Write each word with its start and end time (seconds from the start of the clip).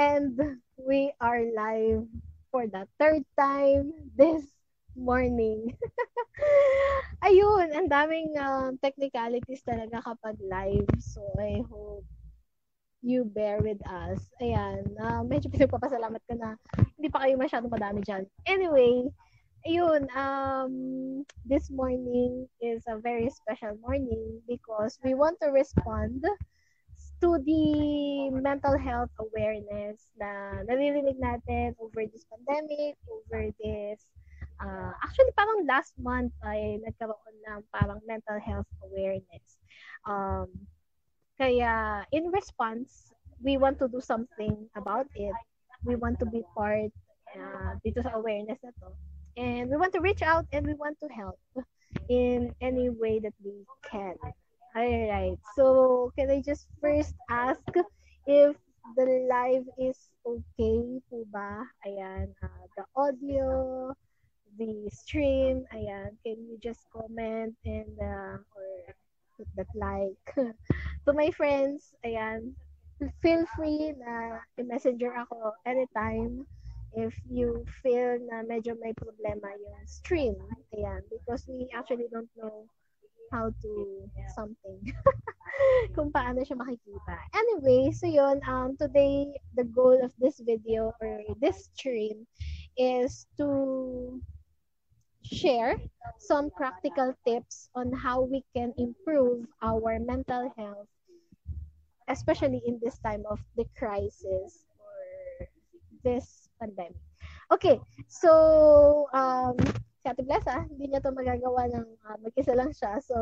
And 0.00 0.56
we 0.80 1.12
are 1.20 1.44
live 1.52 2.08
for 2.48 2.64
the 2.64 2.88
third 2.96 3.20
time 3.36 3.92
this 4.16 4.48
morning. 4.96 5.76
Ayun, 7.28 7.68
ang 7.76 7.84
daming 7.84 8.32
uh, 8.32 8.72
technicalities 8.80 9.60
talaga 9.60 10.00
kapag 10.00 10.40
live. 10.40 10.88
So, 11.04 11.20
I 11.36 11.60
hope 11.68 12.08
you 13.04 13.28
bear 13.28 13.60
with 13.60 13.76
us. 13.84 14.24
Ayan, 14.40 14.88
uh, 14.96 15.20
medyo 15.20 15.52
pinagpapasalamat 15.52 16.24
ko 16.24 16.32
na 16.32 16.56
hindi 16.96 17.12
pa 17.12 17.28
kayo 17.28 17.36
masyadong 17.36 17.68
madami 17.68 18.00
dyan. 18.00 18.24
Anyway, 18.48 19.04
ayun, 19.68 20.08
um, 20.16 20.72
this 21.44 21.68
morning 21.68 22.48
is 22.64 22.80
a 22.88 22.96
very 22.96 23.28
special 23.28 23.76
morning 23.84 24.40
because 24.48 24.96
we 25.04 25.12
want 25.12 25.36
to 25.44 25.52
respond 25.52 26.24
to 27.20 27.38
the 27.44 27.64
mental 28.32 28.76
health 28.76 29.12
awareness 29.20 30.12
na 30.16 30.64
naririnig 30.64 31.20
natin 31.20 31.76
over 31.76 32.04
this 32.08 32.24
pandemic, 32.28 32.96
over 33.08 33.52
this 33.60 34.04
uh, 34.60 34.92
actually 35.02 35.32
parang 35.34 35.64
last 35.64 35.96
month 35.98 36.32
ay 36.44 36.78
nagkaroon 36.84 37.36
ng 37.48 37.60
parang 37.72 38.00
mental 38.04 38.38
health 38.38 38.68
awareness. 38.84 39.60
Um, 40.04 40.48
kaya 41.40 42.04
in 42.12 42.28
response, 42.28 43.12
we 43.40 43.56
want 43.56 43.80
to 43.80 43.88
do 43.88 44.00
something 44.00 44.68
about 44.76 45.08
it. 45.16 45.34
We 45.84 45.96
want 45.96 46.20
to 46.20 46.28
be 46.28 46.44
part 46.52 46.92
uh, 47.32 47.80
dito 47.80 48.04
sa 48.04 48.20
awareness 48.20 48.60
na 48.60 48.72
to. 48.84 48.92
And 49.40 49.72
we 49.72 49.80
want 49.80 49.96
to 49.96 50.04
reach 50.04 50.20
out 50.20 50.44
and 50.52 50.68
we 50.68 50.76
want 50.76 51.00
to 51.00 51.08
help 51.08 51.40
in 52.12 52.52
any 52.60 52.92
way 52.92 53.16
that 53.24 53.32
we 53.40 53.64
can. 53.80 54.20
Alright. 54.76 55.38
So, 55.56 56.12
can 56.16 56.30
I 56.30 56.40
just 56.40 56.68
first 56.80 57.14
ask 57.28 57.58
if 58.26 58.54
the 58.94 59.26
live 59.26 59.66
is 59.74 59.98
okay 60.22 61.02
po 61.10 61.26
ba? 61.34 61.66
Ayan. 61.82 62.30
Uh, 62.38 62.66
the 62.78 62.86
audio, 62.94 63.90
the 64.54 64.86
stream. 64.94 65.66
Ayan. 65.74 66.14
Can 66.22 66.38
you 66.46 66.54
just 66.62 66.86
comment 66.94 67.58
and 67.66 67.98
uh, 67.98 68.38
or 68.54 68.94
put 69.34 69.50
that 69.58 69.70
like. 69.74 70.22
to 71.06 71.10
my 71.10 71.34
friends, 71.34 71.90
ayan. 72.06 72.54
Feel 73.26 73.42
free 73.58 73.90
na 73.98 74.38
i-messenger 74.54 75.10
ako 75.18 75.50
anytime 75.66 76.46
if 76.94 77.16
you 77.26 77.66
feel 77.82 78.22
na 78.30 78.46
medyo 78.46 78.78
may 78.78 78.94
problema 78.94 79.50
yung 79.50 79.82
stream. 79.82 80.38
Ayan. 80.78 81.02
Because 81.10 81.42
we 81.50 81.66
actually 81.74 82.06
don't 82.14 82.30
know 82.38 82.70
how 83.30 83.54
to 83.62 83.72
something. 84.34 84.80
kung 85.94 86.10
paano 86.12 86.42
siya 86.42 86.58
makikita. 86.58 87.16
Anyway, 87.34 87.90
so 87.92 88.06
yun, 88.06 88.40
um, 88.46 88.76
today, 88.76 89.28
the 89.54 89.64
goal 89.64 89.96
of 90.00 90.12
this 90.18 90.40
video 90.42 90.92
or 91.00 91.22
this 91.40 91.70
stream 91.72 92.26
is 92.78 93.26
to 93.36 94.18
share 95.24 95.76
some 96.18 96.50
practical 96.50 97.12
tips 97.26 97.68
on 97.74 97.92
how 97.92 98.22
we 98.24 98.42
can 98.56 98.72
improve 98.78 99.46
our 99.62 99.98
mental 100.00 100.50
health, 100.56 100.88
especially 102.08 102.62
in 102.66 102.80
this 102.82 102.98
time 103.04 103.22
of 103.28 103.38
the 103.56 103.66
crisis 103.76 104.64
or 104.80 105.46
this 106.02 106.48
pandemic. 106.58 106.98
Okay, 107.52 107.80
so 108.08 109.10
um, 109.12 109.58
si 110.00 110.06
Ate 110.08 110.24
Blessa, 110.24 110.64
hindi 110.64 110.88
niya 110.88 111.04
to 111.04 111.12
magagawa 111.12 111.68
ng 111.68 111.86
uh, 112.08 112.16
mag-isa 112.24 112.56
lang 112.56 112.72
siya. 112.72 112.96
So, 113.04 113.16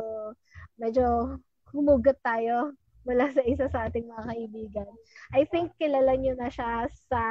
medyo 0.78 1.38
humugot 1.74 2.22
tayo 2.22 2.78
mula 3.02 3.28
sa 3.34 3.42
isa 3.42 3.66
sa 3.68 3.90
ating 3.90 4.06
mga 4.06 4.24
kaibigan. 4.30 4.90
I 5.34 5.44
think 5.50 5.74
kilala 5.76 6.14
niyo 6.14 6.38
na 6.38 6.48
siya 6.48 6.86
sa 7.10 7.22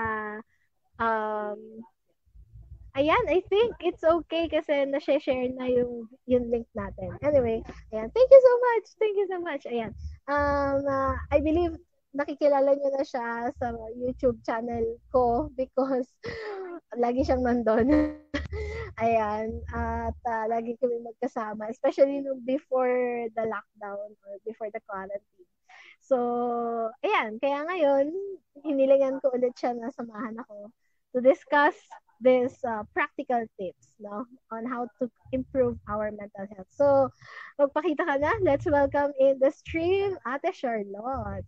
um, 0.99 1.59
ayan, 2.97 3.23
I 3.29 3.45
think 3.45 3.77
it's 3.79 4.03
okay 4.03 4.49
kasi 4.49 4.89
na-share 4.89 5.53
na 5.53 5.69
yung, 5.69 6.09
yung 6.25 6.49
link 6.49 6.65
natin. 6.73 7.13
Anyway, 7.21 7.61
ayan, 7.93 8.09
thank 8.09 8.29
you 8.33 8.41
so 8.41 8.53
much. 8.57 8.85
Thank 8.97 9.15
you 9.15 9.27
so 9.29 9.37
much. 9.39 9.63
Ayan. 9.69 9.91
Um, 10.25 10.81
uh, 10.89 11.15
I 11.29 11.39
believe 11.39 11.77
nakikilala 12.17 12.73
niyo 12.73 12.89
na 12.97 13.05
siya 13.05 13.53
sa 13.53 13.69
YouTube 13.93 14.41
channel 14.41 14.97
ko 15.13 15.47
because 15.59 16.09
lagi 16.97 17.21
siyang 17.23 17.45
nandun. 17.45 18.17
Ayan. 19.03 19.61
At 19.71 20.17
uh, 20.25 20.45
lagi 20.49 20.75
kami 20.81 21.01
magkasama. 21.05 21.69
Especially 21.69 22.21
nung 22.21 22.41
before 22.43 23.29
the 23.37 23.45
lockdown 23.45 24.17
or 24.25 24.33
before 24.43 24.73
the 24.73 24.81
quarantine. 24.89 25.47
So, 26.01 26.17
ayan. 27.03 27.37
Kaya 27.41 27.67
ngayon, 27.67 28.05
hinilingan 28.63 29.19
ko 29.21 29.33
ulit 29.33 29.53
siya 29.59 29.75
na 29.75 29.91
samahan 29.91 30.39
ako 30.39 30.71
to 31.15 31.19
discuss 31.19 31.75
this 32.17 32.57
uh, 32.65 32.81
practical 32.97 33.45
tips 33.61 33.93
no 34.01 34.25
on 34.49 34.65
how 34.65 34.89
to 34.97 35.05
improve 35.31 35.77
our 35.89 36.09
mental 36.09 36.45
health. 36.49 36.69
So, 36.73 37.09
magpakita 37.59 38.07
ka 38.07 38.15
na. 38.17 38.33
Let's 38.41 38.65
welcome 38.65 39.13
in 39.19 39.37
the 39.37 39.51
stream 39.51 40.17
Ate 40.25 40.53
Charlotte. 40.55 41.45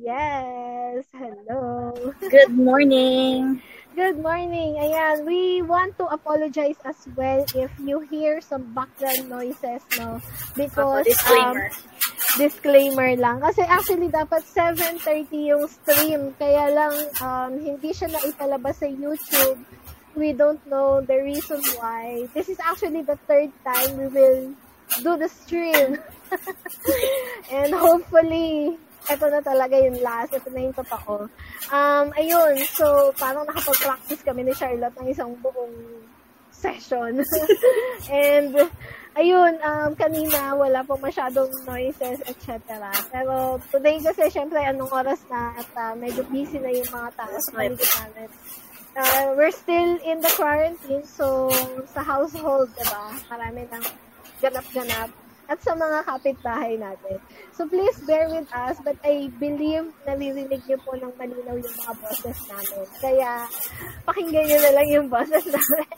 Yes. 0.00 1.04
Hello. 1.12 1.92
Good 2.24 2.56
morning. 2.56 3.60
Good 3.92 4.24
morning. 4.24 4.80
Ayan, 4.80 5.28
we 5.28 5.60
want 5.60 6.00
to 6.00 6.08
apologize 6.08 6.80
as 6.80 6.96
well 7.12 7.44
if 7.52 7.68
you 7.76 8.00
hear 8.08 8.40
some 8.40 8.72
background 8.72 9.28
noises, 9.28 9.84
no? 10.00 10.16
Because, 10.56 11.04
uh, 11.04 11.12
disclaimer. 11.12 11.68
Um, 11.68 12.40
disclaimer 12.40 13.10
lang. 13.20 13.44
Kasi 13.44 13.60
actually, 13.68 14.08
dapat 14.08 14.48
7.30 14.48 15.28
yung 15.44 15.68
stream. 15.68 16.32
Kaya 16.40 16.72
lang, 16.72 16.94
um, 17.20 17.52
hindi 17.60 17.92
siya 17.92 18.08
naipalabas 18.08 18.80
sa 18.80 18.88
YouTube. 18.88 19.60
We 20.16 20.32
don't 20.32 20.64
know 20.64 21.04
the 21.04 21.20
reason 21.20 21.60
why. 21.76 22.32
This 22.32 22.48
is 22.48 22.56
actually 22.64 23.04
the 23.04 23.20
third 23.28 23.52
time 23.60 24.00
we 24.00 24.08
will 24.08 24.56
do 25.04 25.20
the 25.20 25.28
stream. 25.28 26.00
and 27.52 27.76
hopefully, 27.76 28.80
ito 29.10 29.26
na 29.26 29.40
talaga 29.42 29.74
yung 29.74 29.98
last, 29.98 30.30
ito 30.30 30.48
na 30.54 30.60
yung 30.62 30.76
totoo. 30.76 31.26
Um, 31.74 32.06
ayun, 32.14 32.54
so 32.70 33.10
parang 33.18 33.42
nakapag-practice 33.50 34.22
kami 34.22 34.46
ni 34.46 34.54
Charlotte 34.54 34.94
ng 35.02 35.08
isang 35.10 35.34
buong 35.42 35.74
session. 36.54 37.18
And, 38.12 38.54
ayun, 39.18 39.58
um, 39.58 39.90
kanina 39.98 40.54
wala 40.54 40.86
po 40.86 40.94
masyadong 41.02 41.50
noises, 41.66 42.22
etc. 42.22 42.62
Pero 43.10 43.58
today 43.74 43.98
kasi, 43.98 44.30
syempre, 44.30 44.62
anong 44.62 44.92
oras 44.94 45.18
na 45.26 45.58
at 45.58 45.70
uh, 45.74 45.94
medyo 45.98 46.22
busy 46.30 46.62
na 46.62 46.70
yung 46.70 46.86
mga 46.86 47.10
tao 47.18 47.34
sa 47.34 47.50
paligid 47.58 47.90
namin. 47.98 48.28
Uh, 48.92 49.32
we're 49.34 49.54
still 49.56 49.96
in 50.04 50.20
the 50.20 50.28
quarantine, 50.36 51.00
so 51.08 51.48
sa 51.96 52.04
household, 52.04 52.68
diba, 52.76 53.04
marami 53.32 53.64
nang 53.72 53.84
ganap-ganap 54.44 55.08
at 55.50 55.58
sa 55.62 55.74
mga 55.74 56.06
kapitbahay 56.06 56.78
natin. 56.78 57.18
So 57.54 57.66
please 57.66 57.98
bear 58.06 58.30
with 58.30 58.46
us, 58.54 58.78
but 58.82 58.96
I 59.02 59.30
believe 59.38 59.90
naririnig 60.06 60.62
niyo 60.66 60.78
po 60.82 60.94
ng 60.94 61.12
malinaw 61.18 61.58
yung 61.58 61.76
mga 61.82 61.94
boses 61.98 62.38
namin. 62.46 62.86
Kaya 63.02 63.30
pakinggan 64.06 64.44
niyo 64.46 64.58
na 64.62 64.72
lang 64.74 64.88
yung 64.90 65.08
boses 65.10 65.44
namin. 65.46 65.88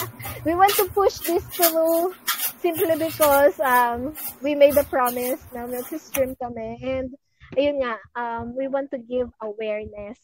we 0.46 0.52
want 0.56 0.72
to 0.76 0.88
push 0.92 1.20
this 1.24 1.44
through 1.52 2.16
simply 2.64 2.96
because 2.96 3.56
um, 3.60 4.16
we 4.40 4.56
made 4.56 4.76
a 4.80 4.86
promise 4.88 5.40
na 5.52 5.68
mag-stream 5.68 6.32
kami 6.40 6.80
and 6.80 7.12
ayun 7.56 7.80
nga, 7.80 7.94
um, 8.16 8.56
we 8.56 8.66
want 8.66 8.90
to 8.90 8.98
give 8.98 9.28
awareness 9.44 10.18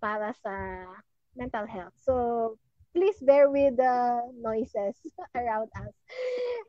para 0.00 0.32
sa 0.40 0.54
mental 1.36 1.66
health. 1.68 1.94
So, 2.00 2.14
please 2.92 3.18
bear 3.22 3.50
with 3.50 3.76
the 3.76 3.96
noises 4.38 4.94
around 5.38 5.70
us. 5.78 5.94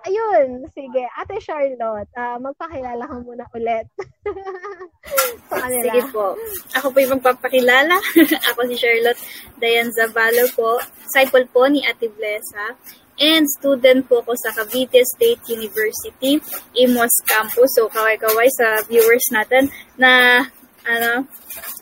Ayun, 0.06 0.66
sige. 0.74 1.06
Ate 1.18 1.38
Charlotte, 1.42 2.10
uh, 2.18 2.38
magpakilala 2.42 3.06
ka 3.06 3.16
muna 3.22 3.46
ulit. 3.54 3.86
Sige 5.86 6.02
po. 6.10 6.34
Ako 6.78 6.90
po 6.90 6.98
yung 7.02 7.22
magpapakilala. 7.22 7.98
Ako 8.54 8.60
si 8.70 8.76
Charlotte 8.78 9.22
Dayan 9.62 9.94
Zavalo 9.94 10.46
po. 10.58 10.82
Disciple 11.06 11.46
po 11.54 11.70
ni 11.70 11.86
Ate 11.86 12.10
Blesa. 12.10 12.78
And 13.22 13.46
student 13.62 14.10
po 14.10 14.26
ako 14.26 14.34
sa 14.34 14.50
Cavite 14.50 15.06
State 15.06 15.46
University, 15.54 16.42
Imos 16.74 17.14
Campus. 17.30 17.70
So, 17.78 17.86
kaway-kaway 17.86 18.50
sa 18.58 18.82
viewers 18.90 19.22
natin 19.30 19.70
na 19.94 20.42
ano, 20.86 21.26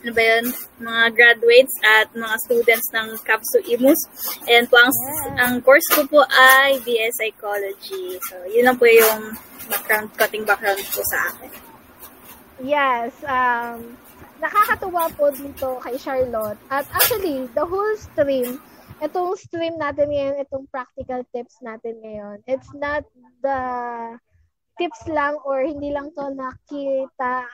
ano 0.02 0.10
ba 0.12 0.22
yun, 0.22 0.44
mga 0.80 1.04
graduates 1.16 1.74
at 1.84 2.08
mga 2.12 2.36
students 2.44 2.86
ng 2.92 3.08
CAPSU 3.24 3.58
IMUS. 3.68 4.00
And 4.48 4.68
po, 4.68 4.76
ang, 4.76 4.92
yeah. 4.92 5.36
ang 5.46 5.52
course 5.64 5.86
ko 5.92 6.04
po 6.08 6.20
ay 6.28 6.80
BS 6.84 7.16
Psychology. 7.20 8.20
So, 8.28 8.44
yun 8.48 8.68
lang 8.68 8.76
po 8.76 8.84
yung 8.88 9.36
background, 9.70 10.08
cutting 10.16 10.44
background 10.44 10.80
po 10.92 11.00
sa 11.06 11.18
akin. 11.32 11.50
Yes, 12.60 13.16
um, 13.24 13.96
nakakatuwa 14.40 15.08
po 15.16 15.32
dito 15.32 15.80
kay 15.80 15.96
Charlotte. 15.96 16.60
At 16.68 16.84
actually, 16.92 17.48
the 17.56 17.64
whole 17.64 17.96
stream, 17.96 18.60
itong 19.00 19.36
stream 19.40 19.80
natin 19.80 20.12
ngayon, 20.12 20.44
itong 20.44 20.68
practical 20.68 21.24
tips 21.32 21.56
natin 21.64 21.96
ngayon, 22.04 22.44
it's 22.44 22.68
not 22.76 23.04
the 23.40 23.60
tips 24.76 25.08
lang 25.08 25.36
or 25.44 25.64
hindi 25.64 25.92
lang 25.92 26.12
to 26.12 26.24
nakita 26.32 27.48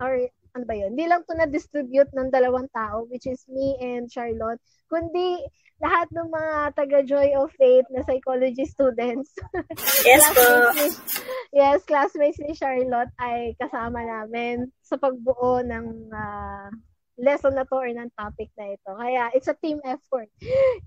or 0.00 0.24
ano 0.52 0.64
ba 0.68 0.74
yun, 0.76 0.92
hindi 0.92 1.08
lang 1.08 1.24
to 1.24 1.32
na-distribute 1.32 2.12
ng 2.12 2.28
dalawang 2.28 2.68
tao, 2.76 3.08
which 3.08 3.24
is 3.24 3.40
me 3.48 3.76
and 3.80 4.12
Charlotte, 4.12 4.60
kundi 4.92 5.40
lahat 5.82 6.06
ng 6.14 6.28
mga 6.30 6.54
taga-Joy 6.78 7.34
of 7.34 7.50
Faith 7.58 7.88
na 7.90 8.06
psychology 8.06 8.62
students. 8.68 9.34
Yes 10.06 10.22
po. 10.34 10.46
yes, 11.50 11.82
classmates 11.86 12.38
ni 12.38 12.54
Charlotte 12.54 13.10
ay 13.18 13.58
kasama 13.58 14.02
namin 14.02 14.70
sa 14.82 14.94
pagbuo 14.98 15.62
ng 15.62 16.10
uh, 16.10 16.70
lesson 17.18 17.54
na 17.54 17.66
to 17.66 17.76
or 17.76 17.90
ng 17.90 18.10
topic 18.18 18.50
na 18.58 18.74
ito. 18.74 18.90
Kaya 18.94 19.30
it's 19.34 19.50
a 19.50 19.56
team 19.58 19.82
effort. 19.84 20.30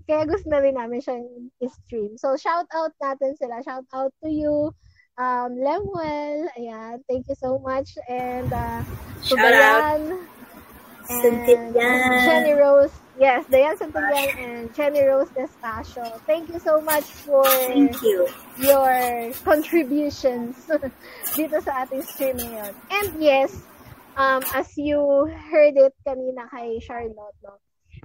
Kaya 0.08 0.28
gusto 0.28 0.48
na 0.48 0.60
rin 0.60 0.76
namin 0.76 1.00
siyang 1.00 1.26
stream. 1.64 2.16
So 2.18 2.34
shout 2.36 2.66
out 2.74 2.92
natin 2.98 3.36
sila. 3.38 3.62
Shout 3.62 3.86
out 3.92 4.12
to 4.24 4.28
you, 4.28 4.72
um, 5.18 5.58
Lemuel. 5.58 6.48
Ayan, 6.58 7.00
thank 7.08 7.28
you 7.28 7.34
so 7.34 7.58
much. 7.58 7.96
And 8.08 8.52
uh, 8.52 8.82
shout 9.24 9.38
out. 9.38 10.00
And 11.08 11.74
Jenny 11.74 12.52
Rose 12.52 12.92
Yes, 13.18 13.46
Dayan 13.48 13.80
Santillan 13.80 14.28
and 14.36 14.74
Jenny 14.76 15.00
Rose 15.00 15.32
Despacio. 15.32 16.20
Thank 16.28 16.52
you 16.52 16.60
so 16.60 16.82
much 16.82 17.04
for 17.04 17.48
Thank 17.48 18.02
you. 18.02 18.28
your 18.60 19.32
contributions 19.40 20.52
dito 21.36 21.56
sa 21.64 21.88
ating 21.88 22.04
stream 22.04 22.36
ngayon. 22.36 22.76
And 22.92 23.16
yes, 23.16 23.56
um, 24.20 24.44
as 24.52 24.68
you 24.76 25.00
heard 25.32 25.80
it 25.80 25.96
kanina 26.04 26.44
kay 26.52 26.76
Charlotte, 26.84 27.40
no, 27.40 27.56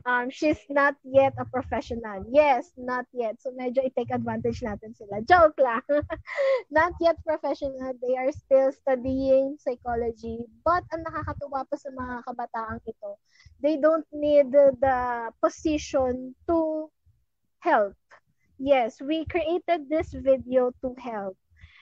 um, 0.06 0.30
she's 0.30 0.60
not 0.70 0.96
yet 1.04 1.34
a 1.38 1.46
professional. 1.46 2.26
Yes, 2.32 2.72
not 2.78 3.06
yet. 3.14 3.42
So 3.42 3.52
medyo 3.52 3.84
i-take 3.86 4.12
advantage 4.12 4.62
natin 4.62 4.96
sila. 4.98 5.22
Joke 5.26 5.58
lang. 5.62 5.86
not 6.72 6.94
yet 7.00 7.18
professional. 7.24 7.94
They 8.02 8.18
are 8.18 8.32
still 8.32 8.72
studying 8.72 9.58
psychology. 9.62 10.46
But 10.66 10.84
ang 10.94 11.06
nakakatuwa 11.06 11.68
pa 11.70 11.76
sa 11.78 11.90
mga 11.94 12.16
kabataang 12.26 12.82
ito, 12.88 13.20
they 13.62 13.78
don't 13.78 14.08
need 14.14 14.50
the, 14.50 14.74
the 14.80 14.98
position 15.44 16.34
to 16.50 16.90
help. 17.62 17.94
Yes, 18.62 19.02
we 19.02 19.26
created 19.26 19.90
this 19.90 20.14
video 20.14 20.74
to 20.86 20.94
help. 20.98 21.38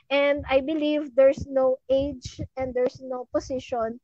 And 0.09 0.41
I 0.49 0.59
believe 0.65 1.13
there's 1.13 1.45
no 1.45 1.77
age 1.85 2.41
and 2.57 2.73
there's 2.73 2.97
no 2.97 3.29
position 3.29 4.01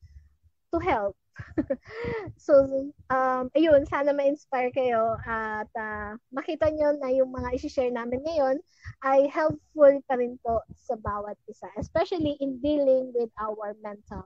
to 0.70 0.78
help 0.78 1.18
so, 2.38 2.54
um, 3.10 3.52
ayun, 3.56 3.84
sana 3.88 4.12
ma-inspire 4.16 4.72
kayo 4.72 5.16
at 5.28 5.70
uh, 5.76 6.16
makita 6.32 6.72
nyo 6.72 6.96
na 7.00 7.12
yung 7.12 7.32
mga 7.32 7.56
isi-share 7.56 7.92
namin 7.92 8.24
ngayon 8.24 8.58
ay 9.04 9.28
helpful 9.28 9.94
pa 10.08 10.16
rin 10.16 10.40
po 10.44 10.64
sa 10.76 10.96
bawat 11.00 11.36
isa, 11.48 11.68
especially 11.78 12.38
in 12.40 12.60
dealing 12.60 13.12
with 13.16 13.32
our 13.40 13.76
mental 13.84 14.26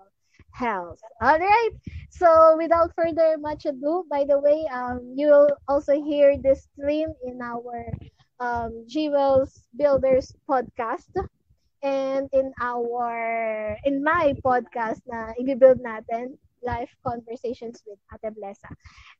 health. 0.51 0.99
All 1.21 1.37
right. 1.37 1.73
So, 2.09 2.57
without 2.57 2.93
further 2.95 3.37
much 3.37 3.65
ado, 3.65 4.05
by 4.09 4.25
the 4.25 4.39
way, 4.39 4.65
um, 4.73 5.13
you 5.15 5.27
will 5.29 5.53
also 5.67 5.93
hear 6.01 6.37
this 6.37 6.67
stream 6.73 7.13
in 7.25 7.41
our 7.41 7.85
um, 8.39 8.85
Jewels 8.87 9.67
Builders 9.75 10.33
podcast 10.49 11.11
and 11.83 12.27
in 12.33 12.51
our 12.59 13.77
in 13.87 14.03
my 14.03 14.35
podcast 14.43 14.99
na 15.07 15.31
i-build 15.39 15.79
natin 15.79 16.35
life 16.63 16.89
conversations 17.05 17.81
with 17.85 17.99
Ate 18.13 18.33
Blessa. 18.35 18.69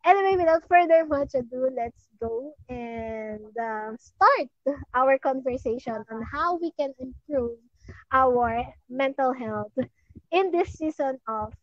Anyway, 0.06 0.38
without 0.38 0.64
further 0.68 1.06
much 1.06 1.36
ado, 1.36 1.70
let's 1.76 2.08
go 2.20 2.54
and 2.70 3.52
uh, 3.58 3.96
start 3.98 4.50
our 4.94 5.18
conversation 5.20 6.04
on 6.12 6.22
how 6.32 6.58
we 6.58 6.72
can 6.80 6.94
improve 7.00 7.58
our 8.12 8.66
mental 8.90 9.34
health 9.34 9.74
in 10.32 10.52
this 10.52 10.74
season 10.74 11.18
of 11.28 11.54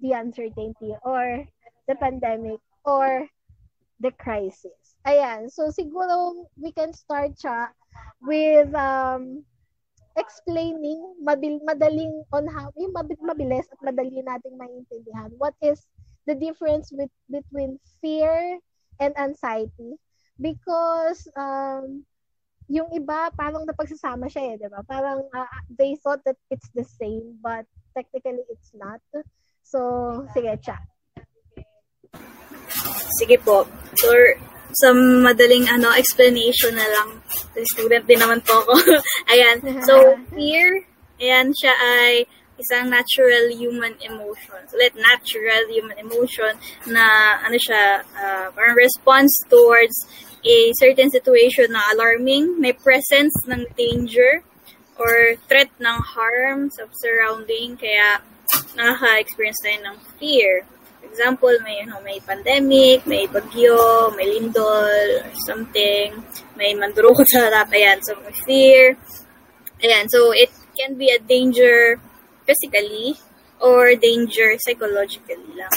the 0.00 0.12
uncertainty 0.12 0.94
or 1.02 1.46
the 1.88 1.94
pandemic 1.96 2.60
or 2.84 3.26
the 4.00 4.10
crisis. 4.12 4.96
Ayan, 5.06 5.50
so 5.50 5.70
siguro 5.70 6.44
we 6.60 6.72
can 6.72 6.92
start 6.92 7.32
siya 7.38 7.70
with 8.20 8.68
um, 8.74 9.44
explaining 10.16 11.00
mabil, 11.20 11.60
madaling 11.62 12.24
on 12.32 12.48
how 12.48 12.72
yung 12.76 12.92
mabilis 12.92 13.68
at 13.68 13.80
madali 13.84 14.24
nating 14.24 14.56
maintindihan 14.56 15.30
what 15.36 15.52
is 15.60 15.84
the 16.24 16.34
difference 16.34 16.90
with, 16.90 17.12
between 17.28 17.78
fear 18.00 18.58
and 18.98 19.12
anxiety 19.20 19.94
because 20.40 21.28
um 21.36 22.02
yung 22.66 22.90
iba 22.90 23.30
parang 23.38 23.62
napagsasama 23.62 24.26
siya 24.26 24.54
eh, 24.54 24.54
'di 24.58 24.68
ba? 24.72 24.82
Parang 24.82 25.22
uh, 25.30 25.58
they 25.70 25.94
thought 26.02 26.18
that 26.26 26.34
it's 26.50 26.66
the 26.74 26.82
same 26.82 27.38
but 27.38 27.62
technically 27.94 28.42
it's 28.50 28.74
not. 28.74 28.98
So, 29.62 30.26
sige, 30.34 30.50
cha. 30.62 30.78
Sige 33.22 33.38
po. 33.42 33.66
So, 33.98 34.10
sa 34.72 34.90
madaling 34.94 35.68
ano 35.70 35.92
explanation 35.94 36.74
na 36.74 36.86
lang. 36.86 37.08
Student 37.76 38.04
din 38.06 38.20
naman 38.20 38.40
po 38.42 38.64
ako. 38.64 38.74
ayan. 39.32 39.62
So, 39.86 40.18
fear, 40.34 40.84
ayan 41.20 41.52
siya 41.54 41.74
ay 41.74 42.26
isang 42.56 42.88
natural 42.88 43.52
human 43.52 43.94
emotion. 44.00 44.60
Let 44.72 44.96
natural 44.96 45.68
human 45.68 46.00
emotion 46.00 46.56
na 46.88 47.36
ano 47.44 47.56
siya, 47.60 48.00
uh, 48.16 48.48
response 48.72 49.32
towards 49.48 49.96
a 50.46 50.72
certain 50.80 51.10
situation 51.10 51.72
na 51.72 51.82
alarming, 51.92 52.56
may 52.60 52.72
presence 52.72 53.34
ng 53.48 53.66
danger 53.76 54.40
or 54.96 55.36
threat 55.50 55.68
ng 55.76 55.98
harm 56.00 56.72
sa 56.72 56.88
surrounding, 57.02 57.76
kaya 57.76 58.24
nakaka-experience 58.78 59.60
tayo 59.60 59.78
ng 59.92 59.96
fear 60.16 60.64
example, 61.16 61.56
may, 61.64 61.80
you 61.80 61.88
know, 61.88 61.96
may 62.04 62.20
pandemic, 62.20 63.08
may 63.08 63.24
bagyo, 63.24 64.12
may 64.20 64.28
lindol, 64.36 65.24
or 65.24 65.32
something, 65.48 66.12
may 66.60 66.76
mandurukot 66.76 67.24
sa 67.24 67.48
harap, 67.48 67.72
ayan, 67.72 67.96
so 68.04 68.12
may 68.20 68.36
fear, 68.44 69.00
ayan, 69.80 70.04
so 70.12 70.36
it 70.36 70.52
can 70.76 71.00
be 71.00 71.08
a 71.08 71.16
danger 71.16 71.96
physically 72.44 73.16
or 73.64 73.96
danger 73.96 74.60
psychologically 74.60 75.56
lang. 75.56 75.72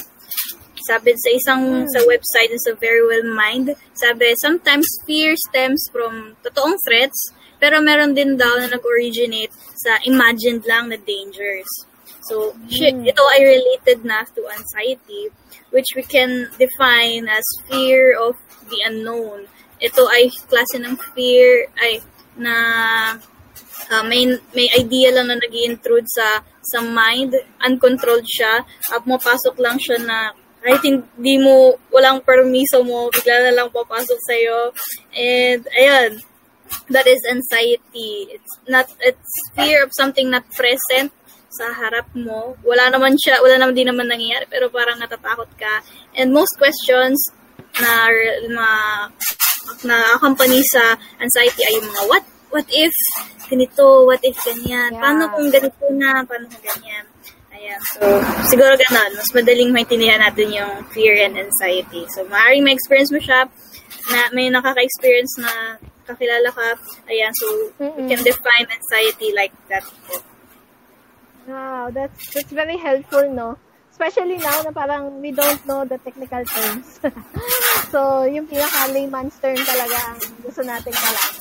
Sabi 0.84 1.16
sa 1.16 1.30
isang 1.32 1.64
hmm. 1.84 1.88
sa 1.88 2.04
website 2.04 2.52
sa 2.60 2.76
Very 2.76 3.04
Well 3.08 3.32
Mind, 3.32 3.72
sabi 3.96 4.36
sometimes 4.44 4.88
fear 5.08 5.40
stems 5.40 5.88
from 5.88 6.36
totoong 6.44 6.76
threats, 6.84 7.32
pero 7.64 7.80
meron 7.80 8.12
din 8.12 8.36
daw 8.36 8.60
na 8.60 8.68
nag-originate 8.68 9.56
sa 9.80 10.04
imagined 10.04 10.68
lang 10.68 10.92
na 10.92 11.00
dangers. 11.00 11.88
So, 12.30 12.54
mm. 12.54 13.10
ito 13.10 13.24
ay 13.34 13.42
related 13.42 14.06
na 14.06 14.22
to 14.38 14.46
anxiety, 14.54 15.34
which 15.74 15.90
we 15.98 16.06
can 16.06 16.54
define 16.62 17.26
as 17.26 17.44
fear 17.66 18.14
of 18.14 18.38
the 18.70 18.86
unknown. 18.86 19.50
Ito 19.82 20.06
ay 20.14 20.30
klase 20.46 20.78
ng 20.78 20.94
fear 21.18 21.74
ay 21.82 22.06
na 22.38 22.56
uh, 23.90 24.04
may 24.06 24.30
may 24.54 24.70
idea 24.78 25.10
lang 25.10 25.34
na 25.34 25.42
nag 25.42 25.50
intrude 25.50 26.06
sa 26.06 26.46
sa 26.62 26.86
mind, 26.86 27.34
uncontrolled 27.66 28.30
siya, 28.30 28.62
at 28.94 29.02
mapasok 29.10 29.58
lang 29.58 29.82
siya 29.82 29.98
na 30.06 30.38
kahit 30.60 30.84
hindi 30.84 31.36
mo, 31.40 31.80
walang 31.88 32.20
permiso 32.20 32.84
mo, 32.84 33.08
bigla 33.10 33.48
na 33.48 33.56
lang 33.56 33.72
papasok 33.72 34.20
sa'yo. 34.28 34.76
And, 35.16 35.64
ayan, 35.72 36.20
that 36.92 37.08
is 37.08 37.24
anxiety. 37.32 38.36
It's 38.36 38.54
not, 38.68 38.92
it's 39.00 39.32
fear 39.56 39.84
of 39.88 39.96
something 39.96 40.30
not 40.30 40.44
present 40.52 41.16
sa 41.50 41.74
harap 41.74 42.06
mo. 42.14 42.54
Wala 42.62 42.94
naman 42.94 43.18
siya, 43.18 43.42
wala 43.42 43.58
naman 43.58 43.74
din 43.74 43.90
naman 43.90 44.06
nangyayari, 44.06 44.46
pero 44.46 44.70
parang 44.70 45.02
natatakot 45.02 45.50
ka. 45.58 45.82
And 46.14 46.30
most 46.30 46.56
questions 46.62 47.18
na, 47.82 48.10
na, 48.54 48.68
na 49.86 49.96
accompany 50.18 50.62
sa 50.70 50.94
anxiety 51.18 51.62
ay 51.66 51.74
yung 51.82 51.90
mga 51.90 52.04
what, 52.06 52.26
what 52.54 52.68
if 52.70 52.94
ganito, 53.50 54.06
what 54.06 54.22
if 54.22 54.38
ganyan, 54.46 54.94
yeah. 54.94 55.02
paano 55.02 55.26
kung 55.34 55.50
ganito 55.50 55.86
na, 55.98 56.22
paano 56.22 56.46
kung 56.46 56.66
ganyan. 56.66 57.06
Ayan, 57.50 57.82
so, 57.92 58.00
siguro 58.48 58.78
ganun, 58.78 59.12
mas 59.20 59.30
madaling 59.34 59.74
maintindihan 59.74 60.22
natin 60.22 60.54
yung 60.54 60.86
fear 60.94 61.18
and 61.26 61.36
anxiety. 61.36 62.06
So, 62.14 62.24
maaaring 62.30 62.64
ma-experience 62.64 63.12
mo 63.12 63.20
siya, 63.20 63.50
na 64.14 64.20
may 64.32 64.48
nakaka-experience 64.48 65.44
na 65.44 65.76
kakilala 66.08 66.50
ka, 66.54 66.78
ayan, 67.10 67.34
so, 67.36 67.46
Mm-mm. 67.84 68.00
you 68.00 68.06
can 68.06 68.22
define 68.22 68.66
anxiety 68.70 69.34
like 69.34 69.52
that 69.68 69.84
po. 70.08 70.29
Wow, 71.50 71.90
that's 71.90 72.30
that's 72.30 72.54
very 72.54 72.78
helpful, 72.78 73.26
no? 73.34 73.58
Especially 73.90 74.38
now 74.38 74.62
na 74.62 74.70
parang 74.70 75.18
we 75.18 75.34
don't 75.34 75.60
know 75.66 75.82
the 75.82 75.98
technical 75.98 76.46
terms. 76.46 77.02
so, 77.92 78.30
yung 78.30 78.46
pinaka-layman's 78.46 79.36
term 79.42 79.58
talaga 79.58 79.98
ang 80.14 80.22
gusto 80.46 80.62
natin 80.62 80.94
kalaman. 80.94 81.36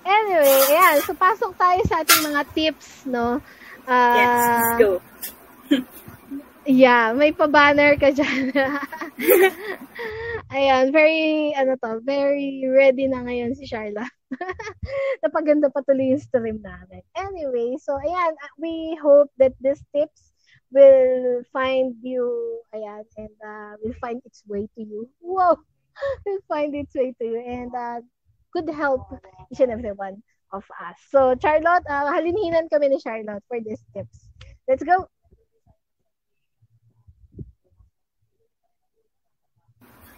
Anyway, 0.00 0.58
ayan. 0.72 0.96
So, 1.04 1.12
pasok 1.12 1.52
tayo 1.60 1.80
sa 1.84 2.00
ating 2.00 2.32
mga 2.32 2.42
tips, 2.56 3.04
no? 3.04 3.44
Uh, 3.84 4.16
yes, 4.16 4.32
let's 4.48 4.72
go. 4.80 4.90
yeah, 6.82 7.12
may 7.12 7.36
pa-banner 7.36 8.00
ka 8.00 8.10
dyan. 8.16 8.50
ayan, 10.56 10.88
very, 10.88 11.52
ano 11.52 11.76
to, 11.76 12.00
very 12.00 12.64
ready 12.64 13.06
na 13.12 13.22
ngayon 13.22 13.52
si 13.52 13.68
Sharla. 13.68 14.08
Napaganda 15.22 15.72
pa 15.72 15.82
tuloy 15.82 16.14
yung 16.14 16.22
stream 16.22 16.58
namin. 16.62 17.02
Anyway, 17.18 17.74
so 17.82 17.98
ayan, 17.98 18.32
uh, 18.34 18.54
we 18.58 18.94
hope 19.02 19.30
that 19.38 19.54
these 19.58 19.82
tips 19.90 20.30
will 20.70 21.42
find 21.52 21.98
you, 22.02 22.26
ayan, 22.74 23.02
and 23.18 23.34
uh, 23.42 23.74
will 23.82 23.96
find 23.98 24.22
its 24.24 24.42
way 24.46 24.70
to 24.78 24.82
you. 24.82 25.10
Wow! 25.20 25.58
will 26.26 26.42
find 26.46 26.74
its 26.74 26.94
way 26.94 27.14
to 27.18 27.24
you 27.24 27.40
and 27.42 27.74
uh, 27.74 28.00
could 28.54 28.70
help 28.70 29.10
each 29.50 29.60
and 29.60 29.72
every 29.72 29.92
one 29.92 30.22
of 30.52 30.64
us. 30.78 30.96
So, 31.10 31.34
Charlotte, 31.38 31.86
uh, 31.86 32.10
halinhinan 32.10 32.70
kami 32.70 32.90
ni 32.90 32.98
Charlotte 32.98 33.42
for 33.46 33.58
these 33.60 33.82
tips. 33.94 34.30
Let's 34.66 34.82
go! 34.82 35.10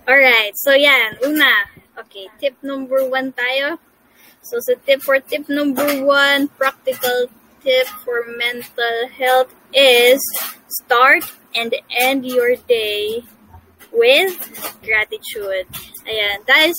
Alright, 0.02 0.58
so 0.58 0.74
yan, 0.74 1.14
una. 1.22 1.70
Okay, 1.94 2.26
tip 2.40 2.58
number 2.66 3.06
one 3.06 3.30
tayo. 3.30 3.78
So, 4.42 4.58
sa 4.60 4.74
tip 4.86 5.02
for 5.02 5.18
tip 5.22 5.48
number 5.48 6.02
one, 6.02 6.50
practical 6.58 7.30
tip 7.62 7.86
for 8.02 8.26
mental 8.36 9.08
health 9.14 9.54
is 9.72 10.20
start 10.68 11.24
and 11.54 11.74
end 11.94 12.26
your 12.26 12.56
day 12.68 13.22
with 13.92 14.34
gratitude. 14.82 15.68
Ayan. 16.08 16.42
Dahil 16.48 16.74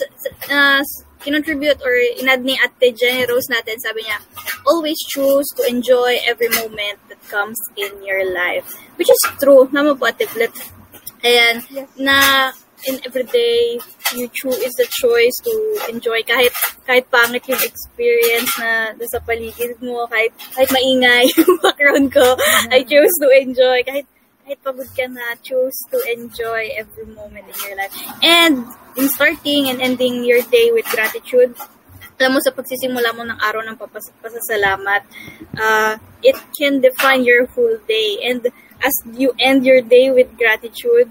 uh, 0.52 0.84
kinontribute 1.24 1.80
or 1.86 1.96
inad 2.20 2.44
ni 2.44 2.60
Ate 2.60 2.92
Jenny 2.92 3.24
Rose 3.24 3.48
natin, 3.48 3.80
sabi 3.80 4.04
niya, 4.04 4.20
always 4.68 5.00
choose 5.08 5.48
to 5.56 5.64
enjoy 5.64 6.20
every 6.28 6.52
moment 6.52 7.00
that 7.08 7.22
comes 7.32 7.58
in 7.80 8.04
your 8.04 8.28
life. 8.28 8.68
Which 9.00 9.10
is 9.10 9.24
true. 9.40 9.72
Naman 9.72 9.96
po, 9.96 10.12
Ate 10.12 10.28
Flit. 10.28 10.52
Ayan. 11.24 11.64
Yes. 11.72 11.88
Na 11.96 12.52
in 12.88 13.00
everyday, 13.06 13.80
you 14.16 14.30
choose 14.32 14.60
is 14.60 14.76
a 14.80 14.88
choice 14.90 15.36
to 15.44 15.54
enjoy 15.90 16.24
kahit 16.24 16.52
kahit 16.84 17.08
pangit 17.10 17.44
yung 17.48 17.62
experience 17.64 18.52
na 18.60 18.94
sa 19.08 19.20
paligid 19.24 19.80
mo, 19.80 20.08
kahit 20.08 20.32
kahit 20.56 20.70
maingay 20.72 21.26
yung 21.38 21.58
background 21.60 22.08
ko, 22.12 22.36
mm-hmm. 22.36 22.74
I 22.74 22.84
choose 22.84 23.16
to 23.24 23.28
enjoy 23.32 23.84
kahit 23.84 24.08
kahit 24.44 24.60
pagod 24.60 24.90
ka 24.92 25.08
na, 25.08 25.40
choose 25.40 25.80
to 25.88 25.98
enjoy 26.12 26.76
every 26.76 27.08
moment 27.16 27.48
in 27.48 27.58
your 27.64 27.80
life. 27.80 27.96
And 28.20 28.68
in 29.00 29.08
starting 29.08 29.72
and 29.72 29.80
ending 29.80 30.28
your 30.28 30.44
day 30.52 30.68
with 30.76 30.84
gratitude, 30.92 31.56
alam 32.20 32.36
mo 32.36 32.40
sa 32.44 32.52
pagsisimula 32.52 33.16
mo 33.16 33.24
ng 33.24 33.40
araw 33.40 33.64
ng 33.64 33.80
papas- 33.80 34.12
pasasalamat, 34.20 35.02
uh, 35.56 35.96
it 36.20 36.36
can 36.60 36.84
define 36.84 37.24
your 37.24 37.48
whole 37.56 37.80
day. 37.88 38.20
And 38.24 38.44
as 38.84 38.96
you 39.16 39.32
end 39.40 39.64
your 39.64 39.80
day 39.80 40.12
with 40.12 40.36
gratitude, 40.36 41.08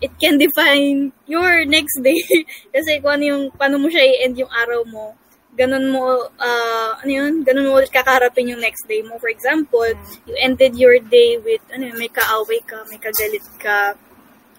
it 0.00 0.12
can 0.20 0.38
define 0.38 1.12
your 1.26 1.64
next 1.64 2.00
day. 2.02 2.20
Kasi 2.74 3.00
kung 3.00 3.20
ano 3.20 3.24
yung, 3.24 3.42
paano 3.54 3.80
mo 3.80 3.88
siya 3.88 4.04
i-end 4.04 4.36
yung 4.36 4.52
araw 4.52 4.84
mo, 4.84 5.16
ganun 5.56 5.88
mo, 5.88 6.28
uh, 6.36 6.90
ano 7.00 7.10
yun, 7.10 7.40
ganun 7.40 7.72
mo 7.72 7.80
kakaharapin 7.88 8.52
yung 8.52 8.60
next 8.60 8.84
day 8.84 9.00
mo. 9.00 9.16
For 9.16 9.32
example, 9.32 9.88
you 10.28 10.36
ended 10.36 10.76
your 10.76 11.00
day 11.00 11.40
with, 11.40 11.64
ano 11.72 11.88
yun, 11.88 11.96
may 11.96 12.12
kaaway 12.12 12.60
ka, 12.60 12.84
may 12.92 13.00
kagalit 13.00 13.44
ka, 13.56 13.96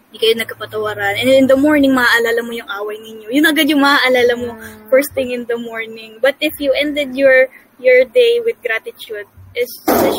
hindi 0.08 0.18
kayo 0.24 0.34
nagkapatawaran. 0.40 1.20
And 1.20 1.30
in 1.30 1.48
the 1.52 1.60
morning, 1.60 1.92
maaalala 1.92 2.42
mo 2.42 2.56
yung 2.56 2.72
away 2.72 2.98
ninyo. 2.98 3.28
Yun 3.30 3.46
agad 3.46 3.68
yung 3.68 3.84
maaalala 3.84 4.34
mo 4.40 4.56
first 4.88 5.12
thing 5.12 5.36
in 5.36 5.44
the 5.46 5.60
morning. 5.60 6.18
But 6.24 6.40
if 6.40 6.56
you 6.64 6.72
ended 6.72 7.12
your 7.14 7.52
your 7.78 8.08
day 8.08 8.40
with 8.40 8.58
gratitude, 8.64 9.28
is 9.58 9.70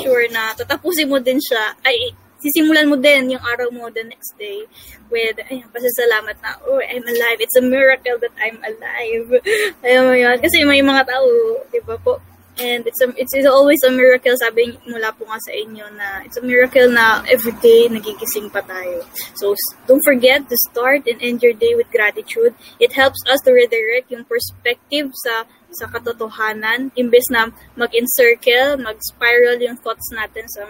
sure 0.03 0.27
na 0.29 0.53
tatapusin 0.55 1.09
mo 1.09 1.19
din 1.23 1.41
siya, 1.41 1.79
ay, 1.87 2.13
sisimulan 2.38 2.88
mo 2.88 2.97
din 2.97 3.35
yung 3.35 3.45
araw 3.45 3.68
mo 3.71 3.90
the 3.90 4.04
next 4.07 4.35
day 4.38 4.64
with, 5.11 5.38
ayun, 5.50 5.66
pasasalamat 5.71 6.37
na, 6.42 6.59
oh, 6.66 6.80
I'm 6.83 7.04
alive. 7.04 7.38
It's 7.42 7.59
a 7.59 7.64
miracle 7.64 8.18
that 8.23 8.35
I'm 8.38 8.59
alive. 8.62 9.28
Ayun 9.87 10.04
mo 10.07 10.14
yun. 10.14 10.37
Kasi 10.38 10.62
may 10.62 10.83
mga 10.83 11.07
tao, 11.09 11.26
di 11.73 11.80
ba 11.83 11.99
po, 11.99 12.23
And 12.59 12.85
it's, 12.87 13.00
a, 13.00 13.09
it's, 13.14 13.30
it's 13.35 13.47
always 13.47 13.78
a 13.87 13.90
miracle, 13.90 14.35
sabi 14.35 14.75
mula 14.83 15.14
po 15.14 15.30
nga 15.30 15.38
sa 15.38 15.54
inyo 15.54 15.95
na 15.95 16.26
it's 16.26 16.37
a 16.37 16.42
miracle 16.42 16.90
na 16.90 17.23
everyday 17.30 17.87
nagigising 17.87 18.50
pa 18.50 18.66
tayo. 18.66 19.07
So, 19.38 19.54
don't 19.87 20.02
forget 20.02 20.42
to 20.50 20.57
start 20.66 21.07
and 21.07 21.23
end 21.23 21.38
your 21.38 21.54
day 21.54 21.78
with 21.78 21.87
gratitude. 21.95 22.59
It 22.83 22.99
helps 22.99 23.23
us 23.30 23.38
to 23.47 23.54
redirect 23.54 24.11
yung 24.11 24.26
perspective 24.26 25.14
sa 25.23 25.47
sa 25.73 25.87
katotohanan 25.89 26.89
imbes 26.97 27.29
na 27.29 27.53
mag-encircle, 27.77 28.81
mag-spiral 28.81 29.61
yung 29.61 29.77
thoughts 29.81 30.09
natin 30.17 30.49
sa 30.49 30.65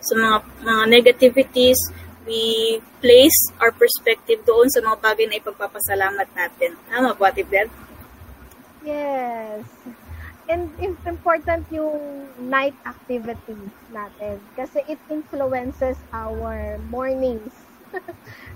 sa 0.00 0.12
mga 0.12 0.36
mga 0.60 0.82
negativities 0.88 1.80
we 2.22 2.78
place 3.02 3.50
our 3.58 3.74
perspective 3.74 4.38
doon 4.46 4.70
sa 4.70 4.78
mga 4.78 4.96
bagay 5.02 5.26
na 5.26 5.42
ipagpapasalamat 5.42 6.28
natin. 6.38 6.78
Tama 6.86 7.18
po, 7.18 7.26
Ate 7.26 7.42
Beth? 7.42 7.72
Yes 8.86 9.66
and 10.50 10.68
important 11.06 11.64
yung 11.70 12.26
night 12.36 12.74
activities 12.82 13.72
natin 13.88 14.36
kasi 14.58 14.82
it 14.90 14.98
influences 15.06 15.96
our 16.12 16.76
mornings. 16.92 17.52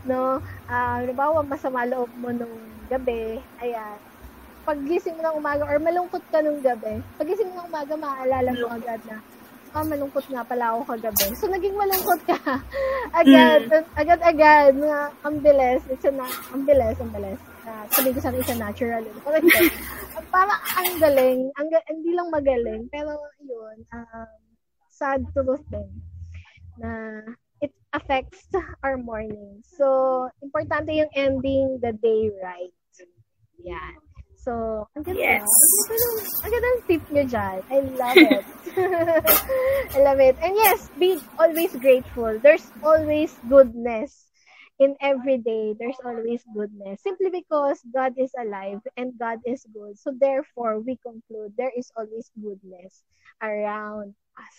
no? 0.09 0.41
Uh, 0.67 0.93
halimbawa, 1.01 1.41
masama 1.41 1.89
loob 1.89 2.11
mo 2.21 2.33
nung 2.33 2.61
gabi, 2.93 3.39
ayan, 3.63 3.97
paggising 4.67 5.15
mo 5.15 5.23
ng 5.23 5.39
umaga 5.39 5.63
or 5.63 5.79
malungkot 5.79 6.25
ka 6.35 6.43
nung 6.43 6.59
gabi, 6.59 6.99
paggising 7.17 7.55
mo 7.55 7.63
ng 7.63 7.71
umaga, 7.71 7.95
maaalala 7.95 8.51
mo 8.59 8.67
agad 8.75 9.01
na, 9.07 9.23
ah, 9.77 9.87
malungkot 9.87 10.27
nga 10.27 10.43
pala 10.43 10.75
ako 10.75 10.97
kagabi. 10.97 11.27
So, 11.39 11.47
naging 11.47 11.79
malungkot 11.79 12.21
ka. 12.27 12.39
agad, 13.21 13.69
mm. 13.69 13.85
agad-agad, 13.93 14.73
mga 14.75 15.01
ang 15.21 15.37
bilis. 15.45 15.83
It's 15.93 16.09
a 16.09 16.11
na, 16.11 16.27
ang 16.51 16.65
bilis, 16.65 16.97
ang 16.99 17.13
bilis. 17.13 17.41
Uh, 17.63 17.85
sabi 17.93 18.11
ko 18.11 18.19
sa 18.19 18.33
isa 18.33 18.57
natural. 18.57 19.05
Pero 19.05 19.37
parang 20.35 20.61
ang 20.81 20.91
galing, 20.97 21.41
ang, 21.61 21.69
hindi 21.93 22.11
lang 22.17 22.29
magaling, 22.33 22.89
pero 22.89 23.21
yun, 23.45 23.77
um, 23.93 24.31
sad 24.89 25.21
truth 25.37 25.63
din 25.69 25.89
na 26.81 27.21
it 27.61 27.73
affects 27.93 28.49
our 28.81 28.97
morning. 28.97 29.61
So, 29.77 30.29
importante 30.41 30.93
yung 30.93 31.13
ending 31.13 31.85
the 31.85 31.93
day 31.93 32.33
right. 32.41 32.73
Yan. 33.61 34.06
So, 34.47 34.87
ang 34.95 35.03
ganda. 35.03 35.19
Yes. 35.19 35.51
Ang 36.47 36.51
ganda 36.55 36.69
ng 36.71 36.85
tip 36.87 37.03
nyo 37.11 37.25
dyan. 37.27 37.59
I 37.67 37.79
love 37.99 38.15
it. 38.23 38.47
I 39.95 39.99
love 40.07 40.23
it. 40.23 40.39
And 40.39 40.55
yes, 40.55 40.87
be 40.95 41.19
always 41.35 41.75
grateful. 41.75 42.39
There's 42.39 42.71
always 42.79 43.35
goodness 43.51 44.27
in 44.79 44.97
every 45.01 45.39
day, 45.39 45.75
there's 45.79 45.97
always 46.05 46.45
goodness. 46.55 47.01
Simply 47.03 47.31
because 47.31 47.81
God 47.93 48.15
is 48.17 48.31
alive 48.39 48.81
and 48.97 49.19
God 49.19 49.41
is 49.47 49.65
good. 49.73 49.99
So 49.99 50.13
therefore, 50.13 50.81
we 50.81 50.97
conclude 51.01 51.57
there 51.57 51.73
is 51.77 51.91
always 51.97 52.31
goodness 52.37 53.03
around 53.43 54.15
us. 54.37 54.59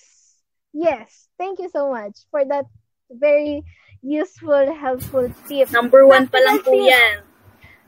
Yes, 0.74 1.30
thank 1.38 1.60
you 1.60 1.70
so 1.70 1.92
much 1.92 2.18
for 2.32 2.44
that 2.46 2.66
very 3.10 3.64
useful, 4.02 4.74
helpful 4.74 5.32
tip. 5.48 5.72
Number 5.72 6.06
one 6.06 6.28
pa 6.28 6.42
lang 6.44 6.60
po 6.66 6.74
yan. 6.74 7.27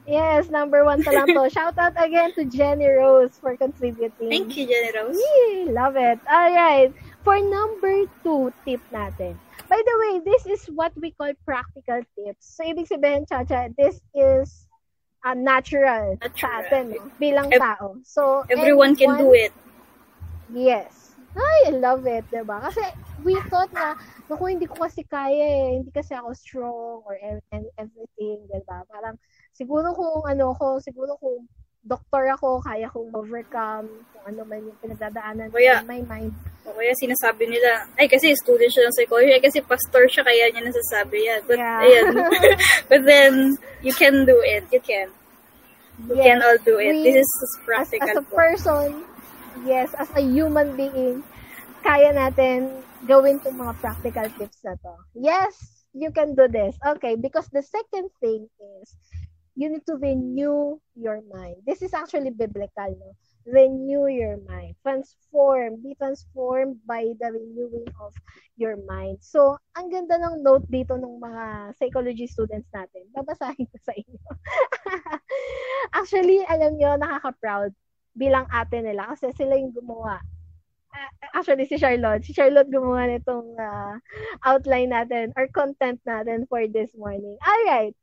Yes, 0.09 0.49
number 0.49 0.81
one 0.81 1.05
pa 1.05 1.13
lang 1.13 1.29
to. 1.37 1.45
Shout 1.53 1.77
out 1.77 1.93
again 1.93 2.33
to 2.33 2.49
Jenny 2.49 2.89
Rose 2.89 3.37
for 3.37 3.53
contributing. 3.53 4.29
Thank 4.33 4.57
you, 4.57 4.65
Jenny 4.65 4.89
Rose. 4.89 5.13
Yee, 5.13 5.69
love 5.69 5.93
it. 5.93 6.17
All 6.25 6.49
right. 6.49 6.89
For 7.21 7.37
number 7.37 8.09
two 8.25 8.49
tip 8.65 8.81
natin, 8.89 9.37
By 9.69 9.77
the 9.85 9.95
way, 10.01 10.13
this 10.25 10.45
is 10.47 10.65
what 10.73 10.91
we 10.97 11.11
call 11.11 11.29
practical 11.45 12.01
tips. 12.17 12.57
So, 12.57 12.65
ibig 12.65 12.89
sabihin, 12.89 13.29
Chacha, 13.29 13.69
this 13.77 14.01
is 14.17 14.65
uh, 15.21 15.37
natural, 15.37 16.17
natural. 16.17 16.33
sa 16.41 16.49
atin 16.65 16.97
no? 16.97 17.05
bilang 17.21 17.53
Ev- 17.53 17.61
tao. 17.61 18.01
So, 18.01 18.41
everyone 18.49 18.97
can 18.97 19.13
do 19.21 19.29
it. 19.37 19.53
Yes. 20.49 21.13
Ay, 21.37 21.69
I 21.69 21.77
love 21.77 22.09
it, 22.09 22.25
diba? 22.33 22.57
Kasi 22.65 22.81
we 23.21 23.37
thought 23.53 23.69
na, 23.69 23.93
naku, 24.25 24.57
hindi 24.57 24.65
ko 24.65 24.89
kasi 24.89 25.05
kaya 25.05 25.37
eh. 25.37 25.69
Hindi 25.77 25.93
kasi 25.93 26.17
ako 26.17 26.33
strong 26.33 27.05
or 27.05 27.21
everything, 27.77 28.49
diba? 28.49 28.89
Parang, 28.89 29.21
siguro 29.59 29.91
kung 29.91 30.23
ano 30.23 30.55
ko, 30.55 30.79
siguro 30.79 31.19
kung 31.19 31.43
doktor 31.83 32.31
ako, 32.31 32.63
kaya 32.63 32.87
kong 32.87 33.11
overcome 33.11 33.87
kung 34.15 34.23
ano 34.23 34.41
man 34.47 34.63
yung 34.63 34.79
pinagdadaanan 34.79 35.51
kaya, 35.51 35.83
in 35.83 35.87
my 35.87 36.01
mind. 36.07 36.31
O 36.63 36.75
kaya 36.75 36.95
sinasabi 36.95 37.51
nila, 37.51 37.87
ay 37.99 38.07
kasi 38.07 38.31
student 38.39 38.71
siya 38.71 38.87
ng 38.87 38.95
psychology, 38.95 39.35
ay 39.35 39.43
kasi 39.43 39.59
pastor 39.59 40.07
siya, 40.07 40.23
kaya 40.23 40.47
niya 40.51 40.63
nasasabi 40.63 41.17
yan. 41.27 41.41
But, 41.43 41.59
yeah. 41.59 41.83
ayan. 41.83 42.05
But 42.91 43.01
then, 43.03 43.59
you 43.83 43.91
can 43.91 44.23
do 44.23 44.39
it. 44.39 44.63
You 44.71 44.79
can. 44.79 45.11
We 46.07 46.15
yes, 46.15 46.25
can 46.31 46.39
all 46.39 46.59
do 46.63 46.79
it. 46.79 46.95
We, 46.95 47.11
This 47.11 47.27
is 47.27 47.51
practical. 47.67 48.07
As, 48.07 48.15
as 48.15 48.23
a 48.23 48.27
person, 48.31 48.87
yes, 49.67 49.91
as 49.99 50.07
a 50.15 50.23
human 50.23 50.79
being, 50.79 51.27
kaya 51.83 52.15
natin 52.15 52.79
gawin 53.03 53.39
itong 53.43 53.59
mga 53.59 53.73
practical 53.83 54.27
tips 54.39 54.59
na 54.63 54.79
to. 54.79 54.95
Yes, 55.15 55.55
you 55.91 56.11
can 56.11 56.35
do 56.35 56.47
this. 56.47 56.75
Okay, 56.95 57.15
because 57.15 57.47
the 57.51 57.63
second 57.63 58.11
thing 58.19 58.47
is, 58.79 58.87
you 59.59 59.67
need 59.67 59.83
to 59.83 59.99
renew 59.99 60.79
your 60.95 61.19
mind. 61.27 61.59
This 61.67 61.83
is 61.83 61.91
actually 61.91 62.31
biblical, 62.31 62.95
no? 62.95 63.11
Renew 63.43 64.07
your 64.07 64.39
mind. 64.47 64.79
Transform. 64.87 65.83
Be 65.83 65.99
transformed 65.99 66.79
by 66.87 67.11
the 67.19 67.35
renewing 67.35 67.91
of 67.99 68.15
your 68.55 68.79
mind. 68.87 69.19
So, 69.19 69.59
ang 69.75 69.91
ganda 69.91 70.15
ng 70.15 70.47
note 70.47 70.63
dito 70.71 70.95
ng 70.95 71.19
mga 71.19 71.75
psychology 71.75 72.23
students 72.23 72.71
natin. 72.71 73.03
Babasahin 73.11 73.67
ko 73.67 73.77
sa 73.83 73.91
inyo. 73.99 74.21
actually, 75.99 76.39
alam 76.47 76.79
nyo, 76.79 76.95
nakaka-proud 76.95 77.75
bilang 78.15 78.47
ate 78.55 78.79
nila 78.79 79.11
kasi 79.11 79.35
sila 79.35 79.59
yung 79.59 79.75
gumawa. 79.75 80.23
actually 81.35 81.67
si 81.67 81.77
Charlotte. 81.77 82.23
Si 82.25 82.31
Charlotte 82.31 82.71
gumawa 82.71 83.11
nitong 83.11 83.53
uh, 83.59 83.95
outline 84.47 84.89
natin 84.89 85.35
or 85.35 85.51
content 85.51 85.99
natin 86.07 86.47
for 86.47 86.63
this 86.71 86.95
morning. 86.95 87.37
All 87.43 87.63
right. 87.67 87.93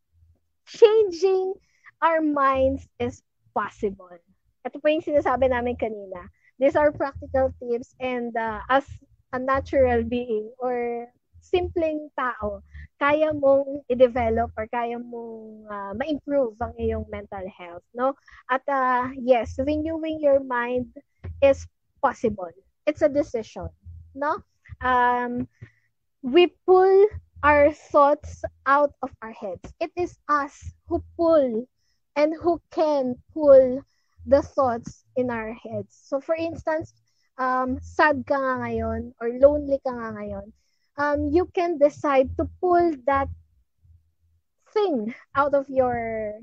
Changing 0.66 1.54
our 2.02 2.20
minds 2.20 2.86
is 2.98 3.22
possible. 3.54 4.18
Ito 4.66 4.82
po 4.82 4.86
yung 4.90 5.06
sinasabi 5.06 5.48
namin 5.48 5.78
kanina. 5.78 6.26
These 6.58 6.74
are 6.74 6.90
practical 6.90 7.54
tips 7.62 7.94
and 8.02 8.34
uh, 8.34 8.60
as 8.68 8.84
a 9.32 9.38
natural 9.38 10.02
being 10.02 10.50
or 10.58 11.06
simpleng 11.46 12.10
tao, 12.18 12.64
kaya 12.98 13.30
mong 13.30 13.86
i-develop 13.86 14.50
or 14.58 14.66
kaya 14.66 14.98
mong 14.98 15.68
uh, 15.70 15.92
ma-improve 15.94 16.58
ang 16.58 16.74
iyong 16.74 17.06
mental 17.06 17.46
health, 17.46 17.84
no? 17.94 18.18
At 18.50 18.66
uh, 18.66 19.14
yes, 19.14 19.54
renewing 19.62 20.18
your 20.18 20.42
mind 20.42 20.90
is 21.38 21.62
possible. 22.02 22.50
It's 22.88 23.06
a 23.06 23.12
decision, 23.12 23.70
no? 24.16 24.42
Um, 24.82 25.46
we 26.26 26.50
pull 26.66 27.06
our 27.42 27.72
thoughts 27.72 28.42
out 28.64 28.92
of 29.02 29.10
our 29.22 29.32
heads. 29.32 29.72
It 29.80 29.90
is 29.96 30.16
us 30.28 30.72
who 30.88 31.02
pull 31.16 31.68
and 32.16 32.34
who 32.34 32.60
can 32.70 33.16
pull 33.34 33.82
the 34.26 34.42
thoughts 34.42 35.04
in 35.16 35.30
our 35.30 35.52
heads. 35.52 35.96
So 36.08 36.20
for 36.20 36.34
instance, 36.34 36.92
um, 37.38 37.78
sad 37.80 38.24
ka 38.26 38.34
nga 38.34 38.54
ngayon 38.64 39.12
or 39.20 39.28
lonely 39.36 39.78
ka 39.84 39.92
nga 39.92 40.10
ngayon, 40.16 40.46
um, 40.96 41.28
you 41.28 41.46
can 41.52 41.78
decide 41.78 42.32
to 42.40 42.48
pull 42.60 42.92
that 43.06 43.28
thing 44.72 45.14
out 45.36 45.54
of 45.54 45.68
your 45.68 46.40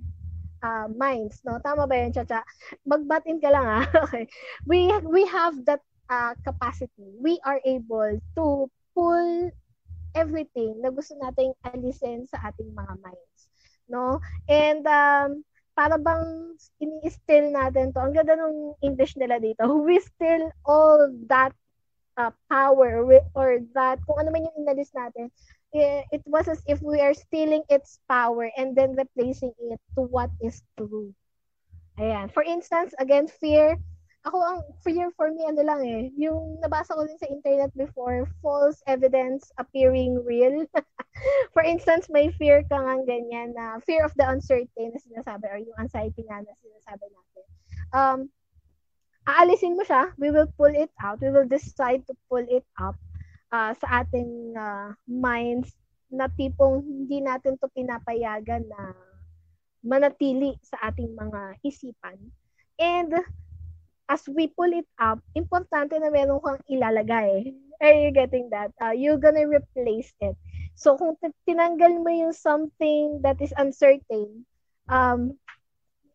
uh, 0.62 0.88
minds, 0.96 1.42
no? 1.44 1.60
Tama 1.60 1.86
ba 1.90 2.08
yun, 2.08 2.14
Chacha? 2.14 2.46
Magbatin 2.88 3.42
ka 3.42 3.50
lang, 3.52 3.68
ah. 3.82 3.86
okay. 4.08 4.26
We, 4.66 4.90
we 5.04 5.28
have 5.28 5.66
that 5.66 5.82
uh, 6.10 6.34
capacity. 6.46 7.12
We 7.20 7.42
are 7.44 7.60
able 7.66 8.22
to 8.38 8.46
pull 8.96 9.52
everything 10.14 10.80
na 10.82 10.90
gusto 10.94 11.18
nating 11.20 11.54
alisin 11.66 12.26
sa 12.30 12.50
ating 12.50 12.70
mga 12.74 12.94
minds, 13.02 13.42
no? 13.90 14.22
And 14.48 14.86
um, 14.86 15.44
para 15.74 15.98
bang 15.98 16.54
ini-still 16.82 17.50
natin 17.50 17.94
to. 17.94 18.00
Ang 18.02 18.14
ganda 18.14 18.38
ng 18.38 18.78
English 18.86 19.18
nila 19.18 19.42
dito. 19.42 19.66
We 19.82 19.98
still 20.00 20.54
all 20.66 21.10
that 21.30 21.54
uh, 22.18 22.30
power 22.50 23.02
or 23.34 23.50
that, 23.74 23.98
kung 24.06 24.22
ano 24.22 24.30
man 24.30 24.46
yung 24.46 24.58
inalis 24.66 24.94
natin, 24.94 25.34
it 25.74 26.22
was 26.30 26.46
as 26.46 26.62
if 26.70 26.78
we 26.86 27.02
are 27.02 27.18
stealing 27.18 27.66
its 27.70 27.98
power 28.06 28.54
and 28.58 28.78
then 28.78 28.94
replacing 28.94 29.54
it 29.74 29.82
to 29.98 30.06
what 30.06 30.30
is 30.38 30.62
true. 30.78 31.10
Ayan. 31.98 32.30
For 32.30 32.46
instance, 32.46 32.94
again, 33.02 33.26
fear. 33.26 33.78
Ako, 34.24 34.40
ang 34.40 34.64
fear 34.80 35.12
for 35.20 35.36
me, 35.36 35.44
ano 35.44 35.68
lang 35.68 35.84
eh, 35.84 36.08
yung 36.16 36.56
nabasa 36.64 36.96
ko 36.96 37.04
din 37.04 37.20
sa 37.20 37.28
internet 37.28 37.76
before, 37.76 38.24
false 38.40 38.80
evidence 38.88 39.52
appearing 39.60 40.16
real. 40.24 40.64
for 41.54 41.60
instance, 41.60 42.08
may 42.08 42.32
fear 42.40 42.64
ka 42.72 42.80
nga 42.80 43.04
ganyan 43.04 43.52
na 43.52 43.84
fear 43.84 44.08
of 44.08 44.16
the 44.16 44.24
uncertain 44.24 44.96
na 44.96 45.00
sinasabi 45.04 45.44
or 45.52 45.60
yung 45.60 45.76
anxiety 45.76 46.24
nga 46.24 46.40
na 46.40 46.56
sinasabi 46.64 47.06
natin. 47.12 47.46
Um, 47.92 48.20
aalisin 49.28 49.76
mo 49.76 49.84
siya, 49.84 50.16
we 50.16 50.32
will 50.32 50.48
pull 50.56 50.72
it 50.72 50.92
out, 51.04 51.20
we 51.20 51.28
will 51.28 51.48
decide 51.48 52.08
to 52.08 52.16
pull 52.32 52.48
it 52.48 52.64
up 52.80 52.96
uh, 53.52 53.76
sa 53.76 54.08
ating 54.08 54.56
uh, 54.56 54.96
minds 55.04 55.76
na 56.08 56.32
tipong 56.32 56.80
hindi 56.80 57.20
natin 57.20 57.60
to 57.60 57.68
pinapayagan 57.76 58.64
na 58.72 58.96
manatili 59.84 60.56
sa 60.64 60.80
ating 60.88 61.12
mga 61.12 61.60
isipan. 61.60 62.16
And 62.80 63.12
as 64.10 64.24
we 64.28 64.48
pull 64.52 64.72
it 64.72 64.88
up, 65.00 65.20
importante 65.36 65.96
na 65.96 66.12
meron 66.12 66.42
kang 66.44 66.60
ilalagay. 66.70 67.54
Are 67.84 67.96
you 67.96 68.12
getting 68.12 68.48
that? 68.52 68.72
Uh, 68.80 68.96
you're 68.96 69.20
gonna 69.20 69.48
replace 69.48 70.12
it. 70.24 70.36
So, 70.76 70.96
kung 70.98 71.20
tinanggal 71.48 72.02
mo 72.02 72.10
yung 72.10 72.36
something 72.36 73.22
that 73.22 73.40
is 73.44 73.54
uncertain, 73.56 74.46
um, 74.90 75.38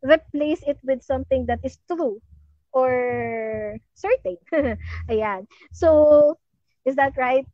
replace 0.03 0.63
it 0.67 0.79
with 0.83 1.03
something 1.03 1.47
that 1.47 1.61
is 1.63 1.79
true 1.87 2.21
or 2.73 3.79
certain. 3.95 4.39
Ayan. 5.11 5.47
So, 5.73 6.39
is 6.85 6.97
that 6.97 7.17
right? 7.17 7.47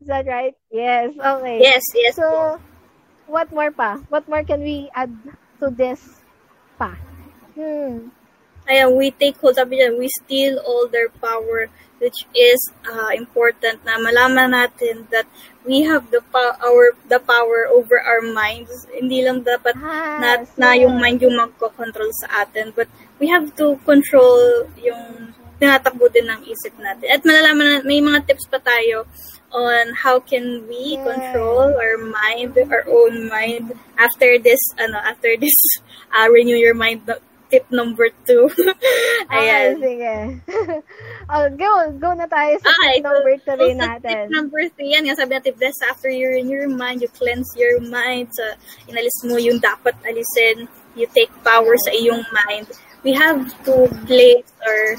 Is 0.00 0.08
that 0.08 0.26
right? 0.26 0.54
Yes. 0.70 1.12
Okay. 1.14 1.60
Yes, 1.60 1.84
yes. 1.94 2.16
So, 2.16 2.58
what 3.26 3.52
more 3.52 3.70
pa? 3.70 4.00
What 4.08 4.28
more 4.28 4.44
can 4.44 4.62
we 4.62 4.90
add 4.94 5.12
to 5.60 5.70
this 5.70 6.00
pa? 6.78 6.96
Hmm. 7.54 8.10
Ayan, 8.70 8.94
we 8.94 9.10
take 9.10 9.34
hold, 9.42 9.58
sabi 9.58 9.82
dyan, 9.82 9.98
we 9.98 10.06
steal 10.22 10.62
all 10.62 10.86
their 10.86 11.10
power, 11.18 11.66
which 11.98 12.22
is 12.38 12.70
uh, 12.86 13.10
important 13.18 13.82
na 13.82 13.98
malaman 13.98 14.54
natin 14.54 15.10
that 15.10 15.26
we 15.66 15.82
have 15.82 16.06
the 16.14 16.22
power 16.30 16.94
the 17.10 17.18
power 17.18 17.66
over 17.66 17.98
our 17.98 18.22
minds. 18.22 18.86
Hindi 18.94 19.26
lang 19.26 19.42
dapat 19.42 19.74
ah, 19.74 20.22
na, 20.22 20.30
so... 20.46 20.54
na 20.54 20.78
yung 20.78 21.02
mind 21.02 21.18
yung 21.18 21.34
magko-control 21.34 22.14
sa 22.22 22.46
atin, 22.46 22.70
but 22.70 22.86
we 23.18 23.26
have 23.26 23.50
to 23.58 23.74
control 23.82 24.70
yung 24.78 25.34
tinatakbo 25.60 26.06
din 26.08 26.30
ng 26.30 26.40
isip 26.46 26.72
natin. 26.78 27.10
At 27.10 27.26
malalaman 27.26 27.66
na 27.66 27.76
may 27.82 28.00
mga 28.00 28.24
tips 28.30 28.46
pa 28.48 28.62
tayo 28.62 29.04
on 29.50 29.92
how 29.98 30.22
can 30.22 30.64
we 30.70 30.94
yeah. 30.96 31.04
control 31.04 31.74
our 31.74 31.98
mind, 31.98 32.54
our 32.70 32.86
own 32.86 33.26
mind 33.26 33.74
after 33.98 34.38
this, 34.38 34.62
ano, 34.78 34.96
after 35.02 35.34
this 35.36 35.54
uh, 36.14 36.30
renew 36.30 36.56
your 36.56 36.74
mind 36.74 37.02
tip 37.50 37.66
number 37.74 38.08
two. 38.24 38.46
Ayan. 39.34 39.76
Okay, 39.76 39.82
sige. 39.82 40.14
oh, 41.34 41.46
go, 41.58 41.70
go 41.98 42.10
na 42.14 42.30
tayo 42.30 42.54
sa 42.62 42.70
okay, 42.70 43.02
tip 43.02 43.10
number 43.10 43.34
so, 43.42 43.44
three 43.58 43.74
so 43.74 43.82
natin. 43.82 44.16
Tip 44.24 44.30
number 44.30 44.62
three, 44.78 44.90
yan 44.94 45.04
nga 45.10 45.18
sabi 45.18 45.34
natin, 45.34 45.58
best 45.58 45.82
after 45.90 46.08
you're 46.08 46.38
in 46.38 46.46
your 46.46 46.70
mind, 46.70 47.02
you 47.02 47.10
cleanse 47.10 47.50
your 47.58 47.82
mind, 47.82 48.30
so 48.30 48.44
inalis 48.86 49.18
mo 49.26 49.34
yung 49.36 49.58
dapat 49.58 49.98
alisin, 50.06 50.70
you 50.94 51.10
take 51.10 51.30
power 51.42 51.74
sa 51.82 51.90
iyong 51.90 52.22
mind 52.30 52.70
we 53.02 53.12
have 53.12 53.48
to 53.64 53.88
place 54.06 54.52
or 54.66 54.96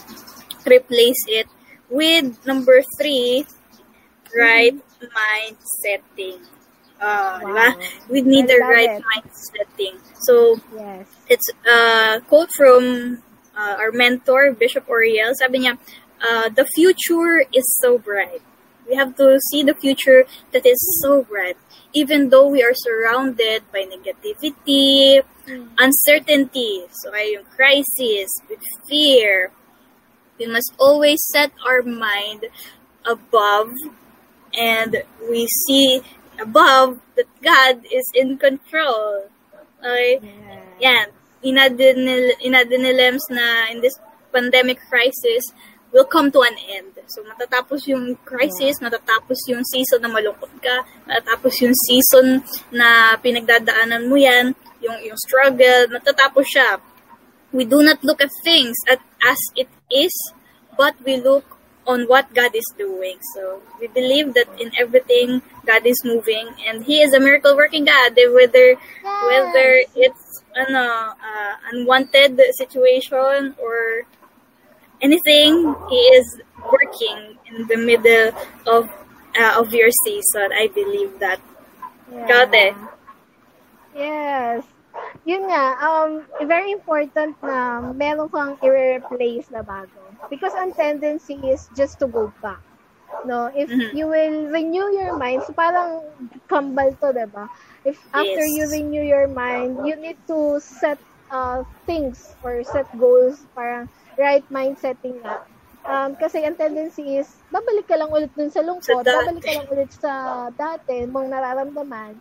replace 0.66 1.24
it 1.28 1.48
with 1.90 2.46
number 2.46 2.82
three, 2.98 3.46
right 4.36 4.74
mm-hmm. 4.74 5.08
mind 5.14 5.58
setting. 5.84 6.40
Uh, 7.02 7.40
wow. 7.42 7.76
We 8.10 8.22
need 8.22 8.48
the 8.48 8.60
right 8.62 9.02
it. 9.02 9.04
mind 9.04 9.30
setting. 9.34 9.98
So, 10.22 10.62
yes. 10.76 11.08
it's 11.28 11.50
a 11.66 12.22
quote 12.28 12.50
from 12.56 13.24
uh, 13.58 13.76
our 13.80 13.92
mentor, 13.92 14.54
Bishop 14.54 14.88
Oriel. 14.88 15.34
Sabi 15.34 15.66
niya, 15.66 15.78
uh, 16.22 16.50
the 16.50 16.66
future 16.76 17.44
is 17.52 17.66
so 17.82 17.98
bright. 17.98 18.42
We 18.88 18.96
have 18.96 19.16
to 19.18 19.40
see 19.50 19.64
the 19.64 19.74
future 19.74 20.26
that 20.52 20.66
is 20.66 20.80
so 21.02 21.24
bright. 21.24 21.58
Even 21.94 22.30
though 22.30 22.48
we 22.48 22.64
are 22.64 22.74
surrounded 22.74 23.64
by 23.74 23.84
negativity, 23.84 25.22
mm. 25.48 25.68
uncertainty, 25.78 26.86
so 27.02 27.14
yung 27.16 27.46
crisis, 27.56 28.30
with 28.48 28.62
fear, 28.88 29.52
we 30.38 30.46
must 30.46 30.74
always 30.80 31.20
set 31.34 31.52
our 31.66 31.82
mind 31.82 32.46
above 33.06 33.74
and 34.54 35.04
we 35.30 35.48
see 35.48 36.02
above 36.42 37.00
that 37.16 37.30
God 37.42 37.86
is 37.92 38.06
in 38.18 38.38
control. 38.38 39.30
Okay? 39.80 40.20
Yeah. 40.22 40.68
Yan. 40.82 41.08
Inadinilems 42.44 43.30
na 43.30 43.72
in 43.72 43.82
this 43.82 43.98
pandemic 44.34 44.80
crisis, 44.90 45.44
will 45.92 46.08
come 46.08 46.32
to 46.32 46.40
an 46.42 46.56
end. 46.72 46.96
So, 47.12 47.24
matatapos 47.28 47.88
yung 47.92 48.16
crisis, 48.24 48.80
yeah. 48.80 48.88
matatapos 48.88 49.38
yung 49.52 49.64
season 49.68 50.00
na 50.02 50.08
malungkot 50.08 50.52
ka, 50.64 50.88
matatapos 51.04 51.60
yung 51.62 51.76
season 51.76 52.40
na 52.72 53.20
pinagdadaanan 53.20 54.08
mo 54.08 54.16
yan, 54.16 54.56
yung, 54.80 54.98
yung 55.04 55.20
struggle, 55.20 55.92
matatapos 55.92 56.48
siya. 56.48 56.80
We 57.52 57.68
do 57.68 57.84
not 57.84 58.00
look 58.08 58.24
at 58.24 58.32
things 58.48 58.80
at, 58.88 59.04
as 59.20 59.40
it 59.60 59.68
is, 59.92 60.16
but 60.80 60.96
we 61.04 61.20
look 61.20 61.44
on 61.92 62.08
what 62.08 62.32
God 62.34 62.56
is 62.56 62.66
doing. 62.78 63.20
So, 63.36 63.62
we 63.80 63.88
believe 63.92 64.34
that 64.34 64.48
in 64.56 64.72
everything, 64.80 65.44
God 65.68 65.86
is 65.86 66.00
moving, 66.08 66.48
and 66.66 66.84
He 66.88 67.02
is 67.04 67.14
a 67.14 67.20
miracle 67.20 67.56
working 67.56 67.86
God. 67.86 68.16
Whether, 68.16 68.80
yes. 68.80 69.28
whether 69.28 69.70
it's 69.96 70.44
ano, 70.56 71.14
uh, 71.20 71.54
unwanted 71.72 72.40
situation 72.56 73.56
or 73.60 74.08
anything, 75.02 75.76
He 75.92 76.02
is 76.16 76.42
working 76.72 77.38
in 77.52 77.68
the 77.68 77.78
middle 77.78 78.32
of 78.66 78.90
uh, 79.38 79.60
of 79.60 79.74
your 79.74 79.92
season. 80.08 80.50
I 80.56 80.68
believe 80.74 81.20
that. 81.20 81.40
Yeah. 82.12 82.28
Got 82.28 82.54
it. 82.54 82.76
Yes. 83.96 84.64
Yun 85.24 85.48
nga, 85.48 85.78
um, 85.80 86.26
very 86.44 86.72
important 86.74 87.38
na 87.40 87.80
meron 87.94 88.28
kang 88.28 88.58
i-replace 88.60 89.48
na 89.54 89.64
bago. 89.64 90.01
Because 90.30 90.54
ang 90.54 90.74
tendency 90.74 91.40
is 91.42 91.70
just 91.74 92.00
to 92.00 92.08
go 92.08 92.34
back. 92.42 92.62
No, 93.26 93.52
if 93.54 93.70
mm-hmm. 93.70 93.96
you 93.96 94.08
will 94.08 94.50
renew 94.50 94.88
your 94.96 95.18
mind, 95.18 95.44
so 95.46 95.54
parang 95.54 96.02
kambal 96.50 96.96
to, 97.04 97.14
'di 97.14 97.28
ba? 97.30 97.46
If 97.84 98.00
after 98.16 98.46
yes. 98.46 98.56
you 98.56 98.64
renew 98.72 99.04
your 99.04 99.28
mind, 99.28 99.84
you 99.84 99.94
need 100.00 100.18
to 100.32 100.58
set 100.64 100.98
uh, 101.30 101.62
things 101.86 102.34
or 102.42 102.64
set 102.64 102.88
goals, 102.98 103.46
parang 103.54 103.92
right 104.16 104.46
mind 104.50 104.80
setting 104.80 105.20
nga 105.22 105.44
Um, 105.82 106.14
kasi 106.14 106.46
ang 106.46 106.54
tendency 106.54 107.18
is, 107.18 107.26
babalik 107.50 107.90
ka 107.90 107.98
lang 107.98 108.14
ulit 108.14 108.30
dun 108.38 108.54
sa 108.54 108.62
lungkot, 108.62 109.02
sa 109.02 109.02
babalik 109.02 109.42
ka 109.42 109.54
lang 109.58 109.70
ulit 109.74 109.90
sa 109.98 110.12
dati 110.54 111.10
mong 111.10 111.34
nararamdaman. 111.34 112.14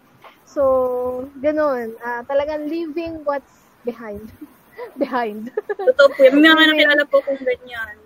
So, 0.49 1.29
ganun. 1.45 1.93
Uh, 2.01 2.25
talagang 2.25 2.73
leaving 2.73 3.21
what's 3.21 3.69
behind. 3.85 4.33
behind. 4.97 5.51
Totoo 5.77 6.09
po. 6.15 6.23
May 6.31 6.51
mga 6.51 6.67
nakilala 6.75 7.05
po 7.09 7.23
kung 7.25 7.41
ganyan. 7.41 7.97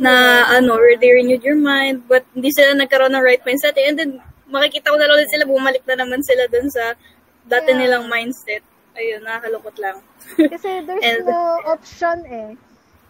Na, 0.00 0.44
ano, 0.56 0.80
they 0.96 1.12
renewed 1.12 1.44
your 1.44 1.58
mind, 1.58 2.04
but 2.08 2.24
hindi 2.32 2.48
sila 2.52 2.72
nagkaroon 2.76 3.12
ng 3.12 3.24
right 3.24 3.44
mindset. 3.44 3.76
And 3.76 3.96
then, 3.96 4.10
makikita 4.48 4.92
ko 4.92 4.96
na 4.96 5.08
lang 5.08 5.28
sila, 5.28 5.44
bumalik 5.44 5.84
na 5.84 6.00
naman 6.00 6.24
sila 6.24 6.48
dun 6.48 6.68
sa 6.72 6.96
dati 7.44 7.70
yeah. 7.72 7.80
nilang 7.84 8.06
mindset. 8.08 8.64
Ayun, 8.96 9.20
nakakalungkot 9.20 9.76
lang. 9.76 10.00
Kasi 10.56 10.80
there's 10.88 11.04
And, 11.04 11.28
no 11.28 11.60
option 11.68 12.24
eh. 12.26 12.50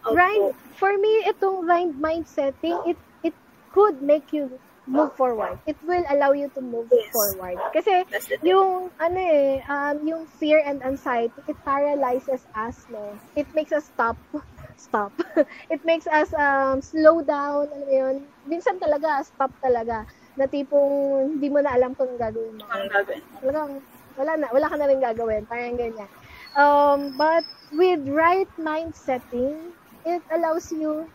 Okay. 0.07 0.15
Right, 0.15 0.51
for 0.75 0.91
me, 0.95 1.23
itong 1.27 1.67
mind 1.67 1.99
mindsetting, 1.99 2.79
it 2.87 2.99
it 3.23 3.35
could 3.75 3.99
make 3.99 4.31
you 4.31 4.59
move 4.87 5.13
forward. 5.19 5.59
It 5.67 5.75
will 5.83 6.03
allow 6.09 6.31
you 6.31 6.49
to 6.55 6.61
move 6.63 6.87
yes. 6.89 7.11
forward. 7.11 7.59
Kasi 7.75 8.07
yung 8.41 8.89
ano 8.97 9.19
eh, 9.19 9.61
um, 9.67 10.01
yung 10.07 10.23
fear 10.39 10.63
and 10.63 10.81
anxiety, 10.81 11.35
it 11.45 11.59
paralyzes 11.67 12.47
us, 12.55 12.87
no? 12.89 13.19
It 13.35 13.45
makes 13.53 13.75
us 13.75 13.85
stop. 13.85 14.17
Stop. 14.77 15.09
it 15.73 15.81
makes 15.89 16.05
us 16.05 16.29
um, 16.37 16.85
slow 16.85 17.25
down, 17.25 17.65
alam 17.65 17.81
mo 17.81 17.93
yun. 17.97 18.15
Minsan 18.45 18.77
talaga, 18.77 19.25
stop 19.25 19.49
talaga. 19.57 20.05
Na 20.37 20.45
tipong 20.45 21.33
hindi 21.33 21.49
mo 21.49 21.65
na 21.65 21.73
alam 21.73 21.97
kung 21.97 22.13
gagawin 22.13 22.61
mo. 22.61 22.69
Gagawin? 22.69 23.25
Talagang, 23.41 23.81
wala 24.21 24.31
na, 24.37 24.45
wala 24.53 24.69
ka 24.69 24.77
na 24.77 24.85
rin 24.85 25.01
gagawin. 25.01 25.49
Parang 25.49 25.81
ganyan. 25.81 26.09
Um, 26.53 27.17
but 27.17 27.41
with 27.73 28.05
right 28.05 28.49
mind 28.61 28.93
setting, 28.93 29.73
it 30.05 30.21
allows 30.29 30.69
you, 30.69 31.09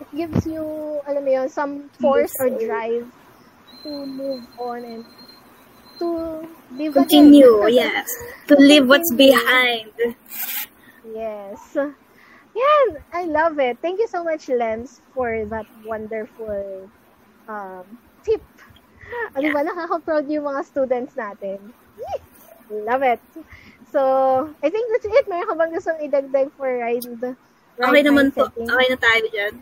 it, 0.00 0.08
gives 0.16 0.46
you, 0.46 0.64
alam 1.06 1.24
mo 1.24 1.30
yun, 1.30 1.48
some 1.48 1.88
force 2.00 2.32
or 2.40 2.50
drive 2.50 3.06
to 3.82 3.90
move 4.06 4.42
on 4.58 4.84
and 4.84 5.04
to 6.00 6.08
live 6.76 6.94
Continue, 6.94 7.68
yes. 7.68 8.08
To, 8.48 8.56
live 8.56 8.88
what's 8.88 9.12
behind. 9.14 9.92
Yes. 11.04 11.76
Yeah, 11.76 12.82
I 13.12 13.24
love 13.24 13.58
it. 13.58 13.78
Thank 13.80 14.00
you 14.00 14.08
so 14.08 14.24
much, 14.24 14.48
Lens, 14.48 15.00
for 15.14 15.44
that 15.46 15.66
wonderful 15.84 16.90
um, 17.48 17.84
tip. 18.24 18.42
Ano 19.34 19.46
yeah. 19.46 19.54
ba, 19.54 19.62
nakaka-proud 19.66 20.26
yung 20.30 20.46
mga 20.46 20.64
students 20.64 21.14
natin. 21.14 21.58
Love 22.70 23.02
it. 23.02 23.20
So, 23.90 24.54
I 24.62 24.70
think 24.70 24.86
that's 24.94 25.06
it. 25.06 25.26
Mayroon 25.26 25.50
ka 25.50 25.54
bang 25.58 25.72
gustong 25.74 25.98
idagdag 25.98 26.54
for 26.54 26.70
Ride 26.70 27.06
Right 27.80 27.88
okay 27.88 28.02
naman 28.04 28.28
po. 28.30 28.46
Setting. 28.46 28.68
Okay 28.68 28.86
na 28.92 28.98
tayo 29.00 29.24
dyan. 29.32 29.52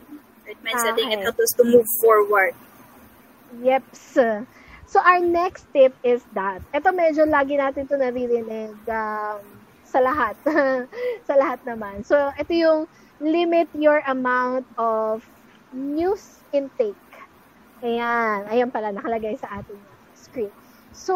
Right 0.49 0.65
mind 0.65 0.81
ah, 0.81 0.85
setting. 0.89 1.13
It 1.13 1.21
helps 1.21 1.45
us 1.45 1.53
to 1.61 1.65
move 1.69 1.85
forward. 2.01 2.57
Yep. 3.61 3.85
So, 4.89 5.05
our 5.05 5.21
next 5.21 5.69
tip 5.77 5.93
is 6.01 6.25
that, 6.33 6.65
ito 6.73 6.89
medyo 6.89 7.29
lagi 7.29 7.61
natin 7.61 7.85
to 7.85 8.01
naririnig 8.01 8.73
um, 8.89 9.45
sa 9.85 10.01
lahat. 10.01 10.33
sa 11.29 11.37
lahat 11.37 11.61
naman. 11.69 12.01
So, 12.01 12.17
ito 12.41 12.53
yung 12.57 12.81
limit 13.21 13.69
your 13.77 14.01
amount 14.09 14.65
of 14.81 15.21
news 15.77 16.41
intake. 16.57 16.97
Ayan. 17.85 18.49
Ayan 18.49 18.73
pala, 18.73 18.89
nakalagay 18.97 19.37
sa 19.37 19.61
ating 19.61 19.85
screen. 20.17 20.53
So, 20.97 21.13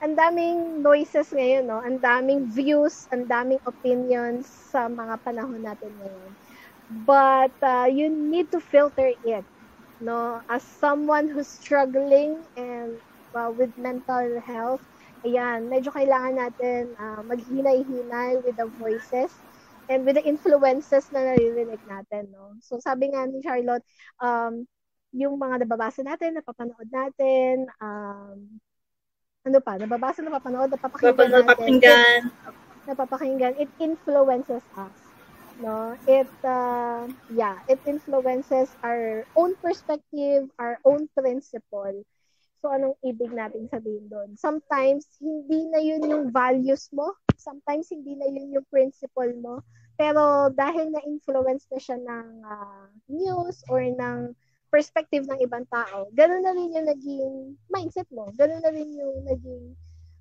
ang 0.00 0.16
daming 0.16 0.80
noises 0.80 1.28
ngayon, 1.36 1.68
no? 1.68 1.84
Ang 1.84 2.00
daming 2.00 2.48
views, 2.48 3.04
ang 3.12 3.28
daming 3.28 3.60
opinions 3.68 4.48
sa 4.48 4.88
mga 4.88 5.20
panahon 5.20 5.60
natin 5.60 5.92
ngayon. 6.00 6.32
But 6.90 7.54
uh, 7.62 7.86
you 7.90 8.10
need 8.10 8.50
to 8.52 8.60
filter 8.60 9.14
it, 9.22 9.46
no? 10.00 10.42
As 10.50 10.64
someone 10.64 11.28
who's 11.30 11.48
struggling 11.48 12.44
and 12.56 12.98
uh, 13.34 13.50
with 13.54 13.70
mental 13.78 14.40
health, 14.42 14.82
ayan, 15.22 15.70
medyo 15.70 15.94
kailangan 15.94 16.34
natin 16.36 16.82
uh, 16.98 17.22
maghinay-hinay 17.24 18.42
with 18.42 18.58
the 18.58 18.66
voices 18.74 19.30
and 19.88 20.02
with 20.06 20.18
the 20.18 20.24
influences 20.26 21.08
na 21.14 21.32
naririnig 21.34 21.82
natin, 21.86 22.30
no? 22.34 22.58
So, 22.60 22.82
sabi 22.82 23.14
nga 23.14 23.26
ni 23.26 23.40
Charlotte, 23.42 23.86
um, 24.20 24.66
yung 25.14 25.38
mga 25.38 25.66
nababasa 25.66 26.02
natin, 26.02 26.38
napapanood 26.38 26.90
natin, 26.90 27.70
um, 27.82 28.38
ano 29.46 29.58
pa, 29.62 29.78
nababasa, 29.78 30.20
napapanood, 30.26 30.70
napapakinggan 30.74 31.30
napapakinggan. 31.32 32.22
It, 32.44 32.56
napapakinggan, 32.86 33.54
it 33.58 33.70
influences 33.78 34.66
us. 34.76 34.99
No? 35.60 35.96
It, 36.08 36.32
uh, 36.42 37.04
yeah, 37.28 37.60
it 37.68 37.80
influences 37.84 38.72
our 38.82 39.28
own 39.36 39.54
perspective, 39.60 40.48
our 40.58 40.80
own 40.88 41.08
principle. 41.12 42.04
So, 42.60 42.68
anong 42.68 42.96
ibig 43.00 43.32
natin 43.32 43.68
sabihin 43.72 44.08
doon? 44.12 44.36
Sometimes, 44.36 45.08
hindi 45.20 45.68
na 45.68 45.80
yun 45.80 46.04
yung 46.04 46.26
values 46.28 46.92
mo. 46.92 47.16
Sometimes, 47.36 47.88
hindi 47.88 48.16
na 48.16 48.28
yun 48.28 48.56
yung 48.56 48.68
principle 48.68 49.32
mo. 49.40 49.64
Pero, 49.96 50.48
dahil 50.52 50.92
na-influence 50.92 51.68
na 51.72 51.80
siya 51.80 51.96
ng 52.00 52.28
uh, 52.44 52.88
news 53.08 53.64
or 53.68 53.80
ng 53.80 54.36
perspective 54.68 55.24
ng 55.24 55.40
ibang 55.44 55.64
tao, 55.68 56.08
ganun 56.12 56.44
na 56.44 56.52
rin 56.52 56.72
yung 56.72 56.88
naging 56.88 57.34
mindset 57.68 58.08
mo. 58.12 58.28
Ganun 58.36 58.60
na 58.60 58.70
rin 58.72 58.92
yung 58.92 59.24
naging 59.24 59.64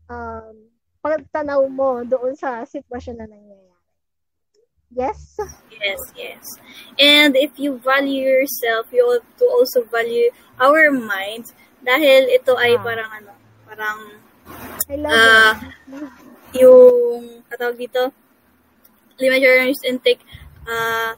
um, 0.10 0.56
pagtanaw 0.99 1.63
mo 1.69 2.04
doon 2.04 2.36
sa 2.36 2.65
sitwasyon 2.65 3.23
na 3.23 3.28
nangyayari. 3.30 3.69
Yes? 4.89 5.38
Yes, 5.80 5.99
yes. 6.17 6.43
And 6.97 7.36
if 7.36 7.58
you 7.58 7.78
value 7.78 8.25
yourself, 8.25 8.88
you 8.91 9.06
have 9.06 9.38
to 9.38 9.45
also 9.45 9.84
value 9.86 10.34
our 10.60 10.91
minds 10.91 11.54
dahil 11.86 12.28
ito 12.28 12.58
ay 12.58 12.75
ah. 12.75 12.84
parang 12.84 13.10
ano, 13.13 13.32
parang 13.63 13.99
I 14.89 14.95
love 14.97 15.13
uh, 15.13 15.54
yung 16.58 17.45
katawag 17.47 17.78
dito, 17.78 18.12
limit 19.21 19.45
your 19.45 19.62
intake, 19.62 20.25
uh, 20.65 21.13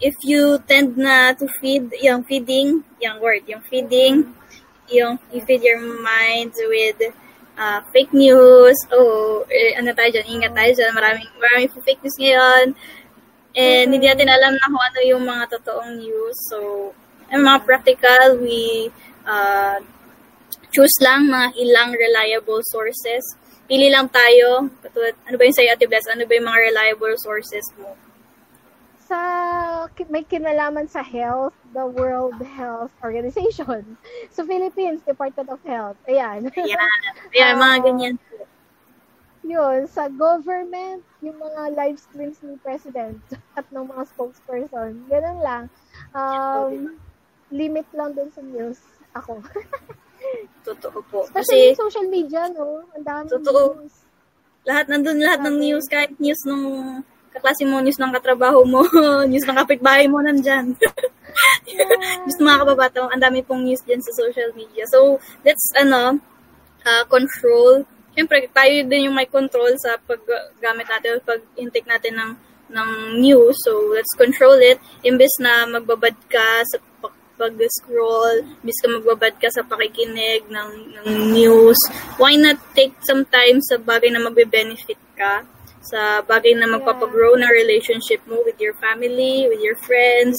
if 0.00 0.14
you 0.22 0.62
tend 0.64 0.96
na 0.96 1.34
to 1.34 1.50
feed, 1.60 1.92
yung 2.00 2.24
feeding, 2.24 2.86
yung 3.02 3.20
word, 3.20 3.44
yung 3.50 3.60
feeding, 3.66 4.32
yung 4.88 5.18
you 5.34 5.42
feed 5.44 5.60
your 5.66 5.82
mind 5.82 6.54
with 6.56 6.96
uh, 7.60 7.80
fake 7.92 8.12
news, 8.16 8.76
oh, 8.92 9.44
eh, 9.52 9.76
ano 9.76 9.92
tayo 9.92 10.08
dyan, 10.08 10.40
ingat 10.40 10.52
tayo 10.56 10.70
dyan, 10.72 10.92
maraming, 10.96 11.28
maraming 11.36 11.70
fake 11.84 12.00
news 12.00 12.16
ngayon, 12.16 12.72
and 13.56 13.90
hindi 13.90 14.06
natin 14.06 14.30
alam 14.30 14.54
na 14.54 14.66
kung 14.70 14.84
ano 14.84 15.00
yung 15.06 15.24
mga 15.26 15.44
totoong 15.58 15.98
news, 15.98 16.36
so, 16.50 16.90
yung 17.30 17.46
mga 17.46 17.60
practical, 17.66 18.38
we 18.38 18.90
uh, 19.26 19.78
choose 20.70 20.96
lang 21.02 21.26
mga 21.26 21.54
ilang 21.58 21.90
reliable 21.94 22.62
sources, 22.70 23.22
pili 23.70 23.90
lang 23.90 24.10
tayo, 24.10 24.70
katulad, 24.82 25.14
ano 25.26 25.34
ba 25.38 25.42
yung 25.46 25.56
sa'yo, 25.56 25.70
Ate 25.74 25.86
Bless, 25.86 26.10
ano 26.10 26.26
ba 26.26 26.32
yung 26.34 26.46
mga 26.46 26.60
reliable 26.70 27.14
sources 27.18 27.66
mo? 27.78 27.94
sa 29.10 29.90
may 30.06 30.22
kinalaman 30.22 30.86
sa 30.86 31.02
health, 31.02 31.50
the 31.74 31.82
World 31.82 32.38
Health 32.54 32.94
Organization. 33.02 33.98
So, 34.30 34.46
Philippines, 34.46 35.02
Department 35.02 35.50
of 35.50 35.58
Health. 35.66 35.98
Ayan. 36.06 36.46
Ayan. 36.54 36.78
Ayan, 37.34 37.54
mga 37.58 37.74
uh, 37.74 37.82
ganyan. 37.90 38.14
Yun, 39.40 39.88
sa 39.88 40.06
government, 40.12 41.00
yung 41.24 41.36
mga 41.40 41.72
live 41.72 41.98
streams 41.98 42.38
ni 42.44 42.60
President 42.60 43.16
at 43.58 43.64
ng 43.72 43.88
mga 43.88 44.02
spokesperson. 44.12 45.04
Ganun 45.08 45.40
lang. 45.40 45.62
Um, 46.12 46.96
limit 47.48 47.88
lang 47.96 48.12
dun 48.12 48.28
sa 48.32 48.44
news. 48.44 48.78
Ako. 49.16 49.40
Totoo 50.68 50.98
po. 51.08 51.24
Especially 51.26 51.72
Kasi, 51.72 51.80
social 51.80 52.06
media, 52.06 52.46
no? 52.52 52.84
Ang 52.94 53.04
dami 53.04 53.26
Totoo. 53.32 53.80
News. 53.80 53.96
Lahat, 54.68 54.84
nandun 54.92 55.24
lahat 55.24 55.40
ng 55.40 55.56
news, 55.56 55.88
kahit 55.88 56.12
news 56.20 56.44
nung 56.44 57.00
kaklase 57.32 57.64
mo, 57.64 57.80
news 57.80 57.96
ng 57.96 58.12
katrabaho 58.12 58.60
mo, 58.68 58.84
news 59.30 59.46
ng 59.48 59.56
kapitbahay 59.56 60.04
mo 60.04 60.20
nandyan. 60.20 60.76
yeah. 61.64 62.20
news 62.28 62.36
ng 62.36 62.44
mga 62.44 62.60
kababata 62.66 63.08
ang 63.08 63.22
dami 63.22 63.40
pong 63.40 63.64
news 63.64 63.80
dyan 63.88 64.04
sa 64.04 64.12
social 64.12 64.52
media. 64.52 64.84
So, 64.92 65.16
let's, 65.46 65.64
ano, 65.80 66.20
uh, 66.84 67.04
control. 67.08 67.88
Siyempre, 68.20 68.52
tayo 68.52 68.84
din 68.84 69.08
yung 69.08 69.16
may 69.16 69.24
control 69.24 69.72
sa 69.80 69.96
paggamit 69.96 70.84
natin, 70.84 71.24
pag-intake 71.24 71.88
natin 71.88 72.20
ng, 72.20 72.32
ng 72.68 72.90
news. 73.16 73.56
So, 73.64 73.96
let's 73.96 74.12
control 74.12 74.60
it. 74.60 74.76
Imbes 75.00 75.40
na 75.40 75.64
magbabad 75.64 76.12
ka 76.28 76.60
sa 76.68 76.76
pag-scroll, 77.40 78.44
imbes 78.60 78.76
ka 78.84 78.92
magbabad 78.92 79.40
ka 79.40 79.48
sa 79.48 79.64
pakikinig 79.64 80.44
ng, 80.52 81.00
ng 81.00 81.32
news, 81.32 81.80
why 82.20 82.36
not 82.36 82.60
take 82.76 82.92
some 83.08 83.24
time 83.32 83.64
sa 83.64 83.80
bagay 83.80 84.12
na 84.12 84.20
magbe-benefit 84.20 85.00
ka? 85.16 85.40
sa 85.80 86.20
bagay 86.20 86.52
na 86.60 86.68
magpapagrow 86.68 87.40
ng 87.40 87.56
relationship 87.56 88.20
mo 88.28 88.36
with 88.44 88.60
your 88.60 88.76
family, 88.76 89.48
with 89.48 89.64
your 89.64 89.80
friends, 89.80 90.36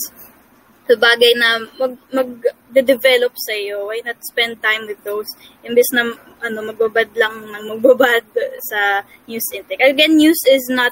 sa 0.92 1.00
bagay 1.00 1.32
na 1.40 1.64
mag, 1.80 1.96
mag-develop 2.12 3.32
sa 3.40 3.56
iyo. 3.56 3.88
Why 3.88 4.04
not 4.04 4.20
spend 4.28 4.60
time 4.60 4.92
with 4.92 5.00
those? 5.08 5.32
Imbes 5.64 5.88
na 5.96 6.12
ano, 6.44 6.60
magbabad 6.68 7.16
lang 7.16 7.48
ng 7.48 7.64
magbabad 7.72 8.28
sa 8.68 9.08
news 9.24 9.48
intake. 9.56 9.80
Again, 9.80 10.20
news 10.20 10.44
is 10.52 10.68
not, 10.68 10.92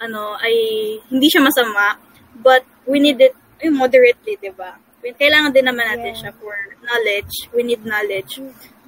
ano, 0.00 0.40
ay, 0.40 0.56
hindi 1.12 1.28
siya 1.28 1.44
masama, 1.44 2.00
but 2.40 2.64
we 2.88 3.04
need 3.04 3.20
it, 3.20 3.36
yung 3.60 3.76
moderately, 3.76 4.40
di 4.40 4.48
ba? 4.48 4.80
Kailangan 5.04 5.52
din 5.52 5.68
naman 5.68 5.84
natin 5.84 6.16
yeah. 6.16 6.20
siya 6.24 6.32
for 6.40 6.56
knowledge. 6.80 7.34
We 7.52 7.60
need 7.60 7.84
knowledge. 7.84 8.40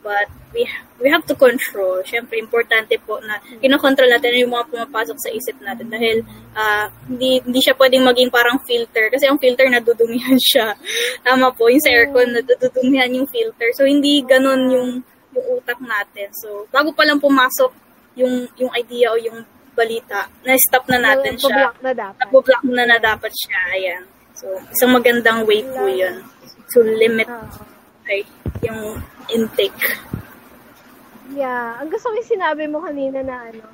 But 0.06 0.30
we 0.54 0.62
we 1.02 1.10
have 1.10 1.26
to 1.26 1.34
control. 1.34 1.98
Siyempre, 2.06 2.38
importante 2.38 2.94
po 3.02 3.18
na 3.18 3.42
kinokontrol 3.58 4.06
natin 4.06 4.38
yung 4.38 4.54
mga 4.54 4.70
pumapasok 4.70 5.18
sa 5.18 5.30
isip 5.34 5.58
natin 5.58 5.90
dahil 5.90 6.22
uh, 6.54 6.86
hindi, 7.10 7.42
hindi 7.42 7.58
siya 7.58 7.74
pwedeng 7.74 8.06
maging 8.06 8.30
parang 8.30 8.62
filter 8.62 9.10
kasi 9.10 9.26
yung 9.26 9.42
filter 9.42 9.66
nadudumihan 9.66 10.38
siya. 10.38 10.78
Tama 11.26 11.50
po, 11.50 11.66
yung 11.66 11.82
sa 11.82 11.90
aircon 11.90 12.38
nadudumihan 12.38 13.10
yung 13.10 13.26
filter. 13.26 13.74
So, 13.74 13.82
hindi 13.82 14.22
ganun 14.22 14.70
yung, 14.70 14.90
yung 15.34 15.46
utak 15.58 15.82
natin. 15.82 16.30
So, 16.38 16.70
bago 16.70 16.94
pa 16.94 17.02
lang 17.02 17.18
pumasok 17.18 17.74
yung, 18.14 18.46
yung 18.54 18.70
idea 18.78 19.10
o 19.10 19.18
yung 19.18 19.42
balita, 19.74 20.30
na-stop 20.46 20.86
na 20.88 21.02
natin 21.02 21.34
siya. 21.36 21.74
Na 21.82 21.90
dapat. 21.92 22.22
Nabublock 22.22 22.62
na 22.70 22.84
na 22.86 22.96
dapat 23.02 23.34
siya. 23.34 23.58
Ayan. 23.74 24.02
So, 24.38 24.46
isang 24.70 24.94
magandang 24.94 25.44
way 25.44 25.66
po 25.66 25.90
yun 25.90 26.22
to 26.72 26.82
limit 26.82 27.28
right, 28.06 28.28
yung 28.62 29.02
intake. 29.28 29.74
Yeah, 31.34 31.82
ang 31.82 31.90
gusto 31.90 32.10
ko 32.10 32.14
yung 32.14 32.32
sinabi 32.38 32.70
mo 32.70 32.78
kanina 32.86 33.20
na 33.26 33.36
ano, 33.50 33.66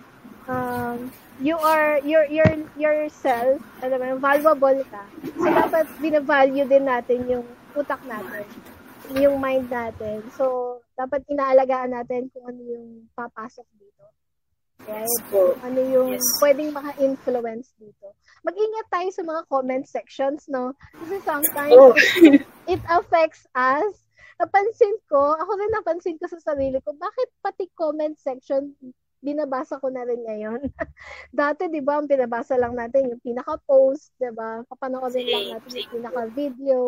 um, 0.48 0.98
you 1.38 1.56
are, 1.60 2.00
your 2.02 2.24
your 2.32 2.48
yourself, 2.80 3.60
alam 3.84 4.00
mo, 4.00 4.16
valuable 4.16 4.80
ka. 4.88 5.04
So, 5.36 5.46
dapat 5.52 5.84
binavalue 6.00 6.64
din 6.64 6.88
natin 6.88 7.28
yung 7.28 7.46
utak 7.76 8.00
natin, 8.08 8.48
yung 9.12 9.36
mind 9.36 9.68
natin. 9.68 10.24
So, 10.32 10.80
dapat 10.96 11.28
inaalagaan 11.28 11.92
natin 11.92 12.32
kung 12.32 12.48
ano 12.48 12.60
yung 12.64 12.88
papasok 13.12 13.68
dito. 13.76 14.04
Right? 14.82 15.06
Yes, 15.06 15.12
ano 15.62 15.78
yung 15.78 16.18
yes. 16.18 16.26
pwedeng 16.42 16.74
maka-influence 16.74 17.70
dito. 17.78 18.18
Mag-ingat 18.42 18.86
tayo 18.90 19.08
sa 19.14 19.22
mga 19.22 19.42
comment 19.46 19.86
sections, 19.86 20.50
no? 20.50 20.74
Kasi 20.98 21.22
sometimes 21.22 21.78
oh. 21.78 21.94
it, 22.18 22.42
it 22.66 22.82
affects 22.90 23.46
us 23.54 24.01
napansin 24.42 24.98
ko, 25.06 25.38
ako 25.38 25.50
rin 25.54 25.70
napansin 25.70 26.18
ko 26.18 26.26
sa 26.26 26.42
sarili 26.42 26.82
ko, 26.82 26.90
bakit 26.98 27.30
pati 27.38 27.70
comment 27.78 28.18
section, 28.18 28.74
binabasa 29.22 29.78
ko 29.78 29.86
na 29.86 30.02
rin 30.02 30.18
ngayon. 30.26 30.66
Dati, 31.30 31.70
di 31.70 31.78
ba, 31.78 32.02
ang 32.02 32.10
binabasa 32.10 32.58
lang 32.58 32.74
natin 32.74 33.14
yung 33.14 33.22
pinaka-post, 33.22 34.10
di 34.18 34.34
ba? 34.34 34.66
Papanoorin 34.66 35.30
lang 35.30 35.46
natin 35.56 35.70
yung 35.78 35.92
pinaka-video. 35.94 36.80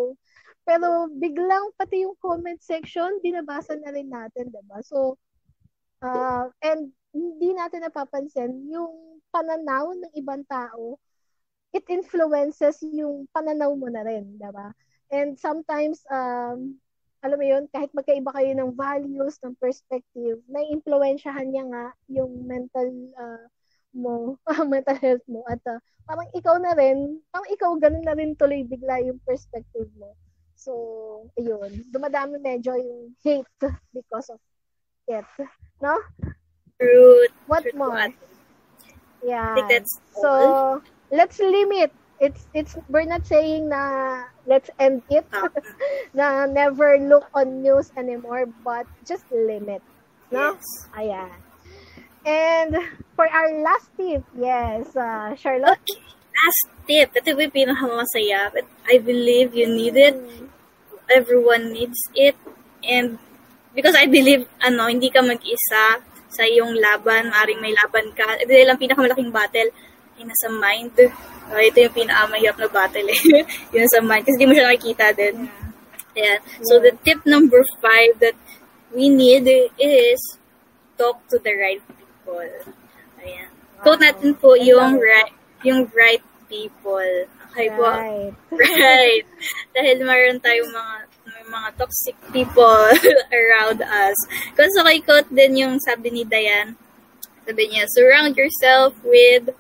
Pero 0.66 1.06
biglang 1.14 1.70
pati 1.78 2.02
yung 2.02 2.18
comment 2.18 2.58
section, 2.58 3.22
binabasa 3.22 3.78
na 3.78 3.94
rin 3.94 4.10
natin, 4.10 4.50
di 4.50 4.62
ba? 4.66 4.82
So, 4.82 5.14
uh, 6.02 6.50
and 6.58 6.90
hindi 7.14 7.54
natin 7.54 7.86
napapansin 7.86 8.66
yung 8.66 9.22
pananaw 9.30 9.94
ng 9.94 10.12
ibang 10.18 10.42
tao, 10.50 10.98
it 11.70 11.86
influences 11.86 12.82
yung 12.82 13.30
pananaw 13.30 13.70
mo 13.78 13.86
na 13.86 14.02
rin, 14.02 14.34
di 14.34 14.50
ba? 14.50 14.74
And 15.14 15.38
sometimes, 15.38 16.02
um, 16.10 16.82
alam 17.24 17.40
mo 17.40 17.46
yun, 17.48 17.64
kahit 17.72 17.88
magkaiba 17.96 18.36
kayo 18.36 18.52
ng 18.52 18.76
values, 18.76 19.40
ng 19.40 19.56
perspective, 19.56 20.44
na-influensyahan 20.44 21.48
niya 21.48 21.64
nga 21.72 21.84
yung 22.12 22.44
mental 22.44 22.88
uh, 23.16 23.48
mo, 23.96 24.36
mental 24.68 25.00
health 25.00 25.24
mo. 25.24 25.40
At 25.48 25.64
uh, 25.64 25.80
parang 26.04 26.28
ikaw 26.36 26.60
na 26.60 26.76
rin, 26.76 27.24
parang 27.32 27.48
ikaw 27.48 27.70
ganun 27.80 28.04
na 28.04 28.12
rin 28.12 28.36
tuloy 28.36 28.60
bigla 28.68 29.00
yung 29.00 29.16
perspective 29.24 29.88
mo. 29.96 30.12
So, 30.52 30.72
ayun. 31.40 31.88
Dumadami 31.88 32.44
medyo 32.44 32.76
yung 32.76 33.16
hate 33.24 33.48
because 33.96 34.28
of 34.28 34.40
it. 35.08 35.24
No? 35.80 35.96
True. 36.76 37.24
What 37.48 37.64
true 37.64 37.72
more? 37.72 38.12
Yeah. 39.24 39.56
I 39.56 39.64
think 39.64 39.72
that's 39.72 39.96
so, 40.12 40.84
let's 41.08 41.40
limit 41.40 41.88
it's 42.20 42.46
it's 42.54 42.78
we're 42.88 43.08
not 43.08 43.26
saying 43.26 43.68
na 43.68 44.24
let's 44.46 44.70
end 44.78 45.02
it 45.10 45.26
ah. 45.34 45.50
na 46.18 46.46
never 46.46 46.98
look 46.98 47.26
on 47.34 47.62
news 47.62 47.90
anymore 47.96 48.46
but 48.62 48.86
just 49.02 49.26
limit 49.32 49.82
no 50.30 50.54
yes. 50.54 50.62
ayan 50.94 51.30
and 52.24 52.72
for 53.18 53.26
our 53.26 53.50
last 53.60 53.90
tip 53.98 54.22
yes 54.38 54.94
uh, 54.94 55.34
Charlotte 55.34 55.80
okay. 55.82 56.00
last 56.32 56.62
tip 56.86 57.08
ito 57.18 57.34
yung 57.34 57.50
pinakamasaya 57.50 58.48
but 58.54 58.66
I 58.86 59.02
believe 59.02 59.52
you 59.52 59.66
need 59.66 59.98
it 59.98 60.14
mm. 60.14 60.46
everyone 61.10 61.74
needs 61.74 61.98
it 62.14 62.38
and 62.86 63.18
because 63.74 63.98
I 63.98 64.06
believe 64.06 64.46
ano 64.62 64.86
hindi 64.86 65.10
ka 65.10 65.20
mag-isa 65.20 65.98
sa 66.30 66.42
iyong 66.42 66.78
laban 66.78 67.30
maring 67.30 67.58
may 67.58 67.74
laban 67.74 68.14
ka 68.14 68.38
ito 68.38 68.50
lang 68.50 68.78
pinakamalaking 68.78 69.34
battle 69.34 69.70
ay 70.18 70.22
nasa 70.26 70.48
mind 70.50 70.94
Uh, 71.44 71.60
ito 71.60 71.76
yung 71.76 71.92
pinakamahirap 71.92 72.56
na 72.56 72.68
battle 72.72 73.04
eh. 73.04 73.20
yun 73.76 73.88
sa 73.92 74.00
mind. 74.00 74.24
Kasi 74.24 74.36
di 74.40 74.48
mo 74.48 74.56
siya 74.56 74.64
nakikita 74.64 75.12
din. 75.12 75.44
Yeah. 76.16 76.40
So, 76.64 76.80
the 76.80 76.96
tip 77.04 77.20
number 77.28 77.60
five 77.84 78.16
that 78.24 78.38
we 78.94 79.12
need 79.12 79.44
is 79.76 80.20
talk 80.96 81.20
to 81.28 81.36
the 81.42 81.52
right 81.52 81.84
people. 81.84 82.48
Ayan. 83.20 83.50
Wow. 83.52 83.82
Quote 83.84 84.02
natin 84.08 84.32
po 84.40 84.56
yung 84.56 84.96
right, 84.96 85.34
yung 85.66 85.84
right 85.92 86.24
people. 86.48 87.28
Okay 87.52 87.68
po? 87.76 87.92
Right. 87.92 88.32
right. 88.56 89.26
Dahil 89.76 90.00
mayroon 90.06 90.40
tayong 90.40 90.72
mga 90.72 90.96
may 91.24 91.44
mga 91.50 91.68
toxic 91.76 92.16
people 92.32 92.88
around 93.38 93.84
us. 93.84 94.18
Kasi 94.56 94.76
kay 94.80 94.98
quote 95.04 95.28
din 95.28 95.60
yung 95.60 95.74
sabi 95.82 96.08
ni 96.08 96.22
Diane, 96.24 96.78
sabi 97.44 97.68
niya, 97.68 97.84
surround 97.90 98.32
yourself 98.38 98.96
with 99.04 99.52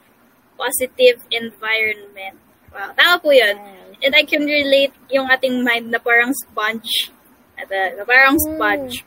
positive 0.58 1.22
environment. 1.30 2.38
Wow, 2.70 2.90
tama 2.98 3.22
po 3.22 3.30
yun. 3.30 3.56
And 4.02 4.12
I 4.14 4.26
can 4.26 4.44
relate 4.44 4.92
yung 5.08 5.30
ating 5.30 5.62
mind 5.62 5.90
na 5.90 6.02
parang 6.02 6.34
sponge. 6.34 7.10
At, 7.54 7.70
uh, 7.70 7.94
na 7.98 8.04
parang 8.04 8.36
hmm. 8.36 8.46
sponge. 8.58 9.06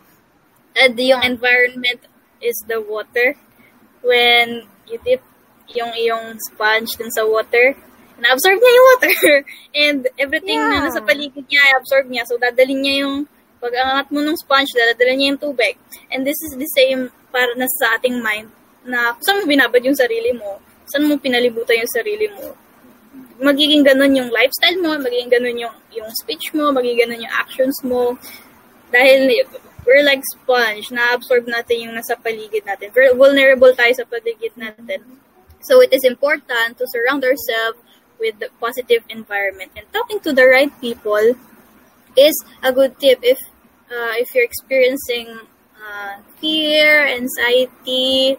And 0.77 0.95
yung 0.95 1.23
environment 1.23 2.05
is 2.39 2.55
the 2.69 2.79
water. 2.79 3.35
When 4.05 4.69
you 4.87 4.97
dip 5.03 5.21
yung 5.75 5.91
iyong 5.91 6.39
sponge 6.47 6.95
dun 6.95 7.11
sa 7.11 7.27
water, 7.27 7.75
na-absorb 8.17 8.57
niya 8.57 8.73
yung 8.73 8.87
water. 8.95 9.13
And 9.85 10.01
everything 10.15 10.59
yeah. 10.61 10.79
na 10.79 10.87
nasa 10.87 11.03
paligid 11.03 11.45
niya, 11.45 11.61
i-absorb 11.75 12.05
niya. 12.07 12.23
So, 12.25 12.39
dadalhin 12.39 12.81
niya 12.81 12.95
yung, 13.05 13.27
pag 13.57 13.73
angat 13.73 14.07
mo 14.13 14.21
ng 14.21 14.37
sponge, 14.37 14.71
dadalhin 14.73 15.17
niya 15.19 15.29
yung 15.33 15.41
tubig. 15.41 15.75
And 16.13 16.23
this 16.23 16.39
is 16.47 16.55
the 16.55 16.69
same 16.77 17.11
para 17.33 17.51
na 17.59 17.67
sa 17.83 17.99
ating 17.99 18.21
mind 18.23 18.49
na 18.87 19.11
kung 19.19 19.23
saan 19.27 19.37
mo 19.43 19.51
binabad 19.51 19.83
yung 19.83 19.97
sarili 19.97 20.31
mo, 20.31 20.63
saan 20.91 21.07
mo 21.07 21.19
pinalibutan 21.19 21.83
yung 21.83 21.93
sarili 21.93 22.27
mo. 22.31 22.55
Magiging 23.37 23.85
ganun 23.85 24.17
yung 24.17 24.29
lifestyle 24.33 24.79
mo, 24.81 24.97
magiging 24.97 25.29
ganun 25.29 25.57
yung, 25.57 25.75
yung 25.93 26.09
speech 26.17 26.53
mo, 26.57 26.73
magiging 26.73 27.05
ganun 27.05 27.23
yung 27.23 27.35
actions 27.35 27.77
mo. 27.85 28.17
Dahil 28.89 29.29
we're 29.85 30.03
like 30.03 30.23
sponge, 30.35 30.91
na-absorb 30.91 31.47
natin 31.47 31.87
yung 31.87 31.93
nasa 31.95 32.17
paligid 32.19 32.67
natin. 32.67 32.91
We're 32.91 33.15
vulnerable 33.15 33.71
tayo 33.71 33.93
sa 33.95 34.03
paligid 34.03 34.57
natin. 34.59 35.05
So 35.63 35.79
it 35.81 35.93
is 35.93 36.03
important 36.03 36.77
to 36.77 36.85
surround 36.91 37.23
ourselves 37.23 37.79
with 38.19 38.39
the 38.39 38.49
positive 38.59 39.03
environment. 39.09 39.71
And 39.75 39.85
talking 39.93 40.19
to 40.27 40.33
the 40.33 40.45
right 40.45 40.73
people 40.81 41.35
is 42.17 42.35
a 42.63 42.73
good 42.73 42.99
tip 42.99 43.19
if 43.21 43.37
uh, 43.91 44.17
if 44.17 44.33
you're 44.33 44.43
experiencing 44.43 45.47
uh, 45.77 46.19
fear, 46.41 47.07
anxiety, 47.07 48.37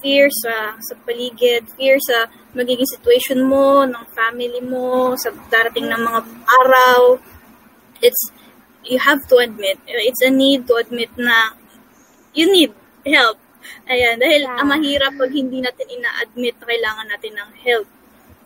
fear 0.00 0.32
sa, 0.32 0.78
sa 0.80 0.94
paligid, 1.04 1.68
fear 1.76 2.00
sa 2.00 2.30
magiging 2.56 2.88
situation 2.88 3.44
mo, 3.44 3.84
ng 3.84 4.04
family 4.16 4.62
mo, 4.64 5.12
sa 5.20 5.28
darating 5.52 5.90
ng 5.90 6.00
mga 6.00 6.20
araw. 6.64 7.20
It's, 8.00 8.32
you 8.84 8.96
have 9.02 9.26
to 9.28 9.36
admit, 9.42 9.76
it's 9.84 10.22
a 10.24 10.30
need 10.30 10.64
to 10.70 10.80
admit 10.80 11.12
na 11.20 11.52
you 12.32 12.48
need 12.48 12.72
help. 13.04 13.36
Ayan, 13.90 14.18
dahil 14.22 14.46
yeah. 14.46 14.58
ang 14.62 14.68
mahirap 14.70 15.12
pag 15.18 15.32
hindi 15.32 15.58
natin 15.58 15.86
ina-admit 15.90 16.54
na 16.60 16.66
kailangan 16.70 17.06
natin 17.10 17.32
ng 17.34 17.50
help. 17.66 17.86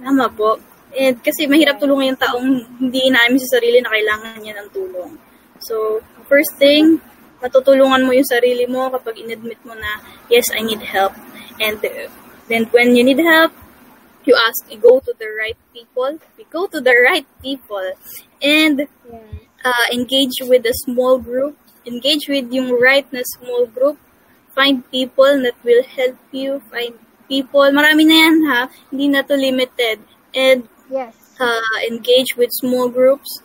Tama 0.01 0.27
po. 0.33 0.57
And 0.97 1.21
kasi 1.23 1.47
mahirap 1.47 1.79
tulungan 1.79 2.14
yung 2.14 2.21
taong 2.21 2.49
hindi 2.83 3.01
inaamin 3.12 3.40
sa 3.47 3.61
sarili 3.61 3.79
na 3.79 3.93
kailangan 3.93 4.40
niya 4.43 4.59
ng 4.59 4.69
tulong. 4.75 5.12
So, 5.61 6.01
first 6.27 6.57
thing, 6.57 7.05
matutulungan 7.40 8.05
mo 8.05 8.12
yung 8.12 8.29
sarili 8.29 8.68
mo 8.68 8.92
kapag 8.92 9.18
inadmit 9.20 9.59
mo 9.64 9.74
na, 9.74 10.00
yes, 10.29 10.48
I 10.53 10.61
need 10.62 10.81
help. 10.85 11.12
And 11.61 11.81
then 12.48 12.68
when 12.72 12.96
you 12.96 13.05
need 13.05 13.20
help, 13.20 13.53
you 14.24 14.37
ask, 14.37 14.64
you 14.70 14.79
go 14.79 15.00
to 15.00 15.12
the 15.18 15.29
right 15.40 15.57
people. 15.72 16.20
We 16.37 16.44
go 16.53 16.66
to 16.68 16.81
the 16.81 16.92
right 16.92 17.26
people 17.42 17.92
and 18.42 18.87
uh, 19.64 19.87
engage 19.92 20.40
with 20.42 20.64
a 20.66 20.74
small 20.85 21.18
group. 21.18 21.57
Engage 21.87 22.29
with 22.29 22.53
yung 22.53 22.76
right 22.76 23.09
na 23.12 23.24
small 23.40 23.66
group. 23.66 23.98
Find 24.53 24.85
people 24.90 25.40
that 25.42 25.57
will 25.64 25.85
help 25.85 26.18
you. 26.33 26.61
Find 26.70 26.94
people. 27.29 27.64
Marami 27.72 28.05
na 28.05 28.16
yan 28.20 28.37
ha. 28.53 28.61
Hindi 28.92 29.09
na 29.09 29.22
to 29.22 29.35
limited. 29.37 30.05
And 30.35 30.68
yes. 30.90 31.16
uh, 31.40 31.76
engage 31.88 32.37
with 32.37 32.50
small 32.53 32.88
groups 32.88 33.40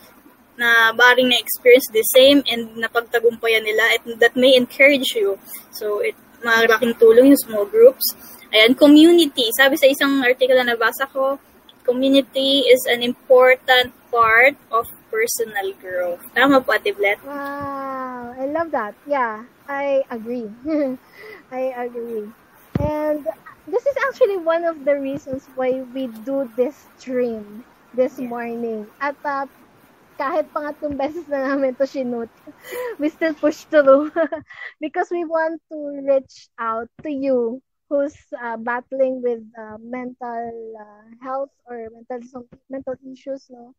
na 0.55 0.95
baring 0.95 1.29
na-experience 1.29 1.87
the 1.91 2.03
same 2.15 2.43
and 2.47 2.79
napagtagumpayan 2.79 3.63
nila 3.63 3.83
at 3.95 4.03
that 4.19 4.35
may 4.35 4.55
encourage 4.55 5.15
you. 5.15 5.39
So, 5.71 5.99
it 5.99 6.15
malaking 6.45 6.95
tulong 7.01 7.33
yung 7.33 7.41
small 7.41 7.65
groups. 7.65 8.05
Ayan, 8.53 8.77
community. 8.77 9.49
Sabi 9.57 9.75
sa 9.75 9.89
isang 9.89 10.21
article 10.21 10.55
na 10.55 10.77
nabasa 10.77 11.09
ko, 11.09 11.41
community 11.83 12.65
is 12.69 12.85
an 12.85 13.01
important 13.01 13.93
part 14.09 14.55
of 14.71 14.85
personal 15.09 15.73
growth. 15.81 16.21
Tama 16.33 16.61
po, 16.61 16.73
Ate 16.73 16.93
Blet? 16.93 17.19
Wow, 17.25 18.33
I 18.37 18.45
love 18.49 18.71
that. 18.71 18.93
Yeah, 19.09 19.43
I 19.69 20.05
agree. 20.09 20.49
I 21.51 21.73
agree. 21.77 22.29
And 22.79 23.27
this 23.67 23.85
is 23.85 23.95
actually 24.07 24.37
one 24.37 24.63
of 24.63 24.85
the 24.85 24.97
reasons 24.99 25.47
why 25.55 25.81
we 25.93 26.07
do 26.23 26.49
this 26.55 26.87
stream 26.97 27.63
this 27.93 28.19
morning. 28.19 28.87
At 29.01 29.15
uh, 29.23 29.47
kahit 30.17 30.47
pangatlong 30.51 30.95
beses 30.97 31.28
na 31.28 31.43
namin 31.54 31.75
to 31.75 31.86
sinut, 31.88 32.32
we 32.99 33.08
still 33.10 33.34
push 33.36 33.67
through. 33.67 34.12
Because 34.84 35.10
we 35.12 35.23
want 35.25 35.62
to 35.71 35.78
reach 36.04 36.49
out 36.60 36.88
to 37.04 37.10
you 37.12 37.62
who's 37.89 38.17
uh, 38.41 38.58
battling 38.58 39.21
with 39.21 39.43
uh, 39.58 39.78
mental 39.80 40.49
uh, 40.80 41.06
health 41.21 41.54
or 41.69 41.88
mental 41.93 42.47
mental 42.69 42.95
issues 43.06 43.45
no? 43.49 43.73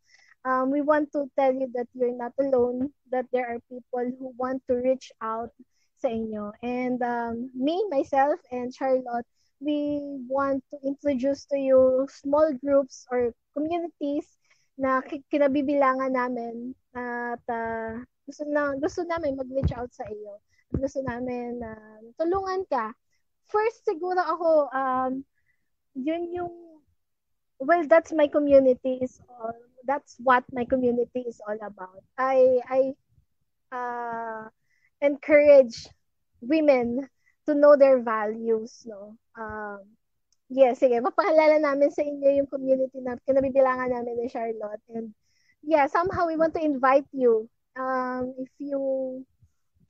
Um, 0.45 0.71
we 0.71 0.79
want 0.81 1.11
to 1.11 1.27
tell 1.35 1.51
you 1.51 1.67
that 1.75 1.87
you're 1.93 2.15
not 2.15 2.31
alone 2.39 2.93
that 3.11 3.25
there 3.33 3.47
are 3.51 3.59
people 3.67 4.07
who 4.15 4.31
want 4.37 4.63
to 4.69 4.79
reach 4.79 5.11
out 5.19 5.51
sa 5.99 6.07
inyo. 6.07 6.53
And 6.63 7.01
um, 7.03 7.51
me 7.51 7.83
myself 7.89 8.39
and 8.51 8.71
Charlotte 8.71 9.27
we 9.59 9.99
want 10.29 10.63
to 10.69 10.77
introduce 10.85 11.45
to 11.45 11.57
you 11.57 12.07
small 12.11 12.53
groups 12.63 13.05
or 13.11 13.33
communities 13.57 14.36
na 14.77 15.01
kinabibilangan 15.01 16.13
namin 16.13 16.77
at 16.93 17.41
uh, 17.49 17.97
gusto 18.29 18.45
na 18.45 18.77
gusto 18.77 19.01
namin 19.03 19.33
mag-reach 19.33 19.73
out 19.73 19.89
sa 19.89 20.05
iyo. 20.05 20.37
Gusto 20.69 21.01
namin 21.01 21.57
na 21.57 21.73
uh, 21.73 21.99
tulungan 22.21 22.61
ka. 22.69 22.93
First 23.49 23.89
siguro 23.89 24.21
ako 24.21 24.69
um 24.69 25.25
yun 25.97 26.29
yung 26.29 26.53
well 27.57 27.81
that's 27.89 28.13
my 28.13 28.29
community 28.29 29.01
is 29.01 29.17
all 29.25 29.57
that's 29.89 30.13
what 30.21 30.45
my 30.53 30.61
community 30.67 31.25
is 31.25 31.41
all 31.49 31.57
about. 31.57 32.05
I 32.13 32.61
I 32.69 32.81
uh 33.73 34.45
encourage 35.01 35.89
women 36.45 37.09
to 37.49 37.57
know 37.57 37.73
their 37.73 37.97
values 37.97 38.85
no. 38.85 39.17
Um 39.33 39.96
Yes, 40.47 40.79
sige. 40.79 41.03
Mapakilala 41.03 41.59
namin 41.59 41.91
sa 41.91 42.07
inyo 42.07 42.39
yung 42.39 42.47
community 42.47 43.03
na 43.03 43.19
kinabibilangan 43.27 43.91
namin 43.91 44.15
ni 44.15 44.27
Charlotte. 44.31 44.79
And 44.95 45.11
yeah, 45.59 45.91
somehow 45.91 46.27
we 46.27 46.39
want 46.39 46.55
to 46.55 46.63
invite 46.63 47.07
you. 47.11 47.51
Um, 47.75 48.31
if 48.39 48.49
you 48.57 48.79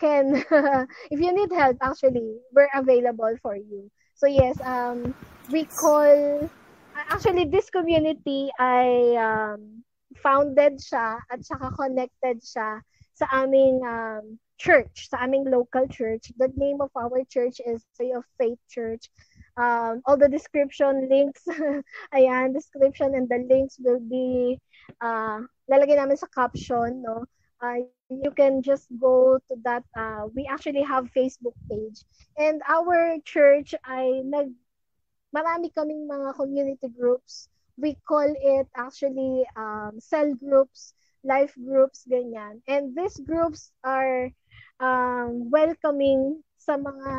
can, 0.02 0.42
if 1.14 1.20
you 1.22 1.30
need 1.30 1.54
help, 1.54 1.78
actually, 1.82 2.42
we're 2.50 2.74
available 2.74 3.38
for 3.42 3.54
you. 3.54 3.90
So 4.18 4.26
yes, 4.26 4.58
um, 4.66 5.14
we 5.54 5.70
call, 5.70 6.50
actually 6.98 7.46
this 7.46 7.70
community 7.70 8.50
ay 8.58 9.14
um, 9.14 9.86
founded 10.26 10.82
siya 10.82 11.22
at 11.30 11.46
saka 11.46 11.70
connected 11.78 12.42
siya 12.42 12.82
sa 13.14 13.26
aming 13.46 13.86
um, 13.86 14.42
church, 14.58 15.06
sa 15.14 15.22
aming 15.22 15.46
local 15.46 15.86
church. 15.86 16.34
The 16.42 16.50
name 16.58 16.82
of 16.82 16.90
our 16.98 17.22
church 17.30 17.62
is 17.62 17.86
Way 18.02 18.18
of 18.18 18.26
Faith 18.42 18.58
Church 18.66 19.06
um, 19.58 20.02
all 20.06 20.18
the 20.18 20.30
description 20.30 21.10
links, 21.10 21.44
ayan, 22.14 22.54
description 22.54 23.16
and 23.16 23.28
the 23.28 23.44
links 23.50 23.78
will 23.82 24.00
be, 24.00 24.60
uh, 25.02 25.42
lalagay 25.70 25.98
namin 25.98 26.16
sa 26.18 26.30
caption, 26.30 27.02
no? 27.02 27.26
Uh, 27.60 27.82
you 28.10 28.30
can 28.38 28.62
just 28.62 28.86
go 29.02 29.42
to 29.50 29.58
that, 29.66 29.84
uh, 29.98 30.30
we 30.36 30.46
actually 30.46 30.86
have 30.86 31.10
Facebook 31.12 31.58
page. 31.70 32.06
And 32.38 32.62
our 32.70 33.18
church 33.26 33.74
ay 33.82 34.22
nag, 34.24 34.54
marami 35.34 35.74
kaming 35.74 36.06
mga 36.06 36.38
community 36.38 36.88
groups. 36.94 37.50
We 37.78 37.98
call 38.08 38.30
it 38.30 38.70
actually 38.78 39.46
um, 39.58 39.98
cell 39.98 40.34
groups, 40.38 40.94
life 41.26 41.54
groups, 41.58 42.06
ganyan. 42.06 42.62
And 42.70 42.94
these 42.94 43.18
groups 43.22 43.74
are 43.82 44.30
um, 44.80 45.50
welcoming 45.50 46.46
sa 46.58 46.78
mga 46.78 47.10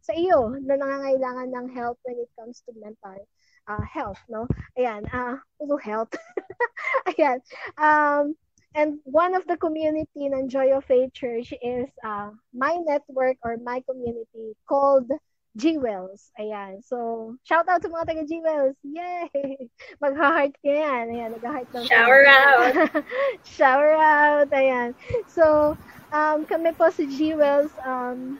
sa 0.00 0.12
iyo 0.16 0.56
na 0.64 0.76
nangangailangan 0.76 1.48
ng 1.52 1.66
help 1.72 1.96
when 2.04 2.18
it 2.18 2.30
comes 2.36 2.64
to 2.64 2.72
mental 2.76 3.20
uh, 3.68 3.84
health, 3.84 4.18
no? 4.28 4.48
Ayan, 4.78 5.06
uh, 5.12 5.36
puro 5.58 5.76
health. 5.76 6.12
Ayan. 7.14 7.38
Um, 7.78 8.34
and 8.74 8.98
one 9.04 9.34
of 9.34 9.46
the 9.46 9.56
community 9.56 10.30
ng 10.30 10.48
Joy 10.48 10.72
of 10.74 10.84
Faith 10.86 11.12
Church 11.12 11.52
is 11.62 11.90
uh, 12.04 12.30
my 12.54 12.78
network 12.86 13.36
or 13.42 13.58
my 13.58 13.82
community 13.86 14.54
called 14.68 15.10
G-Wells. 15.56 16.30
Ayan. 16.38 16.78
So, 16.86 17.34
shout 17.42 17.66
out 17.66 17.82
to 17.82 17.90
mga 17.90 18.06
taga 18.06 18.24
G-Wells. 18.28 18.78
Yay! 18.86 19.58
Magha-heart 20.02 20.54
ka 20.62 20.70
yan. 20.70 21.10
Ayan, 21.10 21.30
nag-heart 21.34 21.68
lang. 21.74 21.86
Shower 21.90 22.22
out! 22.22 22.74
Shower 23.58 23.92
out. 23.98 24.48
Ayan. 24.54 24.94
So, 25.26 25.74
um, 26.14 26.46
kami 26.46 26.70
po 26.78 26.94
si 26.94 27.10
G-Wells, 27.10 27.74
um, 27.82 28.38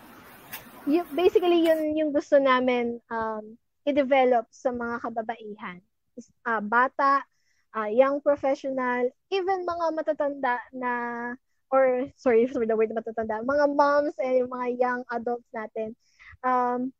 y- 0.90 1.10
basically 1.14 1.62
yun 1.62 1.94
yung 1.94 2.10
gusto 2.10 2.42
namin 2.42 2.98
um, 3.14 3.54
i-develop 3.86 4.50
sa 4.50 4.74
mga 4.74 4.98
kababaihan. 5.06 5.78
Uh, 6.44 6.60
bata, 6.60 7.22
uh, 7.72 7.88
young 7.88 8.18
professional, 8.20 9.06
even 9.30 9.64
mga 9.64 9.86
matatanda 9.94 10.58
na 10.74 10.92
or 11.70 12.10
sorry 12.18 12.50
for 12.50 12.66
the 12.66 12.74
word 12.74 12.90
matatanda, 12.90 13.46
mga 13.46 13.66
moms 13.72 14.18
and 14.18 14.42
yung 14.42 14.50
mga 14.50 14.68
young 14.76 15.02
adults 15.14 15.46
natin. 15.54 15.94
Um, 16.42 16.90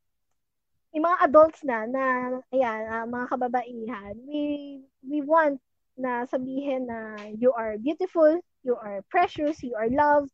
yung 0.95 1.05
mga 1.07 1.19
adults 1.27 1.59
na 1.67 1.83
na 1.87 2.03
ayan, 2.55 2.81
uh, 2.87 3.05
mga 3.07 3.25
kababaihan, 3.27 4.13
we 4.23 4.41
we 5.03 5.19
want 5.19 5.59
na 5.99 6.23
sabihin 6.25 6.87
na 6.87 7.19
you 7.35 7.51
are 7.51 7.75
beautiful, 7.77 8.39
you 8.63 8.75
are 8.79 9.03
precious, 9.11 9.59
you 9.59 9.75
are 9.75 9.91
loved, 9.91 10.31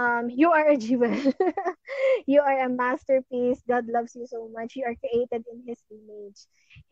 um, 0.00 0.30
you 0.30 0.50
are 0.50 0.68
a 0.68 0.76
jewel. 0.76 1.12
you 2.26 2.40
are 2.40 2.64
a 2.64 2.68
masterpiece. 2.68 3.60
God 3.68 3.84
loves 3.86 4.16
you 4.16 4.26
so 4.26 4.48
much. 4.52 4.76
You 4.76 4.84
are 4.88 4.96
created 4.96 5.44
in 5.52 5.62
His 5.66 5.78
image. 5.92 6.40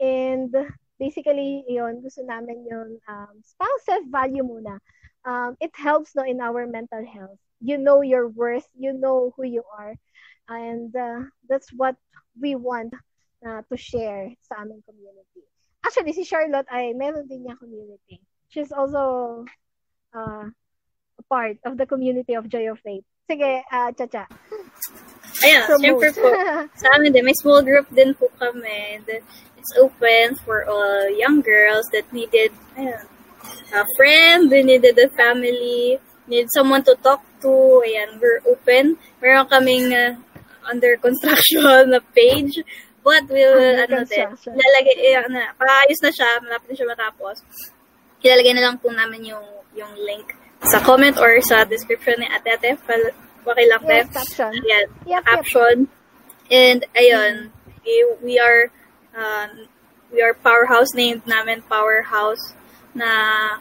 And 0.01 0.53
basically, 1.01 1.65
yon 1.69 2.03
gusto 2.05 2.23
namin 2.23 2.69
yung 2.69 3.01
um, 3.09 3.35
self-value 3.89 4.45
muna. 4.45 4.77
Um, 5.25 5.57
it 5.61 5.73
helps 5.75 6.15
no 6.15 6.23
in 6.23 6.41
our 6.41 6.67
mental 6.67 7.05
health. 7.05 7.41
You 7.61 7.79
know 7.79 8.03
your 8.03 8.29
worth. 8.29 8.69
You 8.77 8.93
know 8.93 9.33
who 9.37 9.45
you 9.45 9.65
are. 9.73 9.97
And 10.49 10.95
uh, 10.95 11.29
that's 11.49 11.73
what 11.73 11.97
we 12.37 12.55
want 12.55 12.93
uh, 13.45 13.63
to 13.69 13.77
share 13.77 14.33
sa 14.45 14.61
aming 14.61 14.85
community. 14.85 15.45
Actually, 15.85 16.13
si 16.13 16.25
Charlotte 16.25 16.69
ay 16.69 16.93
meron 16.93 17.29
din 17.29 17.45
niya 17.45 17.57
community. 17.57 18.21
She's 18.49 18.73
also 18.73 19.45
uh, 20.17 20.49
part 21.27 21.59
of 21.65 21.77
the 21.77 21.87
community 21.87 22.35
of 22.35 22.49
Joy 22.49 22.71
of 22.71 22.79
Faith. 22.81 23.05
Sige, 23.29 23.61
uh, 23.73 23.93
Chacha. 23.93 24.25
Ayan, 25.45 25.63
so, 25.69 25.77
syempre 25.77 26.09
po, 26.17 26.33
sa 26.81 26.97
amin 26.97 27.13
din, 27.13 27.29
may 27.29 27.37
small 27.37 27.61
group 27.61 27.85
din 27.93 28.17
po 28.17 28.33
kami. 28.41 29.05
It's 29.05 29.75
open 29.77 30.39
for 30.43 30.65
all 30.65 31.13
young 31.13 31.45
girls 31.45 31.85
that 31.93 32.09
needed 32.09 32.57
ayan, 32.75 33.05
a 33.77 33.85
friend, 34.01 34.49
they 34.49 34.65
needed 34.65 34.97
a 34.97 35.13
family, 35.13 36.01
need 36.25 36.49
someone 36.57 36.81
to 36.89 36.97
talk 37.05 37.21
to. 37.45 37.85
Ayan, 37.85 38.17
we're 38.17 38.41
open. 38.49 38.97
Meron 39.21 39.45
kaming 39.53 39.93
uh, 39.93 40.17
under 40.65 40.97
construction 40.97 41.93
na 41.93 42.01
page. 42.17 42.65
But 43.05 43.29
we'll, 43.29 43.85
under 43.85 44.05
ano 44.05 44.09
din, 44.09 44.29
lalagay, 44.53 44.97
eh, 45.01 45.17
ano, 45.17 45.41
paayos 45.57 46.01
na 46.03 46.13
siya, 46.13 46.29
malapit 46.45 46.69
na 46.73 46.77
siya 46.77 46.93
matapos. 46.93 47.37
Ilalagay 48.21 48.53
na 48.53 48.65
lang 48.69 48.77
po 48.81 48.91
namin 48.93 49.33
yung, 49.33 49.47
yung 49.73 49.93
link 49.97 50.29
sa 50.65 50.83
comment 50.83 51.17
or 51.19 51.39
sa 51.43 51.65
description 51.65 52.19
ni 52.19 52.27
Ate 52.27 52.59
Ate. 52.59 52.79
Pakilak 53.47 53.83
yes, 53.87 54.13
caption. 54.13 54.53
Ayan, 54.53 54.87
yep, 55.07 55.25
caption. 55.25 55.77
Yep. 55.87 55.97
And, 56.51 56.81
ayun, 56.97 57.35
we, 57.85 57.95
we 58.23 58.35
are, 58.39 58.69
um, 59.17 59.69
we 60.13 60.21
are 60.21 60.35
powerhouse 60.35 60.93
named 60.95 61.25
namin 61.27 61.63
powerhouse 61.63 62.53
na 62.95 63.57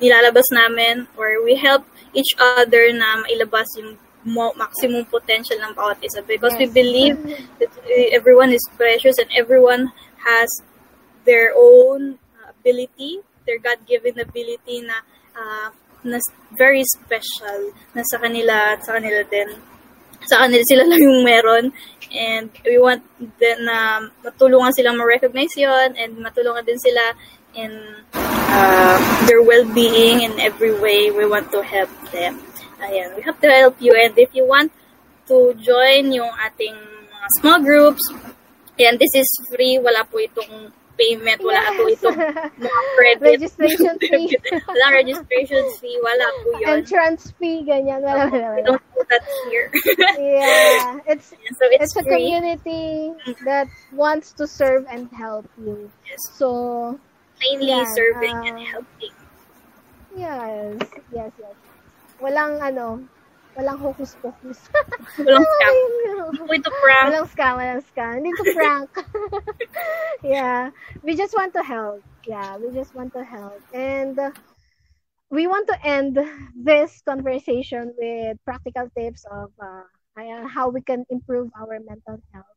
nilalabas 0.00 0.48
namin 0.52 1.08
or 1.16 1.42
we 1.44 1.56
help 1.56 1.84
each 2.12 2.32
other 2.38 2.92
na 2.92 3.20
mailabas 3.24 3.68
yung 3.76 3.98
mo, 4.24 4.52
maximum 4.56 5.04
potential 5.06 5.58
ng 5.58 5.74
bawat 5.74 5.98
isa 6.02 6.22
because 6.22 6.54
yes. 6.56 6.60
we 6.60 6.66
believe 6.70 7.16
that 7.58 7.70
everyone 8.12 8.52
is 8.52 8.62
precious 8.76 9.18
and 9.18 9.28
everyone 9.34 9.90
has 10.22 10.48
their 11.24 11.52
own 11.56 12.18
ability, 12.48 13.18
their 13.46 13.58
God-given 13.58 14.18
ability 14.18 14.82
na 14.82 15.02
uh, 15.34 15.70
na 16.04 16.18
very 16.54 16.82
special 16.84 17.72
na 17.94 18.02
sa 18.04 18.18
kanila 18.18 18.76
at 18.76 18.84
sa 18.84 18.98
kanila 18.98 19.22
din. 19.26 19.48
Sa 20.26 20.46
kanila 20.46 20.62
sila 20.66 20.84
lang 20.90 21.00
yung 21.02 21.20
meron 21.24 21.64
and 22.12 22.50
we 22.66 22.76
want 22.76 23.02
din 23.18 23.58
na 23.64 24.04
matulungan 24.20 24.74
silang 24.76 25.00
ma-recognize 25.00 25.56
yon 25.56 25.96
and 25.96 26.20
matulungan 26.20 26.62
din 26.66 26.78
sila 26.78 27.16
in 27.56 27.72
uh, 28.52 28.98
their 29.26 29.40
well-being 29.42 30.22
in 30.22 30.36
every 30.40 30.74
way. 30.76 31.10
We 31.10 31.24
want 31.24 31.50
to 31.52 31.64
help 31.64 31.92
them. 32.12 32.40
Ayan, 32.82 33.14
we 33.16 33.22
have 33.22 33.38
to 33.40 33.48
help 33.48 33.78
you 33.78 33.94
and 33.94 34.12
if 34.18 34.34
you 34.34 34.44
want 34.44 34.74
to 35.30 35.54
join 35.62 36.10
yung 36.10 36.30
ating 36.44 36.74
mga 37.08 37.28
small 37.38 37.58
groups, 37.62 38.02
ayan, 38.76 38.98
this 38.98 39.14
is 39.14 39.30
free. 39.48 39.78
Wala 39.78 40.02
po 40.04 40.18
itong 40.18 40.74
payment, 40.98 41.40
wala 41.42 41.60
yes. 41.60 41.70
ato 41.72 41.82
itong 41.88 42.18
mga 42.60 42.82
credit. 42.98 43.22
registration 43.22 43.94
fee. 44.10 44.36
wala 44.68 44.86
registration 44.92 45.64
fee, 45.80 45.98
wala 46.02 46.26
po 46.42 46.48
yun. 46.60 46.68
Entrance 46.80 47.32
fee, 47.38 47.64
ganyan. 47.66 48.00
Wala, 48.02 48.28
wala, 48.28 48.48
wala. 48.52 48.56
We 48.56 48.62
don't 48.62 48.84
do 48.94 49.00
that 49.08 49.24
here. 49.48 49.66
yeah. 50.38 50.98
It's, 51.08 51.32
so 51.32 51.64
it's, 51.72 51.92
it's 51.92 51.96
a 51.96 52.04
community 52.04 53.12
that 53.44 53.68
wants 53.92 54.32
to 54.38 54.46
serve 54.46 54.86
and 54.88 55.08
help 55.12 55.48
you. 55.58 55.90
Yes. 56.06 56.20
So, 56.36 56.98
mainly 57.40 57.72
yeah, 57.72 57.84
serving 57.94 58.36
uh, 58.36 58.48
and 58.48 58.58
helping. 58.60 59.14
Yes, 60.12 60.76
yes, 61.08 61.32
yes. 61.40 61.56
Walang 62.20 62.60
ano, 62.60 63.08
Walang 63.56 63.78
hocus-pocus. 63.78 64.58
walang 65.18 65.44
scam. 65.44 65.74
Hindi 66.32 66.58
to 66.64 66.72
prank. 66.80 67.04
Walang 67.12 67.28
scam, 67.28 67.52
walang 67.60 67.84
scam. 67.84 68.12
Hindi 68.24 68.32
prank. 68.56 68.90
yeah. 70.24 70.70
We 71.02 71.14
just 71.14 71.36
want 71.36 71.52
to 71.54 71.62
help. 71.62 72.00
Yeah, 72.24 72.56
we 72.56 72.72
just 72.72 72.94
want 72.94 73.12
to 73.12 73.24
help. 73.24 73.60
And 73.74 74.18
uh, 74.18 74.32
we 75.28 75.46
want 75.46 75.68
to 75.68 75.76
end 75.84 76.16
this 76.56 77.02
conversation 77.04 77.92
with 77.98 78.38
practical 78.44 78.88
tips 78.96 79.24
of 79.30 79.52
uh, 79.60 79.84
how 80.48 80.68
we 80.68 80.80
can 80.80 81.04
improve 81.10 81.50
our 81.58 81.76
mental 81.80 82.20
health 82.32 82.52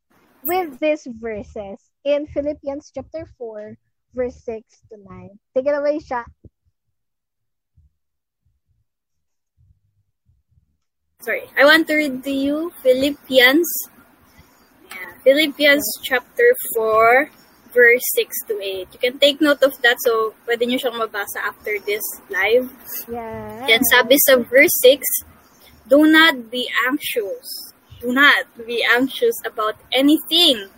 with 0.46 0.80
these 0.80 1.08
verses 1.20 1.80
in 2.04 2.28
Philippians 2.28 2.92
chapter 2.94 3.28
4, 3.38 3.76
verse 4.14 4.36
6 4.46 4.62
to 4.92 4.98
9. 5.04 5.30
Take 5.56 5.68
it 5.68 5.76
away, 5.76 6.00
Sha. 6.00 6.24
Sorry, 11.26 11.50
I 11.58 11.66
want 11.66 11.88
to 11.90 11.96
read 11.98 12.24
to 12.24 12.32
you 12.32 12.72
Philippians. 12.86 13.66
Yeah, 14.94 15.10
Philippians 15.26 15.82
chapter 16.04 16.54
4, 16.78 17.30
verse 17.74 18.06
6 18.14 18.30
to 18.48 18.62
8. 18.62 18.88
You 18.94 19.00
can 19.02 19.18
take 19.18 19.42
note 19.42 19.64
of 19.66 19.74
that 19.82 19.98
so 20.06 20.38
pwede 20.46 20.70
nyo 20.70 20.78
siyang 20.78 21.02
mabasa 21.02 21.42
after 21.42 21.82
this 21.82 22.06
live. 22.30 22.70
Yeah. 23.10 23.66
Yan, 23.66 23.82
sabi 23.90 24.22
sa 24.22 24.38
verse 24.38 24.78
6, 24.86 25.02
Do 25.90 26.06
not 26.06 26.54
be 26.54 26.70
anxious. 26.86 27.74
Do 28.06 28.14
not 28.14 28.46
be 28.62 28.86
anxious 28.86 29.34
about 29.42 29.82
anything, 29.90 30.70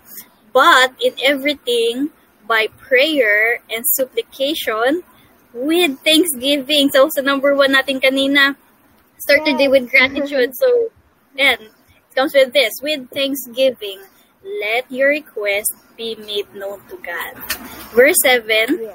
but 0.56 0.96
in 1.04 1.20
everything, 1.20 2.16
by 2.48 2.72
prayer 2.80 3.60
and 3.68 3.84
supplication, 3.84 5.04
with 5.52 6.00
thanksgiving. 6.08 6.88
So, 6.96 7.12
sa 7.12 7.20
number 7.20 7.52
one 7.52 7.76
natin 7.76 8.00
kanina, 8.00 8.56
Start 9.18 9.42
yes. 9.46 9.48
the 9.52 9.58
day 9.58 9.68
with 9.68 9.90
gratitude. 9.90 10.52
So, 10.56 10.90
then, 11.36 11.58
it 11.74 12.16
comes 12.16 12.34
with 12.34 12.54
this. 12.54 12.74
With 12.82 13.10
thanksgiving, 13.10 14.02
let 14.62 14.90
your 14.92 15.10
request 15.10 15.74
be 15.98 16.16
made 16.16 16.54
known 16.54 16.82
to 16.90 16.98
God. 16.98 17.34
Verse 17.94 18.18
7, 18.24 18.46
yeah. 18.82 18.94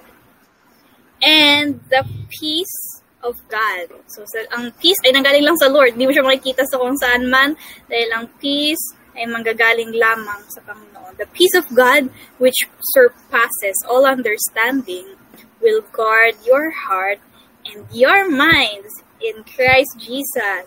and 1.22 1.80
the 1.90 2.06
peace 2.30 3.02
of 3.22 3.38
God. 3.48 3.90
So, 4.06 4.26
sa, 4.26 4.46
ang 4.54 4.74
peace 4.78 4.98
ay 5.06 5.14
nanggaling 5.14 5.46
lang 5.46 5.58
sa 5.58 5.70
Lord. 5.70 5.94
Hindi 5.94 6.10
mo 6.10 6.14
siya 6.14 6.26
makikita 6.26 6.66
sa 6.66 6.78
kung 6.78 6.98
saan 6.98 7.30
man 7.30 7.54
dahil 7.86 8.10
ang 8.14 8.26
peace 8.42 8.82
ay 9.14 9.26
manggagaling 9.28 9.94
lamang 9.94 10.42
sa 10.50 10.60
Panginoon. 10.64 11.18
The 11.18 11.28
peace 11.30 11.54
of 11.54 11.68
God, 11.70 12.10
which 12.38 12.66
surpasses 12.94 13.76
all 13.86 14.08
understanding, 14.08 15.18
will 15.62 15.84
guard 15.94 16.34
your 16.42 16.74
heart 16.74 17.22
and 17.62 17.86
your 17.94 18.26
minds 18.26 18.90
in 19.22 19.44
Christ 19.44 19.98
Jesus. 19.98 20.66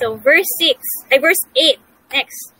So 0.00 0.16
verse 0.16 0.46
6, 0.58 0.80
ay 1.12 1.18
verse 1.18 1.40
8, 1.56 1.78
next. 2.12 2.52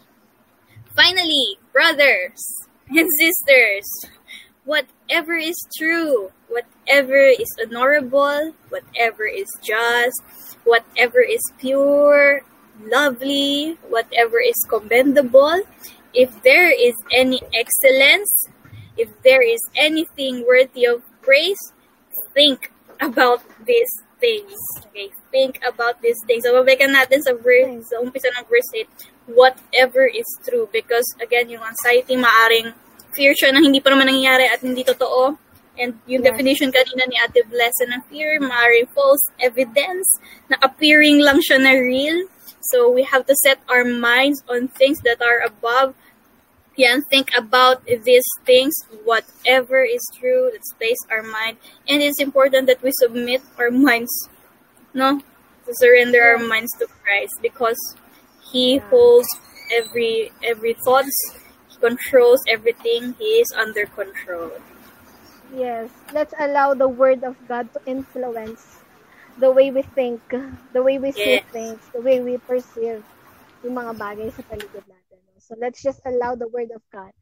Finally, 0.94 1.58
brothers 1.72 2.40
and 2.88 3.08
sisters, 3.18 3.84
whatever 4.64 5.34
is 5.34 5.56
true, 5.76 6.32
whatever 6.48 7.16
is 7.16 7.48
honorable, 7.60 8.52
whatever 8.68 9.26
is 9.26 9.48
just, 9.62 10.22
whatever 10.64 11.20
is 11.20 11.42
pure, 11.58 12.42
lovely, 12.82 13.78
whatever 13.88 14.40
is 14.40 14.56
commendable, 14.68 15.62
if 16.14 16.42
there 16.42 16.70
is 16.70 16.94
any 17.12 17.40
excellence, 17.54 18.48
if 18.96 19.10
there 19.22 19.42
is 19.42 19.60
anything 19.76 20.44
worthy 20.46 20.86
of 20.86 21.02
praise, 21.22 21.60
think 22.32 22.72
about 23.00 23.42
these 23.66 24.02
things. 24.18 24.56
Okay, 24.86 25.10
think 25.36 25.60
about 25.60 26.00
these 26.00 26.16
things. 26.24 26.48
So, 26.48 26.56
babalikan 26.56 26.96
natin 26.96 27.20
sa 27.20 27.36
verse, 27.36 27.68
sa 27.92 28.00
umpisa 28.00 28.32
ng 28.32 28.48
verse 28.48 28.72
8, 28.72 29.36
whatever 29.36 30.08
is 30.08 30.24
true. 30.48 30.64
Because, 30.72 31.04
again, 31.20 31.52
yung 31.52 31.60
anxiety, 31.60 32.16
maaring 32.16 32.72
fear 33.12 33.36
siya 33.36 33.52
na 33.52 33.60
hindi 33.60 33.84
pa 33.84 33.92
naman 33.92 34.08
nangyayari 34.08 34.48
at 34.48 34.64
hindi 34.64 34.80
totoo. 34.80 35.36
And 35.76 36.00
yung 36.08 36.24
yes. 36.24 36.32
definition 36.32 36.72
kanina 36.72 37.04
ni 37.04 37.20
Ate 37.20 37.44
Blessa 37.44 37.84
ng 37.84 38.08
fear, 38.08 38.40
maaring 38.40 38.88
false 38.96 39.20
evidence 39.36 40.08
na 40.48 40.56
appearing 40.64 41.20
lang 41.20 41.44
siya 41.44 41.60
na 41.60 41.76
real. 41.76 42.32
So, 42.72 42.88
we 42.88 43.04
have 43.04 43.28
to 43.28 43.36
set 43.44 43.60
our 43.68 43.84
minds 43.84 44.40
on 44.48 44.72
things 44.72 45.04
that 45.04 45.20
are 45.20 45.44
above 45.44 45.92
yeah, 46.76 46.92
and 46.92 47.02
think 47.08 47.30
about 47.36 47.84
these 47.86 48.28
things, 48.44 48.74
whatever 49.04 49.82
is 49.82 50.04
true, 50.20 50.50
let's 50.52 50.72
place 50.74 50.98
our 51.10 51.22
mind. 51.22 51.56
And 51.88 52.02
it's 52.02 52.20
important 52.20 52.66
that 52.68 52.82
we 52.82 52.92
submit 52.92 53.42
our 53.58 53.70
minds, 53.70 54.12
no? 54.96 55.20
To 55.66 55.72
surrender 55.76 56.22
our 56.22 56.38
minds 56.38 56.72
to 56.80 56.86
Christ 57.04 57.36
because 57.42 57.78
He 58.40 58.78
holds 58.78 59.28
every 59.70 60.32
every 60.42 60.74
thoughts, 60.84 61.14
He 61.68 61.76
controls 61.76 62.40
everything, 62.48 63.14
He 63.18 63.44
is 63.44 63.52
under 63.52 63.84
control. 63.86 64.50
Yes. 65.54 65.90
Let's 66.12 66.34
allow 66.40 66.74
the 66.74 66.88
word 66.88 67.22
of 67.22 67.36
God 67.46 67.68
to 67.74 67.80
influence 67.86 68.82
the 69.38 69.52
way 69.52 69.70
we 69.70 69.82
think, 69.82 70.20
the 70.72 70.82
way 70.82 70.98
we 70.98 71.12
see 71.12 71.38
yes. 71.38 71.44
things, 71.52 71.78
the 71.92 72.00
way 72.00 72.20
we 72.20 72.38
perceive 72.38 73.04
yung 73.62 73.74
mga 73.76 73.92
bagay 74.00 74.28
sa 74.32 74.42
paligid 74.48 74.84
natin. 74.88 75.20
So 75.38 75.54
let's 75.60 75.82
just 75.82 76.00
allow 76.06 76.34
the 76.34 76.48
word 76.48 76.74
of 76.74 76.82
God. 76.90 77.12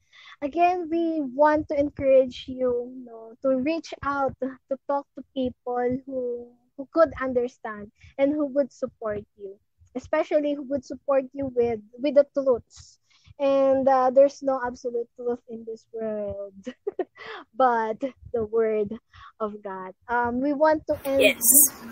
Again, 0.40 0.88
we 0.88 1.20
want 1.20 1.68
to 1.68 1.78
encourage 1.78 2.46
you, 2.48 2.88
you 2.88 3.04
know, 3.04 3.36
to 3.42 3.60
reach 3.60 3.92
out 4.02 4.32
to 4.40 4.76
talk 4.88 5.04
to 5.18 5.22
people 5.34 6.00
who 6.06 6.48
who 6.76 6.88
could 6.92 7.12
understand 7.20 7.90
and 8.18 8.32
who 8.32 8.46
would 8.46 8.72
support 8.72 9.24
you, 9.36 9.56
especially 9.94 10.54
who 10.54 10.62
would 10.64 10.84
support 10.84 11.24
you 11.32 11.52
with 11.54 11.80
with 11.98 12.14
the 12.14 12.26
truths. 12.34 12.98
And 13.38 13.88
uh, 13.88 14.10
there's 14.10 14.42
no 14.42 14.60
absolute 14.64 15.08
truth 15.16 15.42
in 15.48 15.64
this 15.66 15.84
world, 15.92 16.54
but 17.56 17.98
the 18.32 18.44
word 18.44 18.94
of 19.40 19.60
God. 19.62 19.92
Um, 20.08 20.40
we 20.40 20.52
want 20.52 20.86
to 20.86 20.94
end 21.04 21.34
yes. 21.34 21.42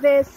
this 0.01 0.31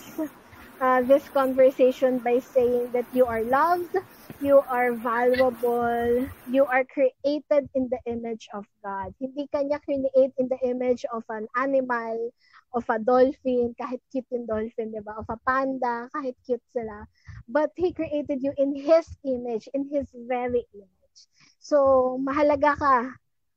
uh, 0.81 1.01
this 1.03 1.27
conversation 1.29 2.19
by 2.19 2.39
saying 2.39 2.91
that 2.91 3.05
you 3.13 3.25
are 3.25 3.43
loved, 3.43 3.95
you 4.41 4.59
are 4.67 4.93
valuable, 4.93 6.27
you 6.49 6.65
are 6.65 6.83
created 6.83 7.69
in 7.75 7.87
the 7.89 7.99
image 8.05 8.47
of 8.53 8.65
God. 8.83 9.13
Hindi 9.19 9.47
kanya 9.51 9.79
create 9.79 10.33
in 10.37 10.47
the 10.49 10.59
image 10.63 11.05
of 11.13 11.23
an 11.29 11.47
animal, 11.55 12.31
of 12.75 12.83
a 12.91 12.99
dolphin, 12.99 13.71
kahit 13.79 14.03
cute 14.11 14.27
yung 14.35 14.45
dolphin, 14.45 14.91
di 14.91 14.99
ba? 14.99 15.15
Of 15.15 15.31
a 15.31 15.39
panda, 15.47 16.11
kahit 16.11 16.35
cute 16.43 16.63
sila. 16.75 17.07
But 17.47 17.71
He 17.79 17.95
created 17.95 18.43
you 18.43 18.51
in 18.59 18.75
His 18.75 19.07
image, 19.23 19.71
in 19.71 19.87
His 19.87 20.11
very 20.11 20.67
image. 20.75 21.19
So, 21.63 22.19
mahalaga 22.19 22.75
ka. 22.75 22.97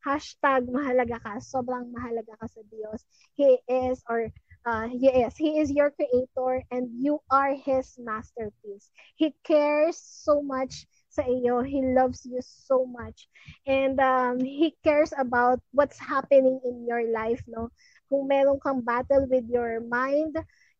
Hashtag 0.07 0.71
mahalaga 0.71 1.19
ka. 1.19 1.43
Sobrang 1.43 1.91
mahalaga 1.91 2.39
ka 2.39 2.47
sa 2.47 2.63
Diyos. 2.71 3.03
He 3.35 3.59
is, 3.67 3.99
or 4.07 4.31
uh, 4.63 4.87
yes, 4.95 5.35
He 5.35 5.59
is 5.59 5.75
your 5.75 5.91
creator 5.91 6.63
and 6.71 6.87
you 6.95 7.19
are 7.29 7.59
His 7.59 7.99
masterpiece. 7.99 8.95
He 9.19 9.35
cares 9.43 9.99
so 9.99 10.39
much 10.41 10.87
sa 11.11 11.27
iyo. 11.27 11.67
He 11.67 11.83
loves 11.83 12.23
you 12.23 12.39
so 12.41 12.87
much. 12.87 13.27
And 13.67 13.99
um, 13.99 14.39
He 14.39 14.79
cares 14.87 15.11
about 15.19 15.59
what's 15.75 15.99
happening 15.99 16.63
in 16.63 16.87
your 16.87 17.11
life, 17.11 17.43
no? 17.51 17.75
Kung 18.09 18.29
meron 18.29 18.59
kang 18.61 18.81
battle 18.81 19.29
with 19.29 19.45
your 19.49 19.81
mind, 19.85 20.37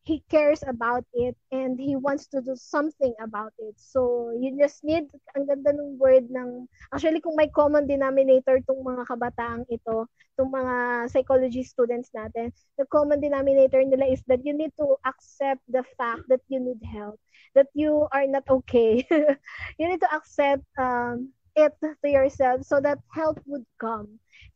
he 0.09 0.23
cares 0.29 0.63
about 0.65 1.05
it 1.13 1.37
and 1.51 1.77
he 1.79 1.95
wants 1.95 2.25
to 2.25 2.41
do 2.41 2.55
something 2.55 3.13
about 3.21 3.53
it. 3.59 3.77
So, 3.77 4.33
you 4.33 4.57
just 4.57 4.81
need, 4.83 5.05
ang 5.37 5.45
ganda 5.45 5.69
ng 5.69 6.01
word 6.01 6.25
ng, 6.33 6.65
actually 6.89 7.21
kung 7.21 7.37
may 7.37 7.45
common 7.53 7.85
denominator 7.85 8.57
tong 8.65 8.81
mga 8.81 9.05
kabataang 9.05 9.69
ito, 9.69 10.09
tong 10.33 10.49
mga 10.49 11.05
psychology 11.13 11.61
students 11.61 12.09
natin, 12.15 12.49
the 12.81 12.89
common 12.89 13.21
denominator 13.21 13.85
nila 13.85 14.09
is 14.09 14.25
that 14.25 14.41
you 14.41 14.55
need 14.55 14.73
to 14.79 14.97
accept 15.05 15.61
the 15.69 15.85
fact 15.93 16.25
that 16.25 16.41
you 16.49 16.57
need 16.57 16.81
help, 16.81 17.19
that 17.53 17.69
you 17.77 18.09
are 18.09 18.25
not 18.25 18.47
okay. 18.49 19.05
you 19.77 19.85
need 19.85 20.01
to 20.01 20.09
accept 20.09 20.65
um, 20.81 21.29
it 21.53 21.75
to 21.83 22.09
yourself 22.09 22.63
so 22.63 22.79
that 22.81 22.97
help 23.13 23.37
would 23.45 23.67
come. 23.77 24.07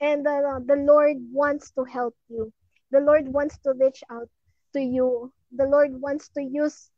And 0.02 0.26
uh, 0.26 0.66
the 0.66 0.82
Lord 0.82 1.22
wants 1.30 1.70
to 1.78 1.84
help 1.84 2.16
you. 2.26 2.50
The 2.94 3.02
Lord 3.02 3.26
wants 3.28 3.58
to 3.66 3.74
reach 3.74 4.06
out 4.14 4.30
to 4.78 4.80
you 4.80 5.34
the 5.54 5.66
Lord 5.70 5.94
wants 6.02 6.30
to 6.34 6.42
use, 6.42 6.90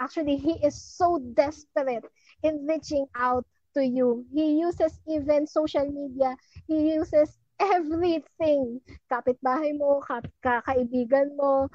actually, 0.00 0.36
He 0.36 0.58
is 0.66 0.74
so 0.74 1.22
desperate 1.34 2.04
in 2.42 2.66
reaching 2.66 3.06
out 3.14 3.46
to 3.74 3.84
you. 3.84 4.26
He 4.34 4.58
uses 4.58 4.98
even 5.06 5.46
social 5.46 5.86
media, 5.86 6.36
He 6.66 6.94
uses 6.94 7.38
everything. 7.58 8.82
Kapitbahay 9.10 9.78
mo, 9.78 10.02
kap- 10.02 10.30
kakaibigan 10.42 11.38
mo, 11.38 11.70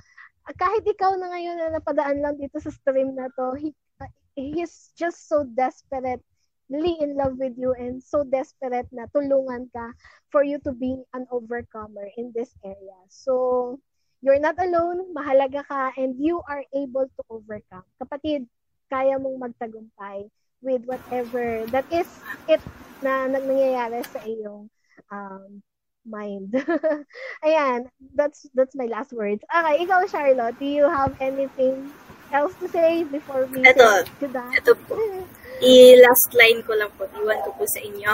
kahit 0.59 0.83
ikaw 0.83 1.15
na 1.15 1.31
ngayon 1.31 1.55
na 1.55 1.79
napadaan 1.79 2.19
lang 2.19 2.35
dito 2.35 2.59
sa 2.59 2.71
stream 2.73 3.15
na 3.15 3.31
to, 3.39 3.55
he, 3.55 3.71
he's 4.35 4.91
just 4.99 5.29
so 5.31 5.47
desperate 5.55 6.21
in 6.69 7.17
love 7.17 7.37
with 7.37 7.57
you 7.57 7.73
and 7.73 7.97
so 8.01 8.21
desperate 8.23 8.85
na 8.93 9.09
tulungan 9.09 9.69
ka 9.73 9.89
for 10.29 10.45
you 10.45 10.61
to 10.61 10.71
be 10.71 10.93
an 11.17 11.25
overcomer 11.33 12.05
in 12.17 12.31
this 12.35 12.53
area. 12.61 12.97
So, 13.09 13.79
you're 14.21 14.39
not 14.39 14.59
alone, 14.61 15.13
mahalaga 15.15 15.65
ka, 15.65 15.91
and 15.97 16.13
you 16.19 16.41
are 16.45 16.63
able 16.75 17.09
to 17.09 17.21
overcome. 17.29 17.87
Kapatid, 17.97 18.45
kaya 18.91 19.17
mong 19.17 19.41
magtagumpay 19.41 20.29
with 20.61 20.83
whatever 20.85 21.63
that 21.71 21.87
is 21.87 22.09
it 22.51 22.59
na 22.99 23.31
nangyayari 23.31 24.03
sa 24.11 24.19
iyong 24.27 24.67
um, 25.07 25.63
mind. 26.03 26.51
Ayan, 27.45 27.87
that's 28.13 28.45
that's 28.53 28.75
my 28.75 28.85
last 28.91 29.15
words. 29.15 29.41
Okay, 29.47 29.87
ikaw 29.87 30.03
Charlotte, 30.09 30.59
do 30.59 30.67
you 30.67 30.83
have 30.83 31.15
anything 31.23 31.89
else 32.35 32.51
to 32.59 32.67
say 32.67 33.07
before 33.07 33.47
we 33.49 33.63
ito, 33.63 34.03
to 34.19 34.27
that? 34.35 34.53
Ito 34.59 34.75
po. 34.85 34.99
I-last 35.59 36.31
line 36.35 36.63
ko 36.63 36.73
lang 36.75 36.91
po, 36.95 37.05
iwan 37.11 37.39
ko 37.43 37.51
po 37.55 37.63
sa 37.67 37.79
inyo. 37.83 38.11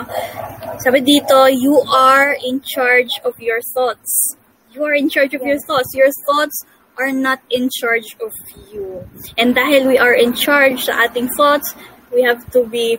Sabi 0.82 1.00
dito, 1.02 1.46
you 1.50 1.78
are 1.90 2.34
in 2.42 2.60
charge 2.62 3.10
of 3.22 3.38
your 3.38 3.62
thoughts. 3.74 4.36
You 4.74 4.84
are 4.84 4.94
in 4.94 5.08
charge 5.08 5.32
of 5.34 5.42
your 5.42 5.58
thoughts. 5.62 5.94
Your 5.94 6.10
thoughts 6.26 6.66
are 6.98 7.12
not 7.12 7.40
in 7.50 7.68
charge 7.70 8.16
of 8.20 8.32
you. 8.72 9.06
And 9.38 9.54
dahil 9.54 9.86
we 9.86 9.98
are 9.98 10.14
in 10.14 10.34
charge 10.34 10.84
sa 10.84 11.06
ating 11.06 11.28
thoughts, 11.36 11.74
we 12.12 12.22
have 12.22 12.42
to 12.52 12.66
be 12.66 12.98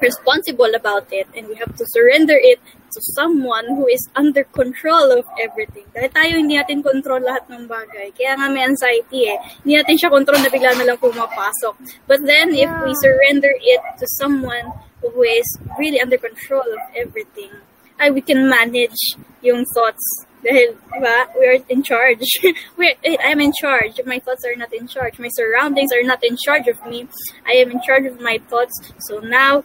responsible 0.00 0.72
about 0.74 1.06
it 1.12 1.26
and 1.36 1.48
we 1.48 1.54
have 1.56 1.74
to 1.76 1.84
surrender 1.88 2.36
it 2.36 2.60
to 2.92 3.00
someone 3.12 3.66
who 3.66 3.86
is 3.86 4.08
under 4.16 4.44
control 4.44 5.12
of 5.12 5.24
everything. 5.40 5.84
Dahil 5.92 6.10
tayo 6.12 6.32
hindi 6.40 6.56
natin 6.56 6.80
control 6.80 7.20
lahat 7.20 7.44
ng 7.52 7.68
bagay. 7.68 8.12
Kaya 8.16 8.40
nga 8.40 8.48
may 8.48 8.64
anxiety 8.64 9.28
eh. 9.28 9.38
Hindi 9.64 9.74
natin 9.84 9.96
siya 10.00 10.10
control 10.12 10.40
na 10.40 10.50
bigla 10.52 10.72
na 10.76 10.86
lang 10.88 10.98
pumapasok. 11.00 11.74
But 12.08 12.24
then, 12.24 12.56
if 12.56 12.70
we 12.84 12.92
surrender 12.96 13.52
it 13.52 13.82
to 14.00 14.06
someone 14.16 14.72
who 15.04 15.22
is 15.22 15.46
really 15.76 16.00
under 16.00 16.16
control 16.16 16.64
of 16.64 16.82
everything, 16.96 17.52
ay 18.00 18.12
we 18.12 18.24
can 18.24 18.48
manage 18.48 19.16
yung 19.40 19.64
thoughts 19.72 20.04
dahil, 20.46 20.78
diba, 20.94 21.16
we 21.34 21.44
are 21.48 21.58
in 21.68 21.82
charge. 21.82 22.22
we 22.78 22.94
I 23.02 23.34
am 23.34 23.40
in 23.42 23.50
charge. 23.50 23.98
My 24.06 24.22
thoughts 24.22 24.46
are 24.46 24.54
not 24.54 24.70
in 24.70 24.86
charge. 24.86 25.18
My 25.18 25.32
surroundings 25.34 25.90
are 25.90 26.06
not 26.06 26.22
in 26.22 26.36
charge 26.38 26.68
of 26.68 26.78
me. 26.86 27.08
I 27.42 27.58
am 27.58 27.74
in 27.74 27.82
charge 27.82 28.06
of 28.06 28.20
my 28.20 28.38
thoughts. 28.46 28.78
So 29.10 29.18
now, 29.18 29.64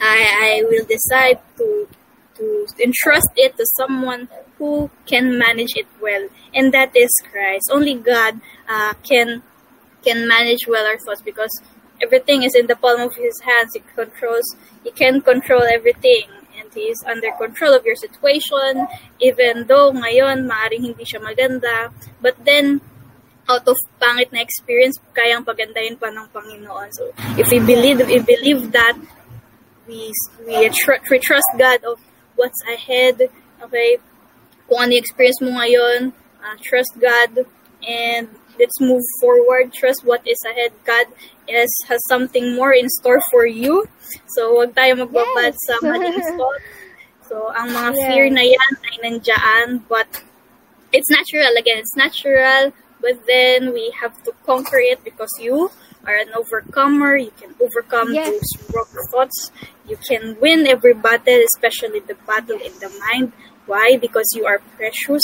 I, 0.00 0.62
I 0.62 0.64
will 0.68 0.84
decide 0.84 1.40
to 1.58 1.88
to 2.36 2.66
entrust 2.82 3.30
it 3.36 3.56
to 3.56 3.64
someone 3.76 4.28
who 4.58 4.90
can 5.06 5.38
manage 5.38 5.72
it 5.76 5.86
well, 6.00 6.28
and 6.54 6.72
that 6.72 6.94
is 6.94 7.10
Christ. 7.30 7.70
Only 7.72 7.94
God 7.94 8.40
uh, 8.68 8.94
can 9.02 9.42
can 10.04 10.28
manage 10.28 10.66
well 10.68 10.86
our 10.86 10.98
thoughts 10.98 11.22
because 11.22 11.50
everything 12.02 12.42
is 12.42 12.54
in 12.54 12.66
the 12.66 12.76
palm 12.76 13.00
of 13.00 13.16
His 13.16 13.40
hands. 13.40 13.72
He 13.74 13.80
controls. 13.94 14.56
He 14.84 14.90
can 14.90 15.20
control 15.20 15.62
everything, 15.62 16.28
and 16.58 16.72
He 16.74 16.92
is 16.92 17.02
under 17.06 17.32
control 17.32 17.74
of 17.74 17.84
your 17.84 17.96
situation. 17.96 18.86
Even 19.20 19.66
though 19.66 19.92
ngayon 19.92 20.44
maaring 20.44 20.92
hindi 20.92 21.04
siya 21.04 21.24
maganda, 21.24 21.88
but 22.20 22.36
then 22.44 22.80
out 23.48 23.66
of 23.66 23.78
pangit 24.02 24.32
na 24.34 24.42
experience, 24.42 24.98
kayang 25.14 25.46
pagandahin 25.46 25.94
pa 25.98 26.10
ng 26.10 26.26
Panginoon. 26.34 26.90
So, 26.90 27.14
if 27.38 27.46
we 27.50 27.62
believe, 27.62 28.02
if 28.02 28.10
we 28.10 28.18
believe 28.18 28.74
that, 28.74 28.98
we 29.86 30.12
we, 30.46 30.68
tr- 30.70 31.02
we 31.10 31.18
trust 31.18 31.46
God 31.58 31.84
of 31.84 31.98
what's 32.34 32.60
ahead, 32.68 33.30
okay? 33.62 33.98
Kung 34.68 34.82
ano 34.82 34.92
experience 34.98 35.40
mo 35.40 35.56
ngayon, 35.56 36.12
uh, 36.42 36.56
trust 36.62 36.98
God, 36.98 37.46
and 37.86 38.28
let's 38.58 38.80
move 38.80 39.02
forward. 39.20 39.72
Trust 39.72 40.04
what 40.04 40.26
is 40.26 40.38
ahead. 40.44 40.72
God 40.84 41.06
is, 41.48 41.70
has 41.88 42.00
something 42.08 42.54
more 42.54 42.72
in 42.72 42.88
store 42.88 43.20
for 43.30 43.46
you. 43.46 43.88
So, 44.34 44.58
wag 44.58 44.74
tayo 44.74 45.06
magbabad 45.06 45.54
yes. 45.54 45.64
sa 45.66 45.74
maling 45.82 46.20
thought. 46.36 46.62
So, 47.26 47.50
ang 47.50 47.74
mga 47.74 47.90
yes. 47.98 48.06
fear 48.06 48.26
na 48.30 48.44
yan 48.46 48.72
ay 48.86 48.96
nandiyan, 49.02 49.82
but 49.90 50.06
it's 50.94 51.10
natural. 51.10 51.58
Again, 51.58 51.82
it's 51.82 51.98
natural, 51.98 52.70
but 53.02 53.18
then 53.26 53.74
we 53.74 53.90
have 53.98 54.14
to 54.22 54.30
conquer 54.46 54.78
it 54.78 55.02
because 55.02 55.34
you 55.42 55.74
are 56.06 56.14
an 56.14 56.30
overcomer. 56.38 57.18
You 57.18 57.34
can 57.34 57.50
overcome 57.58 58.14
yes. 58.14 58.30
those 58.30 58.70
wrong 58.70 58.94
thoughts. 59.10 59.50
You 59.88 59.96
can 59.96 60.36
win 60.40 60.66
every 60.66 60.94
battle, 60.94 61.42
especially 61.54 62.00
the 62.00 62.16
battle 62.26 62.58
in 62.58 62.74
the 62.82 62.90
mind. 62.98 63.32
Why? 63.66 63.96
Because 63.96 64.26
you 64.34 64.46
are 64.46 64.58
precious. 64.76 65.22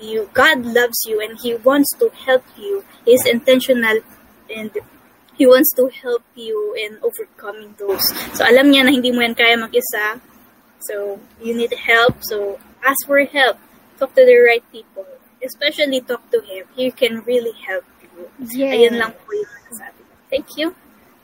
You 0.00 0.30
God 0.34 0.64
loves 0.66 0.98
you 1.06 1.20
and 1.20 1.38
He 1.38 1.54
wants 1.54 1.90
to 1.98 2.10
help 2.26 2.44
you. 2.56 2.84
He's 3.04 3.26
intentional 3.26 4.00
and 4.48 4.70
He 5.34 5.46
wants 5.46 5.72
to 5.74 5.88
help 5.88 6.22
you 6.34 6.74
in 6.78 6.98
overcoming 7.02 7.74
those. 7.78 8.02
So 8.34 8.46
alam 8.46 8.70
niya 8.70 8.86
na 8.86 8.94
hindi 8.94 9.10
mo 9.10 9.22
yan 9.22 9.34
kaya 9.34 9.58
mag-isa. 9.58 10.22
So 10.86 11.18
you 11.42 11.54
need 11.54 11.74
help. 11.74 12.22
So 12.22 12.58
ask 12.82 13.06
for 13.06 13.22
help. 13.26 13.58
Talk 13.98 14.14
to 14.14 14.22
the 14.22 14.38
right 14.38 14.64
people. 14.70 15.06
Especially 15.42 16.00
talk 16.00 16.22
to 16.30 16.42
Him. 16.42 16.66
He 16.74 16.90
can 16.90 17.22
really 17.26 17.54
help 17.66 17.86
you. 18.02 18.30
Yes. 18.54 18.74
Ayun 18.74 18.94
lang 19.02 19.12
po 19.18 19.34
yung 19.34 19.50
nasabi. 19.70 20.02
Thank 20.30 20.48
you. 20.58 20.74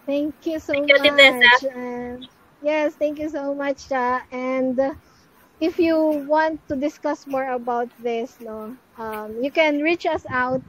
Thank 0.07 0.35
you 0.47 0.59
so 0.59 0.71
thank 0.71 0.87
you, 0.87 1.13
much. 1.13 1.63
Uh, 1.67 2.23
yes, 2.67 2.97
thank 2.97 3.19
you 3.19 3.29
so 3.31 3.55
much, 3.55 3.89
Cha. 3.89 4.23
And 4.33 4.79
if 5.61 5.79
you 5.79 5.97
want 6.29 6.61
to 6.69 6.77
discuss 6.77 7.27
more 7.27 7.49
about 7.53 7.89
this, 7.99 8.37
no, 8.41 8.77
um, 8.99 9.39
you 9.43 9.51
can 9.53 9.81
reach 9.81 10.07
us 10.07 10.25
out 10.31 10.63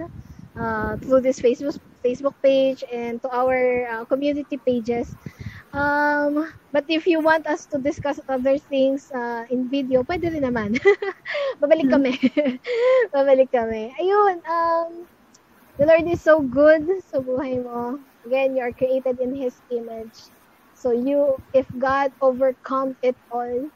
uh, 0.55 0.97
through 0.97 1.21
this 1.21 1.39
Facebook 1.41 1.77
Facebook 2.05 2.35
page 2.43 2.83
and 2.91 3.21
to 3.23 3.29
our 3.31 3.87
uh, 3.89 4.05
community 4.05 4.57
pages. 4.57 5.15
Um, 5.73 6.47
but 6.71 6.85
if 6.89 7.05
you 7.07 7.19
want 7.21 7.47
us 7.47 7.65
to 7.73 7.79
discuss 7.79 8.19
other 8.29 8.57
things 8.57 9.11
uh, 9.11 9.43
in 9.49 9.69
video, 9.69 10.03
pwede 10.03 10.31
rin 10.31 10.43
naman. 10.45 10.77
Babalik 11.61 11.89
kami. 11.91 12.15
Babalik 13.13 13.51
kami. 13.51 13.91
Ayun, 13.99 14.37
um, 14.47 14.89
the 15.77 15.85
Lord 15.85 16.05
is 16.07 16.21
so 16.23 16.41
good 16.41 16.85
sa 17.07 17.19
buhay 17.23 17.59
mo. 17.61 17.99
Again, 18.25 18.55
you 18.55 18.61
are 18.63 18.73
created 18.75 19.19
in 19.19 19.33
His 19.35 19.59
image. 19.71 20.31
So 20.77 20.93
you, 20.93 21.41
if 21.53 21.65
God 21.79 22.13
overcome 22.21 22.95
it 23.01 23.17
all, 23.31 23.69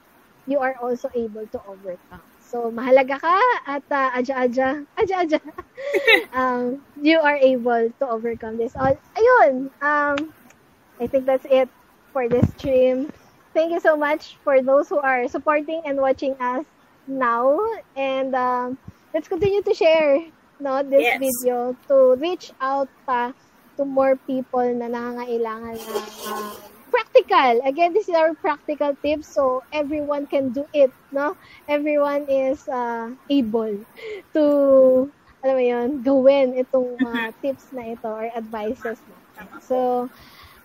you 0.46 0.60
are 0.60 0.78
also 0.78 1.10
able 1.16 1.48
to 1.48 1.60
overcome. 1.66 2.22
So 2.46 2.70
mahalaga 2.70 3.18
ka 3.18 3.40
at 3.66 3.82
uh, 3.90 4.12
aja-aja, 4.14 4.86
aja-aja. 5.00 5.40
um, 6.34 6.84
you 7.02 7.18
are 7.18 7.42
able 7.42 7.90
to 7.90 8.06
overcome 8.06 8.58
this 8.58 8.76
all. 8.76 8.94
Ayun, 9.18 9.74
um, 9.82 10.30
I 11.00 11.08
think 11.08 11.26
that's 11.26 11.48
it 11.50 11.70
for 12.14 12.30
this 12.30 12.46
stream. 12.60 13.10
Thank 13.56 13.72
you 13.72 13.80
so 13.80 13.98
much 13.98 14.38
for 14.44 14.62
those 14.62 14.88
who 14.88 15.00
are 15.00 15.28
supporting 15.28 15.82
and 15.84 15.98
watching 15.98 16.36
us 16.40 16.68
now. 17.08 17.58
And 17.96 18.36
um, 18.36 18.78
let's 19.14 19.28
continue 19.28 19.64
to 19.64 19.74
share 19.74 20.22
no 20.60 20.84
this 20.84 21.02
yes. 21.02 21.18
video 21.18 21.76
to 21.90 22.14
reach 22.22 22.54
out 22.62 22.88
pa 23.08 23.34
to 23.76 23.84
more 23.84 24.16
people 24.30 24.68
na 24.78 24.86
nangangailangan 24.86 25.74
ng 25.74 26.06
uh, 26.30 26.71
practical. 26.92 27.64
Again, 27.64 27.96
this 27.96 28.12
is 28.12 28.16
our 28.16 28.36
practical 28.36 28.94
tips 29.00 29.32
so 29.32 29.64
everyone 29.72 30.28
can 30.28 30.52
do 30.52 30.68
it, 30.76 30.92
no? 31.12 31.38
Everyone 31.68 32.28
is 32.28 32.68
uh, 32.68 33.16
able 33.32 33.80
to 34.36 35.10
alam 35.42 35.56
mo 35.58 35.64
yun, 35.66 35.90
gawin 36.06 36.54
itong 36.54 37.02
mga 37.02 37.22
uh, 37.26 37.32
tips 37.42 37.66
na 37.74 37.98
ito 37.98 38.06
or 38.06 38.30
advices 38.38 39.02
na. 39.10 39.18
So, 39.66 40.06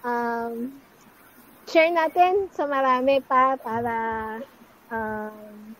um, 0.04 0.76
share 1.64 1.88
natin 1.88 2.52
sa 2.52 2.68
marami 2.68 3.24
pa 3.24 3.56
para 3.56 3.96
um, 4.92 5.72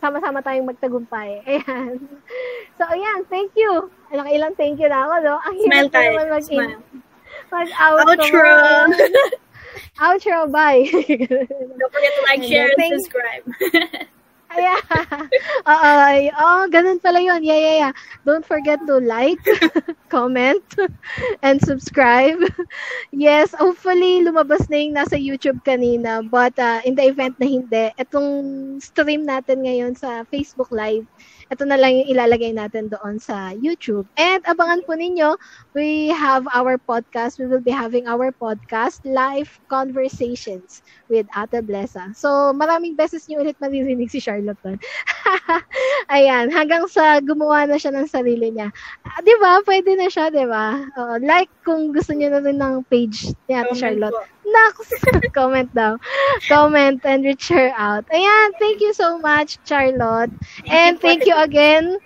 sama-sama 0.00 0.40
tayong 0.40 0.72
magtagumpay. 0.72 1.44
Ayan. 1.60 2.00
So, 2.80 2.88
ayan, 2.88 3.28
thank 3.28 3.52
you. 3.54 3.92
Ano, 4.10 4.24
ilang 4.26 4.56
thank 4.56 4.80
you 4.80 4.88
na 4.88 5.04
ako, 5.06 5.14
no? 5.22 5.36
Ang 5.44 5.56
hirap 5.60 5.92
na 5.92 6.00
naman 6.08 6.26
mag 6.32 6.42
Smile. 6.42 6.80
Mag-outro. 7.52 8.08
Outro! 8.16 9.38
Outro, 9.98 10.50
bye! 10.50 10.84
Don't 10.90 11.92
forget 11.92 12.12
to 12.16 12.22
like, 12.26 12.42
share, 12.42 12.70
and 12.76 13.00
subscribe. 13.00 13.44
yeah. 14.58 14.80
Oo, 15.64 15.96
oh, 16.36 16.62
ganun 16.68 17.00
pala 17.00 17.20
yun. 17.20 17.40
Yeah, 17.44 17.56
yeah, 17.56 17.76
yeah. 17.88 17.92
Don't 18.24 18.44
forget 18.44 18.80
to 18.86 19.00
like, 19.00 19.40
comment, 20.14 20.64
and 21.40 21.60
subscribe. 21.62 22.40
Yes, 23.12 23.56
hopefully 23.56 24.24
lumabas 24.24 24.68
na 24.68 24.76
yung 24.82 24.94
nasa 24.96 25.16
YouTube 25.16 25.64
kanina. 25.64 26.24
But 26.24 26.56
uh, 26.58 26.84
in 26.84 26.96
the 26.96 27.08
event 27.08 27.38
na 27.40 27.46
hindi, 27.48 27.92
itong 27.96 28.80
stream 28.80 29.24
natin 29.24 29.64
ngayon 29.64 29.96
sa 29.96 30.24
Facebook 30.28 30.68
Live, 30.72 31.08
ito 31.52 31.68
na 31.68 31.76
lang 31.76 31.92
yung 32.00 32.08
ilalagay 32.16 32.56
natin 32.56 32.88
doon 32.88 33.20
sa 33.20 33.52
YouTube. 33.52 34.08
And 34.16 34.40
abangan 34.48 34.88
po 34.88 34.96
ninyo, 34.96 35.36
we 35.76 36.08
have 36.08 36.48
our 36.56 36.80
podcast. 36.80 37.36
We 37.36 37.46
will 37.46 37.60
be 37.62 37.74
having 37.76 38.08
our 38.08 38.32
podcast, 38.32 39.04
Live 39.04 39.60
Conversations 39.68 40.80
with 41.12 41.28
Ate 41.36 41.60
Blessa. 41.60 42.16
So, 42.16 42.56
maraming 42.56 42.96
beses 42.96 43.28
niyo 43.28 43.44
ulit 43.44 43.60
maririnig 43.60 44.08
si 44.08 44.18
Charlotte. 44.24 44.80
Ayan, 46.14 46.52
hanggang 46.52 46.84
sa 46.88 47.18
gumawa 47.22 47.64
na 47.66 47.78
siya 47.78 47.94
ng 47.94 48.08
sarili 48.08 48.52
niya. 48.52 48.68
Ah, 49.06 49.20
'Di 49.22 49.34
ba? 49.40 49.62
Pwede 49.64 49.96
na 49.96 50.08
siya, 50.08 50.28
'di 50.28 50.46
ba? 50.46 50.84
Uh, 50.96 51.16
like 51.22 51.50
kung 51.64 51.92
gusto 51.92 52.12
niyo 52.12 52.32
na 52.32 52.42
rin 52.42 52.58
ng 52.60 52.84
page 52.88 53.32
ni 53.48 53.54
Ate 53.56 53.74
Charlotte. 53.76 54.16
Naks, 54.42 54.90
comment 55.38 55.70
daw. 55.72 55.96
Comment 56.50 56.98
and 57.06 57.24
reach 57.24 57.48
her 57.48 57.72
out. 57.78 58.04
Ayan, 58.12 58.52
thank 58.60 58.82
you 58.82 58.92
so 58.92 59.16
much, 59.16 59.56
Charlotte. 59.64 60.32
And 60.68 61.00
thank 61.00 61.24
you 61.24 61.36
again 61.38 61.96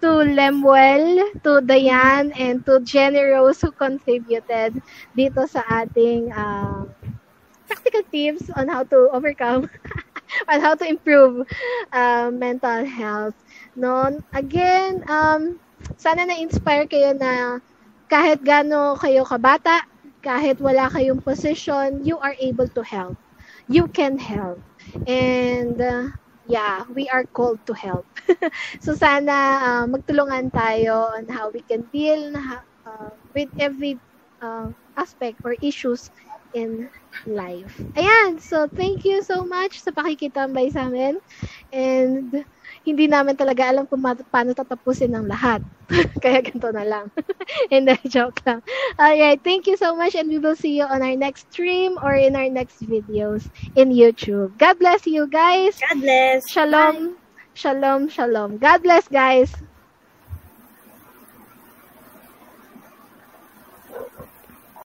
to 0.00 0.10
Lemuel, 0.22 1.34
to 1.42 1.60
Diane, 1.62 2.30
and 2.38 2.64
to 2.66 2.80
Jenny 2.82 3.22
Rose 3.34 3.60
who 3.60 3.70
contributed 3.74 4.78
dito 5.14 5.42
sa 5.46 5.62
ating 5.68 6.30
uh, 6.30 6.86
practical 7.66 8.04
tips 8.10 8.50
on 8.54 8.68
how 8.68 8.82
to 8.86 9.10
overcome 9.10 9.66
on 10.50 10.60
how 10.60 10.74
to 10.74 10.86
improve 10.86 11.46
uh, 11.92 12.30
mental 12.32 12.84
health. 12.84 13.34
No? 13.76 14.20
Again, 14.32 15.04
um, 15.08 15.60
sana 15.96 16.26
na-inspire 16.26 16.86
kayo 16.88 17.14
na 17.16 17.58
kahit 18.10 18.42
gano 18.44 18.94
kayo 18.98 19.24
kabata, 19.26 19.80
kahit 20.22 20.58
wala 20.60 20.88
kayong 20.92 21.22
position, 21.24 22.02
you 22.04 22.18
are 22.20 22.36
able 22.40 22.68
to 22.68 22.82
help. 22.84 23.16
You 23.68 23.88
can 23.88 24.18
help. 24.18 24.60
And 25.06 25.80
uh, 25.80 26.08
yeah, 26.46 26.84
we 26.92 27.08
are 27.08 27.24
called 27.24 27.64
to 27.66 27.74
help. 27.74 28.06
so 28.84 28.94
sana 28.94 29.36
uh, 29.62 29.84
magtulungan 29.88 30.50
tayo 30.52 31.10
on 31.16 31.26
how 31.30 31.50
we 31.50 31.62
can 31.62 31.86
deal 31.92 32.32
uh, 32.36 33.10
with 33.34 33.50
every 33.58 33.98
uh, 34.40 34.70
aspect 34.96 35.40
or 35.44 35.54
issues 35.62 36.10
in 36.52 36.88
life. 37.26 37.78
Ayan, 37.94 38.40
so 38.40 38.66
thank 38.68 39.04
you 39.04 39.22
so 39.22 39.44
much 39.46 39.80
sa 39.80 39.94
pakikitambay 39.94 40.72
sa 40.72 40.88
amin. 40.90 41.18
And 41.70 42.44
hindi 42.82 43.06
namin 43.06 43.36
talaga 43.38 43.68
alam 43.70 43.86
kung 43.86 44.02
ma- 44.02 44.18
paano 44.30 44.52
tatapusin 44.56 45.12
ng 45.14 45.26
lahat. 45.28 45.62
Kaya 46.22 46.40
ganito 46.40 46.72
na 46.72 46.84
lang. 46.86 47.06
Hindi, 47.72 47.98
joke 48.08 48.40
lang. 48.46 48.64
Alright, 48.96 49.44
thank 49.44 49.66
you 49.68 49.76
so 49.76 49.92
much 49.92 50.14
and 50.14 50.30
we 50.30 50.38
will 50.38 50.56
see 50.56 50.78
you 50.78 50.86
on 50.88 51.02
our 51.02 51.16
next 51.18 51.52
stream 51.52 51.98
or 52.00 52.14
in 52.14 52.32
our 52.34 52.48
next 52.48 52.80
videos 52.80 53.44
in 53.76 53.92
YouTube. 53.92 54.56
God 54.56 54.78
bless 54.80 55.04
you 55.04 55.28
guys. 55.28 55.76
God 55.76 56.00
bless. 56.00 56.42
Shalom. 56.48 57.18
Bye. 57.18 57.20
Shalom, 57.52 58.08
shalom. 58.08 58.56
God 58.56 58.82
bless 58.82 59.08
guys. 59.08 59.52